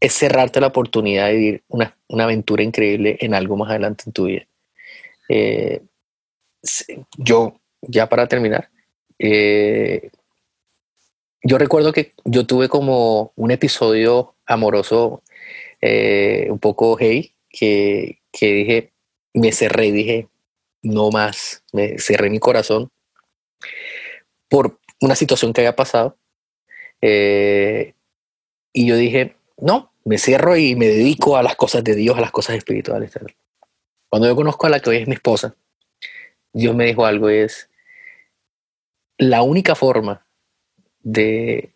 es 0.00 0.12
cerrarte 0.12 0.60
la 0.60 0.68
oportunidad 0.68 1.26
de 1.26 1.32
vivir 1.34 1.64
una, 1.68 1.96
una 2.08 2.24
aventura 2.24 2.62
increíble 2.62 3.16
en 3.20 3.34
algo 3.34 3.56
más 3.56 3.70
adelante 3.70 4.04
en 4.06 4.12
tu 4.12 4.26
vida. 4.26 4.46
Eh, 5.28 5.82
yo, 7.16 7.60
ya 7.82 8.08
para 8.08 8.26
terminar, 8.26 8.70
eh, 9.18 10.10
yo 11.42 11.58
recuerdo 11.58 11.92
que 11.92 12.12
yo 12.24 12.46
tuve 12.46 12.68
como 12.68 13.32
un 13.36 13.50
episodio 13.50 14.34
amoroso 14.46 15.22
eh, 15.80 16.48
un 16.50 16.58
poco 16.58 16.96
hey, 16.98 17.32
que, 17.48 18.20
que 18.32 18.52
dije, 18.52 18.92
me 19.34 19.52
cerré, 19.52 19.92
dije, 19.92 20.28
no 20.82 21.10
más, 21.10 21.62
me 21.72 21.98
cerré 21.98 22.30
mi 22.30 22.38
corazón 22.38 22.90
por 24.48 24.78
una 25.00 25.14
situación 25.14 25.52
que 25.52 25.60
había 25.60 25.76
pasado. 25.76 26.16
y 27.00 28.86
yo 28.86 28.96
dije, 28.96 29.36
no, 29.58 29.92
me 30.04 30.18
cierro 30.18 30.56
y 30.56 30.76
me 30.76 30.86
dedico 30.86 31.36
a 31.36 31.42
las 31.42 31.56
cosas 31.56 31.82
de 31.84 31.94
Dios, 31.94 32.16
a 32.16 32.20
las 32.20 32.30
cosas 32.30 32.56
espirituales. 32.56 33.12
Cuando 34.08 34.28
yo 34.28 34.36
conozco 34.36 34.66
a 34.66 34.70
la 34.70 34.80
que 34.80 34.90
hoy 34.90 34.96
es 34.96 35.08
mi 35.08 35.14
esposa, 35.14 35.54
Dios 36.52 36.74
me 36.74 36.86
dijo 36.86 37.04
algo, 37.04 37.28
es 37.28 37.68
la 39.18 39.42
única 39.42 39.74
forma 39.74 40.26
de, 41.00 41.70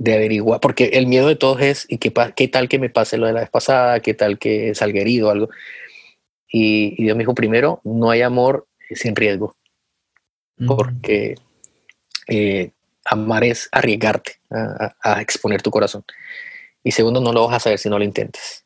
averiguar, 0.00 0.60
porque 0.60 0.86
el 0.94 1.06
miedo 1.06 1.28
de 1.28 1.36
todos 1.36 1.60
es, 1.60 1.86
¿y 1.88 1.98
qué, 1.98 2.12
qué, 2.34 2.48
tal 2.48 2.68
que 2.68 2.78
me 2.78 2.90
pase 2.90 3.18
lo 3.18 3.26
de 3.26 3.32
la 3.32 3.40
vez 3.40 3.50
pasada? 3.50 4.00
¿Qué 4.00 4.14
tal 4.14 4.38
que 4.38 4.74
salga 4.74 5.00
herido 5.00 5.28
o 5.28 5.30
algo? 5.30 5.48
Y, 6.48 7.02
Dios 7.02 7.16
me 7.16 7.22
dijo, 7.22 7.34
primero, 7.34 7.80
no 7.84 8.10
hay 8.10 8.22
amor 8.22 8.66
sin 8.90 9.16
riesgo, 9.16 9.56
porque 10.66 11.36
eh, 12.28 12.70
amar 13.04 13.44
es 13.44 13.68
arriesgarte 13.72 14.40
a, 14.50 15.20
exponer 15.20 15.62
tu 15.62 15.70
corazón. 15.70 16.04
Y 16.82 16.92
segundo, 16.92 17.20
no 17.20 17.32
lo 17.32 17.46
vas 17.46 17.56
a 17.56 17.60
saber 17.60 17.78
si 17.78 17.88
no 17.88 17.98
lo 17.98 18.04
intentes. 18.04 18.65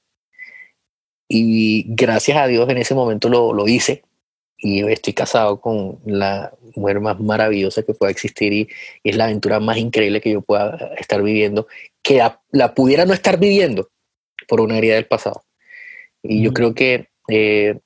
Y 1.33 1.85
gracias 1.87 2.37
a 2.39 2.49
Dios 2.49 2.69
en 2.69 2.79
ese 2.79 2.93
momento 2.93 3.29
lo, 3.29 3.53
lo 3.53 3.69
hice 3.69 4.03
y 4.59 4.85
estoy 4.91 5.13
casado 5.13 5.61
con 5.61 6.01
la 6.05 6.53
mujer 6.75 6.99
más 6.99 7.21
maravillosa 7.21 7.85
que 7.85 7.95
pueda 7.95 8.11
existir 8.11 8.53
y, 8.53 8.69
es 9.05 9.17
la 9.17 9.25
aventura 9.25 9.61
más 9.61 9.79
increíble 9.79 10.21
que 10.21 10.33
yo 10.33 10.41
pueda 10.43 10.93
estar 10.99 11.23
viviendo, 11.23 11.69
que 12.03 12.21
la, 12.51 12.75
pudiera 12.75 13.07
no 13.07 13.15
estar 13.15 13.39
viviendo 13.39 13.91
por 14.49 14.61
una 14.61 14.77
herida 14.77 14.95
del 14.95 15.07
pasado. 15.07 15.45
Y 16.21 16.43
yo 16.43 16.53
creo 16.53 16.75
que 16.75 17.11
eh, 17.29 17.79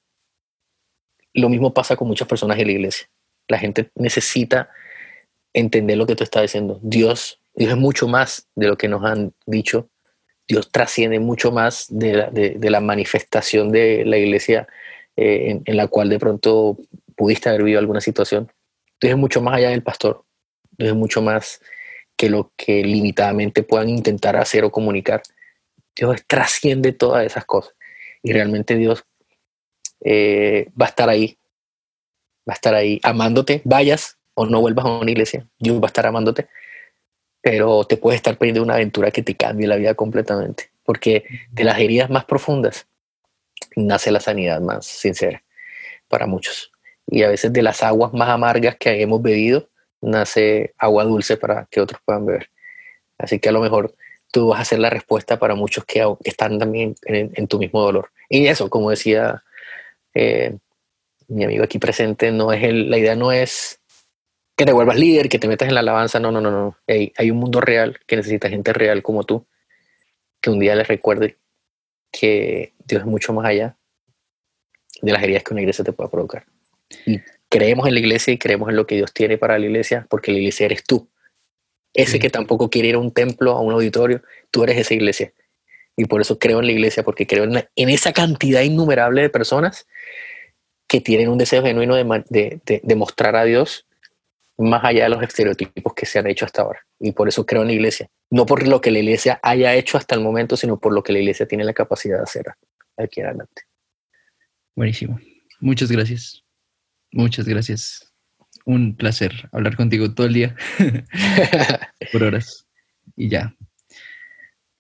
lo 1.34 1.50
mismo 1.50 1.74
pasa 1.74 1.96
con 1.96 2.08
muchas 2.08 2.26
personas 2.26 2.58
en 2.58 2.66
la 2.66 2.72
iglesia. 2.72 3.08
La 3.46 3.58
gente 3.58 3.90
necesita 3.94 4.70
entender 5.52 5.98
lo 5.98 6.06
que 6.06 6.16
tú 6.16 6.24
estás 6.24 6.42
diciendo. 6.42 6.80
Dios, 6.82 7.40
Dios 7.54 7.72
es 7.72 7.76
mucho 7.76 8.08
más 8.08 8.48
de 8.54 8.68
lo 8.68 8.76
que 8.78 8.88
nos 8.88 9.04
han 9.04 9.34
dicho. 9.44 9.90
Dios 10.46 10.70
trasciende 10.70 11.20
mucho 11.20 11.52
más 11.52 11.86
de 11.88 12.58
la, 12.60 12.80
manifestación 12.80 13.72
de 13.72 14.04
la 14.04 14.18
iglesia 14.18 14.68
eh, 15.16 15.60
en, 15.64 15.76
la 15.76 15.88
cual 15.88 16.08
de 16.08 16.18
pronto 16.18 16.78
pudiste 17.16 17.48
haber 17.48 17.62
vivido 17.62 17.80
alguna 17.80 18.00
situación. 18.00 18.52
Entonces 18.94 19.10
es 19.10 19.16
mucho 19.16 19.40
más 19.40 19.56
allá 19.56 19.70
del 19.70 19.82
pastor, 19.82 20.24
Entonces 20.72 20.92
es 20.92 20.98
mucho 20.98 21.22
más 21.22 21.60
que 22.16 22.28
lo 22.28 22.52
que 22.56 22.84
limitadamente 22.84 23.62
puedan 23.62 23.88
intentar 23.88 24.36
hacer 24.36 24.64
o 24.64 24.70
comunicar. 24.70 25.22
Dios 25.96 26.22
trasciende 26.26 26.92
todas 26.92 27.24
esas 27.24 27.44
cosas 27.44 27.74
y 28.22 28.32
realmente 28.32 28.76
Dios 28.76 29.04
eh, 30.04 30.70
va 30.80 30.86
a 30.86 30.88
estar 30.88 31.08
ahí, 31.08 31.38
va 32.48 32.52
a 32.52 32.54
estar 32.54 32.74
ahí 32.74 33.00
amándote, 33.02 33.62
vayas 33.64 34.18
o 34.34 34.46
no 34.46 34.60
vuelvas 34.60 34.84
a 34.84 34.98
una 34.98 35.10
iglesia, 35.10 35.46
Dios 35.58 35.80
va 35.80 35.84
a 35.84 35.86
estar 35.86 36.06
amándote, 36.06 36.48
pero 37.44 37.84
te 37.84 37.98
puedes 37.98 38.16
estar 38.16 38.38
perdiendo 38.38 38.62
una 38.62 38.76
aventura 38.76 39.10
que 39.10 39.22
te 39.22 39.36
cambie 39.36 39.66
la 39.66 39.76
vida 39.76 39.92
completamente, 39.94 40.70
porque 40.82 41.24
de 41.50 41.64
las 41.64 41.78
heridas 41.78 42.08
más 42.08 42.24
profundas 42.24 42.86
nace 43.76 44.10
la 44.10 44.20
sanidad 44.20 44.62
más 44.62 44.86
sincera 44.86 45.44
para 46.08 46.26
muchos. 46.26 46.72
Y 47.06 47.22
a 47.22 47.28
veces 47.28 47.52
de 47.52 47.60
las 47.60 47.82
aguas 47.82 48.14
más 48.14 48.30
amargas 48.30 48.76
que 48.76 49.02
hemos 49.02 49.20
bebido, 49.20 49.68
nace 50.00 50.72
agua 50.78 51.04
dulce 51.04 51.36
para 51.36 51.68
que 51.70 51.82
otros 51.82 52.00
puedan 52.06 52.24
beber. 52.24 52.48
Así 53.18 53.38
que 53.38 53.50
a 53.50 53.52
lo 53.52 53.60
mejor 53.60 53.94
tú 54.32 54.48
vas 54.48 54.62
a 54.62 54.64
ser 54.64 54.78
la 54.78 54.88
respuesta 54.88 55.38
para 55.38 55.54
muchos 55.54 55.84
que 55.84 56.02
están 56.24 56.58
también 56.58 56.94
en, 57.02 57.46
tu 57.46 57.58
mismo 57.58 57.82
dolor. 57.82 58.10
Y 58.30 58.46
eso, 58.46 58.70
como 58.70 58.88
decía 58.88 59.44
eh, 60.14 60.56
mi 61.28 61.44
amigo 61.44 61.62
aquí 61.62 61.78
presente, 61.78 62.32
no 62.32 62.54
es 62.54 62.62
la 62.72 62.96
idea 62.96 63.16
no 63.16 63.32
es 63.32 63.80
que 64.56 64.64
te 64.64 64.72
vuelvas 64.72 64.96
líder, 64.96 65.28
que 65.28 65.38
te 65.38 65.48
metas 65.48 65.68
en 65.68 65.74
la 65.74 65.80
alabanza, 65.80 66.20
no, 66.20 66.30
no, 66.30 66.40
no, 66.40 66.50
no. 66.50 66.78
hay 66.86 67.30
un 67.30 67.38
mundo 67.38 67.60
real 67.60 67.98
que 68.06 68.16
necesita 68.16 68.48
gente 68.48 68.72
real 68.72 69.02
como 69.02 69.24
tú, 69.24 69.46
que 70.40 70.50
un 70.50 70.60
día 70.60 70.76
les 70.76 70.86
recuerde 70.86 71.38
que 72.12 72.72
Dios 72.86 73.00
es 73.00 73.06
mucho 73.06 73.32
más 73.32 73.46
allá 73.46 73.76
de 75.02 75.12
las 75.12 75.22
heridas 75.22 75.42
que 75.42 75.52
una 75.52 75.62
iglesia 75.62 75.84
te 75.84 75.92
pueda 75.92 76.10
provocar. 76.10 76.46
Y 77.04 77.20
creemos 77.48 77.88
en 77.88 77.94
la 77.94 78.00
iglesia 78.00 78.32
y 78.32 78.38
creemos 78.38 78.68
en 78.68 78.76
lo 78.76 78.86
que 78.86 78.94
Dios 78.96 79.12
tiene 79.12 79.38
para 79.38 79.58
la 79.58 79.66
iglesia, 79.66 80.06
porque 80.08 80.30
la 80.30 80.38
iglesia 80.38 80.66
eres 80.66 80.84
tú. 80.84 81.08
Ese 81.92 82.18
que 82.18 82.30
tampoco 82.30 82.70
quiere 82.70 82.88
ir 82.88 82.94
a 82.96 82.98
un 82.98 83.12
templo, 83.12 83.52
a 83.52 83.60
un 83.60 83.72
auditorio, 83.72 84.22
tú 84.50 84.64
eres 84.64 84.78
esa 84.78 84.94
iglesia. 84.94 85.32
Y 85.96 86.06
por 86.06 86.20
eso 86.20 86.38
creo 86.38 86.60
en 86.60 86.66
la 86.66 86.72
iglesia, 86.72 87.04
porque 87.04 87.26
creo 87.26 87.44
en, 87.44 87.88
esa 87.88 88.12
cantidad 88.12 88.62
innumerable 88.62 89.22
de 89.22 89.30
personas 89.30 89.86
que 90.88 91.00
tienen 91.00 91.28
un 91.28 91.38
deseo 91.38 91.62
genuino 91.62 91.94
de, 91.94 92.60
de 92.64 92.94
mostrar 92.96 93.36
a 93.36 93.44
Dios 93.44 93.86
más 94.58 94.84
allá 94.84 95.04
de 95.04 95.10
los 95.10 95.22
estereotipos 95.22 95.94
que 95.94 96.06
se 96.06 96.18
han 96.18 96.26
hecho 96.26 96.44
hasta 96.44 96.62
ahora. 96.62 96.80
Y 97.00 97.12
por 97.12 97.28
eso 97.28 97.44
creo 97.44 97.62
en 97.62 97.68
la 97.68 97.74
iglesia. 97.74 98.08
No 98.30 98.46
por 98.46 98.66
lo 98.66 98.80
que 98.80 98.90
la 98.90 99.00
iglesia 99.00 99.40
haya 99.42 99.74
hecho 99.74 99.98
hasta 99.98 100.14
el 100.14 100.20
momento, 100.20 100.56
sino 100.56 100.78
por 100.78 100.92
lo 100.92 101.02
que 101.02 101.12
la 101.12 101.18
iglesia 101.18 101.46
tiene 101.46 101.64
la 101.64 101.72
capacidad 101.72 102.18
de 102.18 102.22
hacer 102.22 102.46
aquí 102.96 103.20
adelante. 103.20 103.62
Buenísimo. 104.76 105.18
Muchas 105.60 105.90
gracias. 105.90 106.42
Muchas 107.12 107.46
gracias. 107.46 108.12
Un 108.64 108.96
placer 108.96 109.48
hablar 109.52 109.76
contigo 109.76 110.14
todo 110.14 110.26
el 110.26 110.34
día. 110.34 110.56
por 112.12 112.22
horas. 112.22 112.66
Y 113.16 113.28
ya. 113.28 113.54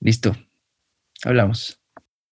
Listo. 0.00 0.36
Hablamos. 1.24 1.83